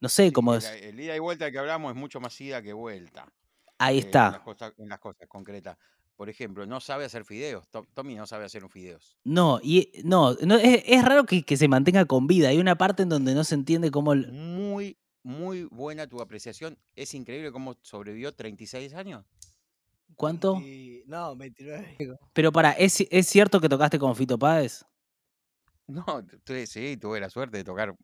no 0.00 0.08
sé, 0.08 0.32
cómo 0.32 0.54
es, 0.54 0.64
el 0.64 0.98
ida 0.98 1.14
y 1.14 1.18
vuelta 1.18 1.50
que 1.50 1.58
hablamos 1.58 1.92
es 1.92 1.96
mucho 1.98 2.20
más 2.20 2.40
ida 2.40 2.62
que 2.62 2.72
vuelta. 2.72 3.26
ahí 3.78 3.98
eh, 3.98 4.00
En 4.00 4.10
las, 4.12 4.32
está. 4.34 4.42
cosas, 4.44 4.72
en 4.78 4.88
las 4.88 4.98
cosas 4.98 5.28
concretas. 5.28 5.76
Por 6.16 6.28
ejemplo, 6.28 6.66
no 6.66 6.78
sabe 6.80 7.04
hacer 7.04 7.24
fideos. 7.24 7.68
To- 7.70 7.86
Tommy 7.94 8.14
no 8.14 8.26
sabe 8.26 8.44
hacer 8.44 8.62
un 8.62 8.70
fideos. 8.70 9.16
No, 9.24 9.58
y 9.62 9.90
no, 10.04 10.34
no 10.34 10.56
es, 10.56 10.82
es 10.86 11.04
raro 11.04 11.24
que, 11.24 11.42
que 11.42 11.56
se 11.56 11.68
mantenga 11.68 12.04
con 12.04 12.26
vida. 12.26 12.48
Hay 12.48 12.58
una 12.58 12.76
parte 12.76 13.02
en 13.02 13.08
donde 13.08 13.34
no 13.34 13.44
se 13.44 13.54
entiende 13.54 13.90
cómo, 13.90 14.12
el- 14.12 14.30
Muy, 14.30 14.98
muy 15.22 15.64
buena 15.64 16.06
tu 16.06 16.20
apreciación. 16.20 16.78
Es 16.94 17.14
increíble 17.14 17.50
cómo 17.50 17.76
sobrevivió 17.82 18.32
36 18.32 18.94
años. 18.94 19.24
¿Cuánto? 20.16 20.60
No, 21.06 21.36
29. 21.36 21.96
Pero 22.32 22.52
para, 22.52 22.72
¿es, 22.72 23.00
¿es 23.10 23.26
cierto 23.26 23.60
que 23.60 23.68
tocaste 23.68 23.98
con 23.98 24.14
Fito 24.16 24.38
Páez? 24.38 24.84
No, 25.86 26.04
sí, 26.66 26.96
tuve 26.96 27.20
la 27.20 27.28
suerte 27.28 27.58
de 27.58 27.64
tocar 27.64 27.94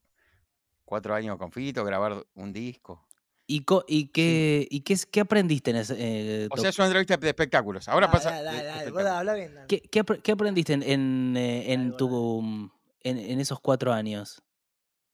cuatro 0.85 1.15
años 1.15 1.37
con 1.39 1.53
Fito, 1.53 1.85
grabar 1.85 2.27
un 2.35 2.53
disco. 2.53 3.07
¿Y, 3.47 3.65
co- 3.65 3.85
y, 3.89 4.09
qué, 4.09 4.67
y 4.71 4.81
qué, 4.83 5.21
aprendiste 5.21 5.71
en 5.71 5.77
ese, 5.79 5.95
eh, 5.99 6.49
O 6.51 6.57
sea, 6.59 6.69
es 6.69 6.79
una 6.79 6.89
entrevista 6.89 7.17
de 7.17 7.29
espectáculos. 7.29 7.89
Ahora 7.89 8.09
Dale, 8.09 8.19
pasa. 8.19 8.43
dale, 8.43 8.91
dale, 8.93 9.09
habla 9.09 9.35
bien. 9.35 9.55
¿qué, 9.69 9.81
qué 9.81 10.05
apre- 10.05 10.21
qué 10.21 10.33
aprendiste 10.33 10.75
en, 10.75 10.83
en, 10.83 11.37
eh, 11.37 11.73
en 11.73 11.97
tu, 11.97 12.43
mm, 12.43 12.71
en, 13.05 13.19
en 13.19 13.41
esos 13.41 13.59
cuatro 13.61 13.93
años? 13.95 14.43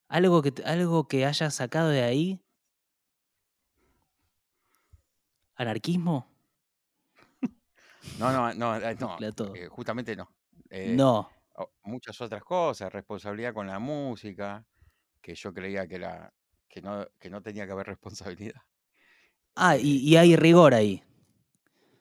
¿Algo 0.08 0.42
que, 0.42 0.52
¿Algo 0.64 1.06
que 1.06 1.24
hayas 1.26 1.54
sacado 1.54 1.90
de 1.90 2.02
ahí? 2.02 2.40
¿Anarquismo? 5.54 6.33
No, 8.12 8.32
no, 8.32 8.54
no, 8.54 8.76
eh, 8.76 8.94
no, 8.96 9.24
eh, 9.52 9.68
justamente 9.68 10.14
no. 10.16 10.28
Eh, 10.70 11.02
no. 11.02 11.30
muchas 11.84 12.20
otras 12.20 12.44
cosas, 12.44 12.92
responsabilidad 12.92 13.54
con 13.54 13.66
la 13.66 13.78
música, 13.78 14.66
que 15.22 15.34
yo 15.34 15.52
creía 15.54 15.86
que 15.88 15.96
era 15.96 16.34
que 16.68 16.82
no, 16.82 17.06
que 17.20 17.30
no 17.30 17.42
tenía 17.42 17.66
que 17.66 17.72
haber 17.72 17.86
responsabilidad. 17.88 18.62
Ah, 19.56 19.76
y, 19.76 19.96
y 19.98 20.16
hay 20.16 20.36
rigor 20.36 20.74
ahí. 20.74 21.02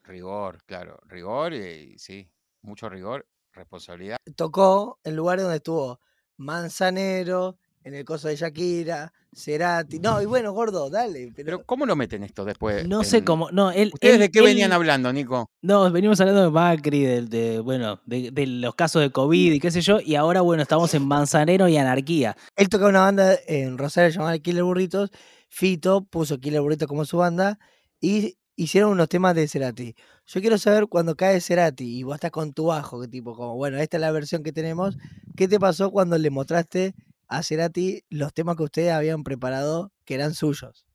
Rigor, 0.04 0.64
claro, 0.66 1.00
rigor 1.06 1.54
y 1.54 1.98
sí, 1.98 2.30
mucho 2.62 2.90
rigor. 2.90 3.28
responsabilidad. 3.52 4.18
Tocó 4.36 5.00
en 5.04 5.16
lugares 5.16 5.44
donde 5.44 5.58
estuvo 5.58 6.00
Manzanero, 6.38 7.58
en 7.84 7.94
el 7.94 8.06
coso 8.06 8.28
de 8.28 8.36
Shakira, 8.36 9.12
Cerati. 9.36 10.00
No, 10.00 10.22
y 10.22 10.26
bueno, 10.26 10.54
gordo, 10.54 10.90
dale. 10.90 11.32
Pero, 11.36 11.46
Pero 11.46 11.66
¿cómo 11.66 11.86
lo 11.86 11.96
meten 11.96 12.24
esto 12.24 12.46
después? 12.46 12.88
No 12.88 13.04
sé 13.04 13.24
cómo. 13.24 13.50
No, 13.52 13.72
él, 13.72 13.92
¿Ustedes 13.94 14.16
él- 14.16 14.20
de 14.22 14.32
qué 14.32 14.40
él- 14.40 14.46
venían 14.46 14.72
hablando, 14.72 15.12
Nico? 15.12 15.50
No, 15.62 15.92
venimos 15.92 16.20
hablando 16.22 16.44
de 16.44 16.50
Macri, 16.50 17.04
del- 17.04 17.30
de, 17.30 17.60
bueno, 17.60 18.00
de, 18.06 18.32
de 18.32 18.48
los 18.48 18.76
casos 18.76 19.02
de 19.02 19.12
COVID 19.12 19.54
y 19.54 19.60
qué 19.60 19.72
sé 19.72 19.82
yo, 19.82 20.00
y 20.00 20.16
ahora, 20.16 20.42
bueno, 20.42 20.64
estamos 20.64 20.94
en 20.94 21.08
Manzanero 21.08 21.68
y 21.68 21.78
Anarquía. 21.78 22.36
él 22.56 22.70
tocaba 22.70 22.90
una 22.90 23.02
banda 23.02 23.36
en 23.48 23.78
Rosario 23.78 24.10
llamada 24.12 24.38
Killer 24.40 24.64
Burritos. 24.64 25.10
Fito 25.50 26.04
puso 26.06 26.40
Killer 26.40 26.62
Burritos 26.62 26.88
como 26.88 27.06
su 27.06 27.18
banda 27.18 27.60
y 28.02 28.38
hicieron 28.56 28.92
unos 28.92 29.10
temas 29.10 29.36
de 29.36 29.48
Cerati. 29.48 29.96
Yo 30.26 30.42
quiero 30.42 30.58
saber 30.58 30.88
cuando 30.88 31.16
cae 31.16 31.42
Cerati 31.42 31.98
y 32.00 32.04
vos 32.04 32.16
estás 32.16 32.32
con 32.32 32.54
tu 32.54 32.66
bajo, 32.66 33.02
que 33.02 33.08
tipo, 33.08 33.36
como, 33.36 33.56
bueno, 33.56 33.78
esta 33.78 33.98
es 33.98 34.02
la 34.02 34.12
versión 34.12 34.42
que 34.44 34.52
tenemos. 34.54 34.98
¿Qué 35.36 35.48
te 35.48 35.60
pasó 35.60 35.92
cuando 35.92 36.18
le 36.18 36.30
mostraste 36.30 36.94
a 37.38 37.44
Cerati 37.44 38.04
los 38.10 38.34
temas 38.34 38.56
que 38.58 38.64
ustedes 38.64 38.92
habían 38.92 39.24
preparado 39.24 39.92
que 40.06 40.14
eran 40.16 40.34
suyos? 40.34 40.86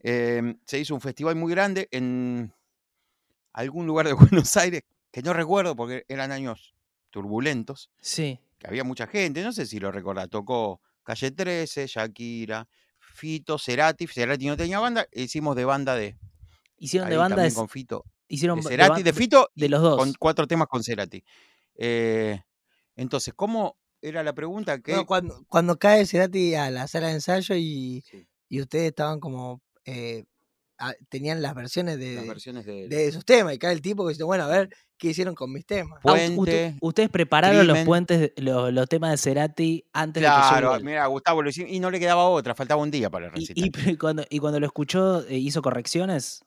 Eh, 0.00 0.56
se 0.66 0.78
hizo 0.78 0.94
un 0.94 1.00
festival 1.00 1.36
muy 1.36 1.50
grande 1.52 1.88
en 1.90 2.52
algún 3.52 3.86
lugar 3.86 4.06
de 4.06 4.12
Buenos 4.52 4.56
Aires, 4.56 4.82
que 5.10 5.22
no 5.22 5.32
recuerdo 5.32 5.76
porque 5.76 6.04
eran 6.08 6.32
años 6.32 6.74
turbulentos, 7.10 7.90
Sí. 8.00 8.40
que 8.58 8.66
había 8.66 8.84
mucha 8.84 9.06
gente, 9.06 9.42
no 9.42 9.52
sé 9.52 9.66
si 9.66 9.78
lo 9.78 9.92
recordás, 9.92 10.28
tocó 10.28 10.80
Calle 11.04 11.30
13, 11.30 11.86
Shakira, 11.86 12.66
Fito, 12.98 13.58
Cerati, 13.58 14.06
Cerati 14.06 14.46
no 14.46 14.56
tenía 14.56 14.80
banda, 14.80 15.06
hicimos 15.12 15.54
de 15.56 15.64
banda 15.64 15.94
de, 15.94 16.16
Hicieron 16.78 17.08
de 17.08 17.16
banda 17.16 17.42
de, 17.42 17.54
con 17.54 17.68
Fito, 17.68 18.04
hicieron 18.26 18.60
de 18.60 18.68
Cerati, 18.68 19.00
ba- 19.00 19.04
de 19.04 19.12
Fito 19.12 19.48
de 19.54 19.68
los 19.68 19.80
dos. 19.80 19.96
con 19.98 20.12
cuatro 20.18 20.46
temas 20.48 20.66
con 20.66 20.82
Cerati. 20.82 21.22
Eh, 21.76 22.42
entonces, 22.96 23.32
¿cómo 23.34 23.76
era 24.08 24.22
la 24.22 24.32
pregunta? 24.34 24.80
que 24.80 24.92
No, 24.92 25.06
cuando, 25.06 25.44
cuando 25.48 25.78
cae 25.78 26.06
Cerati 26.06 26.54
a 26.54 26.70
la 26.70 26.86
sala 26.86 27.08
de 27.08 27.14
ensayo 27.14 27.54
y, 27.56 28.02
Sí, 28.10 28.26
y 28.48 28.60
ustedes 28.60 28.86
estaban 28.88 29.20
como. 29.20 29.62
eh, 29.84 30.24
tenían 31.08 31.40
las 31.40 31.54
versiones 31.54 31.98
de, 31.98 32.14
las 32.16 32.26
versiones 32.26 32.66
de, 32.66 32.88
de 32.88 33.06
esos 33.06 33.24
temas 33.24 33.54
y 33.54 33.58
cae 33.58 33.72
el 33.72 33.80
tipo 33.80 34.04
que 34.04 34.10
dice, 34.12 34.24
bueno, 34.24 34.44
a 34.44 34.48
ver 34.48 34.68
qué 34.98 35.08
hicieron 35.08 35.34
con 35.34 35.52
mis 35.52 35.64
temas. 35.64 36.00
Ah, 36.04 36.14
ustedes 36.80 37.08
prepararon 37.10 37.66
los 37.66 37.78
puentes, 37.80 38.32
los, 38.36 38.72
los 38.72 38.88
temas 38.88 39.12
de 39.12 39.16
Cerati 39.18 39.84
antes 39.92 40.22
de 40.22 40.28
que 40.28 40.34
Claro, 40.34 40.78
mira, 40.80 41.06
Gustavo 41.06 41.42
lo 41.42 41.48
hicimos 41.48 41.70
y 41.70 41.80
no 41.80 41.90
le 41.90 42.00
quedaba 42.00 42.28
otra, 42.28 42.54
faltaba 42.54 42.82
un 42.82 42.90
día 42.90 43.08
para 43.08 43.26
el 43.26 43.32
Y, 43.34 43.46
recital. 43.46 43.64
y 43.64 43.96
cuando, 43.98 44.24
y 44.28 44.38
cuando 44.38 44.60
lo 44.60 44.66
escuchó, 44.66 45.24
eh, 45.26 45.36
¿hizo 45.38 45.62
correcciones? 45.62 46.44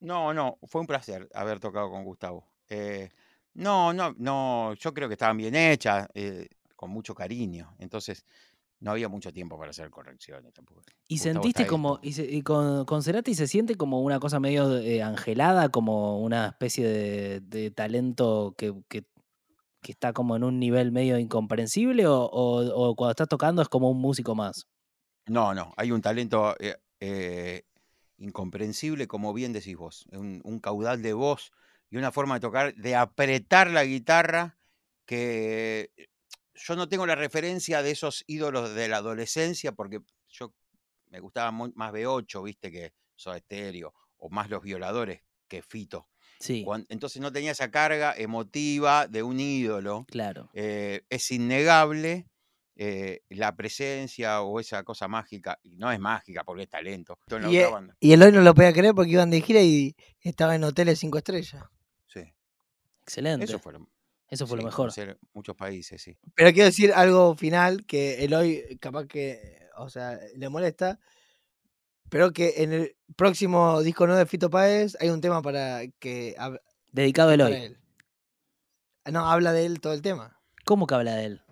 No, 0.00 0.32
no, 0.34 0.58
fue 0.64 0.80
un 0.80 0.86
placer 0.88 1.28
haber 1.32 1.60
tocado 1.60 1.88
con 1.88 2.04
Gustavo. 2.04 2.44
Eh, 2.68 3.08
no, 3.54 3.92
no, 3.92 4.14
no, 4.18 4.74
yo 4.74 4.92
creo 4.94 5.08
que 5.08 5.14
estaban 5.14 5.36
bien 5.36 5.54
hechas, 5.54 6.08
eh, 6.14 6.48
con 6.76 6.90
mucho 6.90 7.14
cariño. 7.14 7.74
Entonces, 7.78 8.24
no 8.80 8.90
había 8.92 9.08
mucho 9.08 9.32
tiempo 9.32 9.56
para 9.58 9.70
hacer 9.70 9.90
correcciones 9.90 10.52
tampoco. 10.52 10.82
Y 11.08 11.16
Gustavo 11.16 11.32
sentiste 11.34 11.66
como, 11.66 12.00
y, 12.02 12.12
se- 12.14 12.24
y 12.30 12.42
con, 12.42 12.84
con 12.84 13.02
Cerati 13.02 13.34
se 13.34 13.46
siente 13.46 13.76
como 13.76 14.00
una 14.00 14.18
cosa 14.18 14.40
medio 14.40 14.78
eh, 14.78 15.02
angelada, 15.02 15.68
como 15.68 16.20
una 16.20 16.46
especie 16.48 16.86
de, 16.86 17.40
de 17.40 17.70
talento 17.70 18.54
que, 18.56 18.74
que- 18.88 19.04
que 19.82 19.92
está 19.92 20.12
como 20.12 20.36
en 20.36 20.44
un 20.44 20.58
nivel 20.60 20.92
medio 20.92 21.18
incomprensible 21.18 22.06
o, 22.06 22.24
o- 22.24 22.90
o 22.90 22.94
cuando 22.96 23.10
estás 23.12 23.28
tocando 23.28 23.62
es 23.62 23.68
como 23.68 23.90
un 23.90 24.00
músico 24.00 24.34
más. 24.34 24.66
No, 25.26 25.54
no, 25.54 25.72
hay 25.76 25.92
un 25.92 26.00
talento 26.00 26.54
eh, 26.58 26.76
eh, 27.00 27.62
incomprensible, 28.18 29.06
como 29.06 29.32
bien 29.32 29.52
decís 29.52 29.76
vos. 29.76 30.06
Un, 30.12 30.40
un 30.44 30.58
caudal 30.60 31.02
de 31.02 31.12
voz 31.12 31.52
y 31.92 31.98
una 31.98 32.10
forma 32.10 32.34
de 32.34 32.40
tocar, 32.40 32.74
de 32.74 32.96
apretar 32.96 33.70
la 33.70 33.84
guitarra 33.84 34.56
que 35.04 35.90
eh, 35.94 36.08
yo 36.54 36.74
no 36.74 36.88
tengo 36.88 37.04
la 37.04 37.14
referencia 37.14 37.82
de 37.82 37.90
esos 37.90 38.24
ídolos 38.26 38.74
de 38.74 38.88
la 38.88 38.96
adolescencia 38.96 39.72
porque 39.72 40.00
yo 40.30 40.54
me 41.10 41.20
gustaba 41.20 41.52
más 41.52 41.92
B8, 41.92 42.44
viste, 42.44 42.72
que 42.72 42.94
Soda 43.14 43.38
Stereo, 43.38 43.92
o 44.16 44.30
más 44.30 44.48
Los 44.48 44.62
Violadores 44.62 45.20
que 45.46 45.60
Fito. 45.60 46.08
Sí, 46.40 46.64
entonces 46.88 47.20
no 47.20 47.30
tenía 47.30 47.52
esa 47.52 47.70
carga 47.70 48.14
emotiva 48.16 49.06
de 49.06 49.22
un 49.22 49.38
ídolo. 49.38 50.06
claro. 50.08 50.48
Eh, 50.54 51.02
es 51.10 51.30
innegable 51.30 52.26
eh, 52.74 53.20
la 53.28 53.54
presencia 53.54 54.40
o 54.40 54.58
esa 54.58 54.82
cosa 54.82 55.08
mágica, 55.08 55.60
y 55.62 55.76
no 55.76 55.92
es 55.92 56.00
mágica 56.00 56.42
porque 56.42 56.62
es 56.62 56.70
talento. 56.70 57.18
Y, 57.50 57.58
banda. 57.64 57.94
y 58.00 58.12
el 58.12 58.22
hoy 58.22 58.32
no 58.32 58.40
lo 58.40 58.54
podía 58.54 58.72
creer 58.72 58.94
porque 58.94 59.12
iban 59.12 59.28
de 59.28 59.42
gira 59.42 59.60
y 59.60 59.94
estaba 60.22 60.54
en 60.54 60.64
hoteles 60.64 60.98
cinco 60.98 61.18
estrellas. 61.18 61.62
Excelente. 63.02 63.44
eso 63.44 63.58
fue 63.58 63.72
lo, 63.74 63.88
Eso 64.28 64.46
fue 64.46 64.56
sí, 64.58 64.62
lo 64.62 64.68
mejor. 64.68 64.92
muchos 65.32 65.56
países, 65.56 66.00
sí. 66.02 66.16
Pero 66.34 66.52
quiero 66.52 66.66
decir 66.66 66.92
algo 66.92 67.34
final 67.36 67.84
que 67.86 68.24
el 68.24 68.34
hoy 68.34 68.78
capaz 68.80 69.06
que, 69.06 69.68
o 69.76 69.88
sea, 69.88 70.18
le 70.36 70.48
molesta. 70.48 70.98
Pero 72.08 72.32
que 72.32 72.54
en 72.58 72.72
el 72.72 72.96
próximo 73.16 73.80
disco 73.82 74.06
nuevo 74.06 74.18
de 74.18 74.26
Fito 74.26 74.50
Páez 74.50 74.96
hay 75.00 75.08
un 75.08 75.20
tema 75.20 75.40
para 75.42 75.80
que 75.98 76.36
Dedicado 76.90 77.30
a 77.30 77.34
Eloy. 77.34 77.52
él. 77.54 77.78
Ah, 79.04 79.10
No, 79.10 79.30
habla 79.30 79.52
de 79.52 79.64
él 79.66 79.80
todo 79.80 79.94
el 79.94 80.02
tema. 80.02 80.38
¿Cómo 80.64 80.86
que 80.86 80.94
habla 80.94 81.16
de 81.16 81.24
él? 81.24 81.42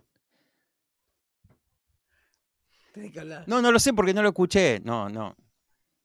Tenés 2.92 3.12
que 3.12 3.20
hablar. 3.20 3.44
No, 3.46 3.62
no 3.62 3.72
lo 3.72 3.78
sé 3.78 3.92
porque 3.94 4.12
no 4.14 4.22
lo 4.22 4.28
escuché. 4.28 4.80
No, 4.80 5.08
no, 5.08 5.36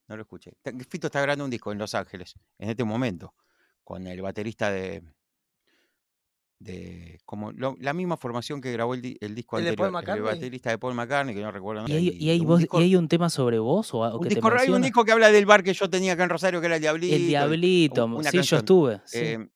no 0.07 0.15
lo 0.15 0.21
escuché. 0.21 0.53
Fito 0.89 1.07
está 1.07 1.19
grabando 1.21 1.43
un 1.45 1.51
disco 1.51 1.71
en 1.71 1.77
Los 1.77 1.93
Ángeles 1.95 2.35
en 2.59 2.69
este 2.69 2.83
momento 2.83 3.33
con 3.83 4.07
el 4.07 4.21
baterista 4.21 4.71
de 4.71 5.03
de 6.65 7.19
como 7.25 7.51
lo- 7.51 7.75
la 7.79 7.93
misma 7.93 8.17
formación 8.17 8.59
que 8.59 8.71
grabó 8.71 8.93
el, 8.95 9.01
di- 9.01 9.17
el 9.21 9.35
disco 9.35 9.57
¿El 9.59 9.65
de 9.65 9.73
Paul 9.75 9.95
anterior, 9.95 10.17
el 10.17 10.23
McCartney? 10.23 10.39
baterista 10.41 10.69
de 10.71 10.77
Paul 10.77 10.93
McCartney, 10.95 11.35
que 11.35 11.41
no 11.41 11.51
recuerdo. 11.51 11.85
¿Y 11.87 11.91
hay, 11.93 12.09
y 12.19 12.29
hay 12.31 12.39
un 12.39 12.47
voz- 12.47 12.59
disco- 12.59 12.79
y 12.81 12.83
hay 12.85 12.95
un 12.95 13.07
tema 13.07 13.29
sobre 13.29 13.59
vos 13.59 13.93
o, 13.93 13.99
o 13.99 14.17
un 14.17 14.23
que 14.23 14.29
te 14.29 14.35
disco- 14.35 14.51
hay 14.59 14.69
un 14.69 14.81
disco 14.81 15.05
que 15.05 15.11
habla 15.11 15.29
del 15.31 15.45
bar 15.45 15.63
que 15.63 15.73
yo 15.73 15.89
tenía 15.89 16.13
acá 16.13 16.23
en 16.23 16.29
Rosario, 16.29 16.59
que 16.59 16.65
era 16.65 16.75
el 16.75 16.81
Diablito. 16.81 17.15
El 17.15 17.21
y- 17.21 17.25
Diablito. 17.27 18.05
una 18.05 18.31
sí, 18.31 18.41
yo 18.41 18.57
estuve. 18.57 19.01
sí. 19.05 19.17
Eh, 19.19 19.47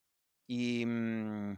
y, 0.47 0.85
mm, 0.85 1.57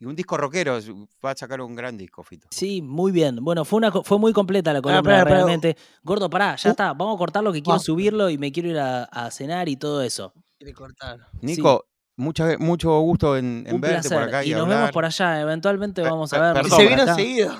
y 0.00 0.04
un 0.04 0.16
disco 0.16 0.36
rockero, 0.36 0.78
va 1.24 1.30
a 1.30 1.36
sacar 1.36 1.60
un 1.60 1.74
gran 1.76 1.96
disco, 1.96 2.22
Fito. 2.24 2.48
Sí, 2.50 2.82
muy 2.82 3.12
bien. 3.12 3.36
Bueno, 3.40 3.64
fue 3.64 3.76
una 3.78 3.90
co- 3.92 4.02
fue 4.02 4.18
muy 4.18 4.32
completa 4.32 4.72
la 4.72 4.82
columna, 4.82 4.98
espera, 5.00 5.18
espera. 5.18 5.34
realmente. 5.36 5.76
Gordo, 6.02 6.28
pará, 6.28 6.56
ya 6.56 6.70
Uh. 6.70 6.72
está. 6.72 6.92
Vamos 6.92 7.14
a 7.14 7.18
cortarlo 7.18 7.52
que 7.52 7.62
quiero 7.62 7.76
Ah. 7.76 7.80
subirlo 7.80 8.28
y 8.30 8.38
me 8.38 8.50
quiero 8.50 8.68
ir 8.70 8.78
a, 8.78 9.04
a 9.04 9.30
cenar 9.30 9.68
y 9.68 9.76
todo 9.76 10.02
eso. 10.02 10.32
Quiere 10.58 10.72
cortar. 10.74 11.20
Nico, 11.40 11.84
mucha- 12.16 12.56
mucho 12.58 12.98
gusto 13.00 13.36
en, 13.36 13.64
en 13.66 13.80
verte 13.80 14.08
placer. 14.08 14.18
por 14.18 14.28
acá 14.28 14.44
y, 14.44 14.48
y 14.50 14.52
nos 14.52 14.62
hablar. 14.62 14.78
vemos 14.78 14.92
por 14.92 15.04
allá. 15.04 15.40
Eventualmente 15.40 16.02
Per- 16.02 16.10
vamos 16.10 16.32
a 16.32 16.40
ver. 16.40 16.54
Perdón, 16.62 16.78
se 16.78 16.86
vino 16.86 17.02
acá. 17.02 17.14
seguido. 17.14 17.54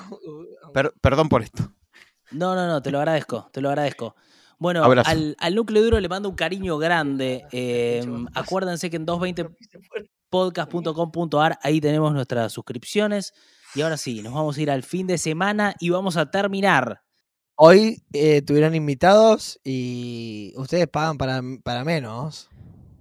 Per- 0.73 0.93
perdón 1.01 1.29
por 1.29 1.41
esto. 1.41 1.71
No, 2.31 2.55
no, 2.55 2.67
no, 2.67 2.81
te 2.81 2.89
lo 2.91 2.97
agradezco, 2.99 3.49
te 3.51 3.61
lo 3.61 3.69
agradezco. 3.69 4.15
Bueno, 4.59 4.83
al, 4.83 5.35
al 5.39 5.55
núcleo 5.55 5.83
duro 5.83 5.99
le 5.99 6.07
mando 6.09 6.29
un 6.29 6.35
cariño 6.35 6.77
grande. 6.77 7.45
Eh, 7.51 8.05
acuérdense 8.33 8.89
que 8.89 8.95
en 8.95 9.05
220podcast.com.ar 10.31 11.59
ahí 11.61 11.81
tenemos 11.81 12.13
nuestras 12.13 12.51
suscripciones. 12.53 13.33
Y 13.75 13.81
ahora 13.81 13.97
sí, 13.97 14.21
nos 14.21 14.33
vamos 14.33 14.57
a 14.57 14.61
ir 14.61 14.71
al 14.71 14.83
fin 14.83 15.07
de 15.07 15.17
semana 15.17 15.75
y 15.79 15.89
vamos 15.89 16.15
a 16.17 16.29
terminar. 16.31 17.01
Hoy 17.55 18.01
eh, 18.13 18.41
tuvieron 18.41 18.73
invitados 18.75 19.59
y 19.63 20.53
ustedes 20.55 20.87
pagan 20.87 21.17
para, 21.17 21.41
para 21.63 21.83
menos. 21.83 22.49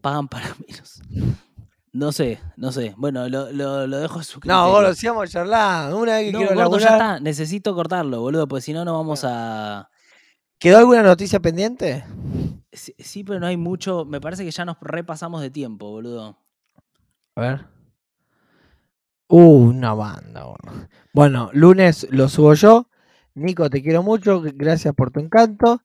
Pagan 0.03 0.29
para 0.29 0.55
menos. 0.69 1.01
No 1.95 2.11
sé, 2.13 2.41
no 2.57 2.73
sé. 2.73 2.95
Bueno, 2.97 3.29
lo, 3.29 3.51
lo, 3.53 3.87
lo 3.87 3.99
dejo 3.99 4.19
a 4.19 4.23
su 4.25 4.39
No, 4.39 4.41
criterio. 4.41 4.69
gordo, 4.71 4.95
sigamos 4.95 5.31
charlando. 5.31 5.99
Una 5.99 6.17
vez 6.17 6.27
que 6.27 6.33
No, 6.33 6.39
quiero 6.39 6.55
gordo, 6.55 6.79
ya 6.79 6.89
está. 6.91 7.21
Necesito 7.21 7.75
cortarlo, 7.75 8.21
boludo, 8.21 8.49
porque 8.49 8.63
si 8.63 8.73
no, 8.73 8.85
no 8.85 8.95
vamos 8.95 9.25
a... 9.25 9.89
¿Quedó 10.59 10.79
alguna 10.79 11.03
noticia 11.03 11.41
pendiente? 11.41 12.05
Sí, 12.73 12.95
sí, 12.99 13.25
pero 13.25 13.41
no 13.41 13.47
hay 13.47 13.57
mucho. 13.57 14.05
Me 14.05 14.21
parece 14.21 14.45
que 14.45 14.51
ya 14.51 14.65
nos 14.65 14.77
repasamos 14.81 15.41
de 15.43 15.51
tiempo, 15.51 15.91
boludo. 15.91 16.39
A 17.37 17.41
ver. 17.41 17.67
Uh, 19.29 19.69
una 19.69 19.93
banda. 19.95 20.45
Bueno. 20.45 20.89
bueno, 21.13 21.51
lunes 21.53 22.07
lo 22.11 22.29
subo 22.29 22.55
yo. 22.55 22.89
Nico, 23.35 23.69
te 23.71 23.83
quiero 23.83 24.03
mucho. 24.03 24.41
Gracias 24.43 24.95
por 24.95 25.11
tu 25.11 25.21
encanto. 25.21 25.83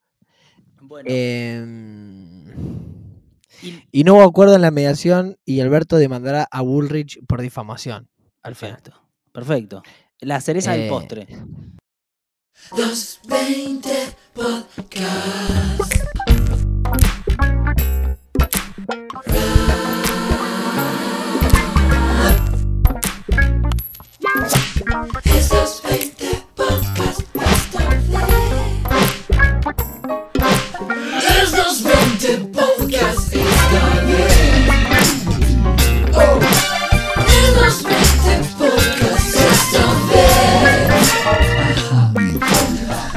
Bueno, 0.82 1.10
Em, 1.12 2.46
y, 3.62 3.84
y, 3.92 4.04
no 4.04 4.16
hubo 4.16 4.24
acuerdo 4.24 4.56
en 4.56 4.62
la 4.62 4.72
mediación 4.72 5.38
y 5.46 5.60
Alberto 5.62 5.98
demandará 5.98 6.48
a 6.52 6.62
Bullrich 6.62 7.20
por 7.28 7.42
difamación. 7.42 8.08
Perfecto. 8.42 8.94
Perfecto. 9.32 9.84
La 10.20 10.42
cereza 10.42 10.72
del 10.72 10.82
eh. 10.82 10.90
postre. 10.90 11.28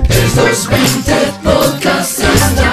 Estos 0.08 0.68
20 0.68 1.12
podcasts 1.42 2.18
están 2.22 2.69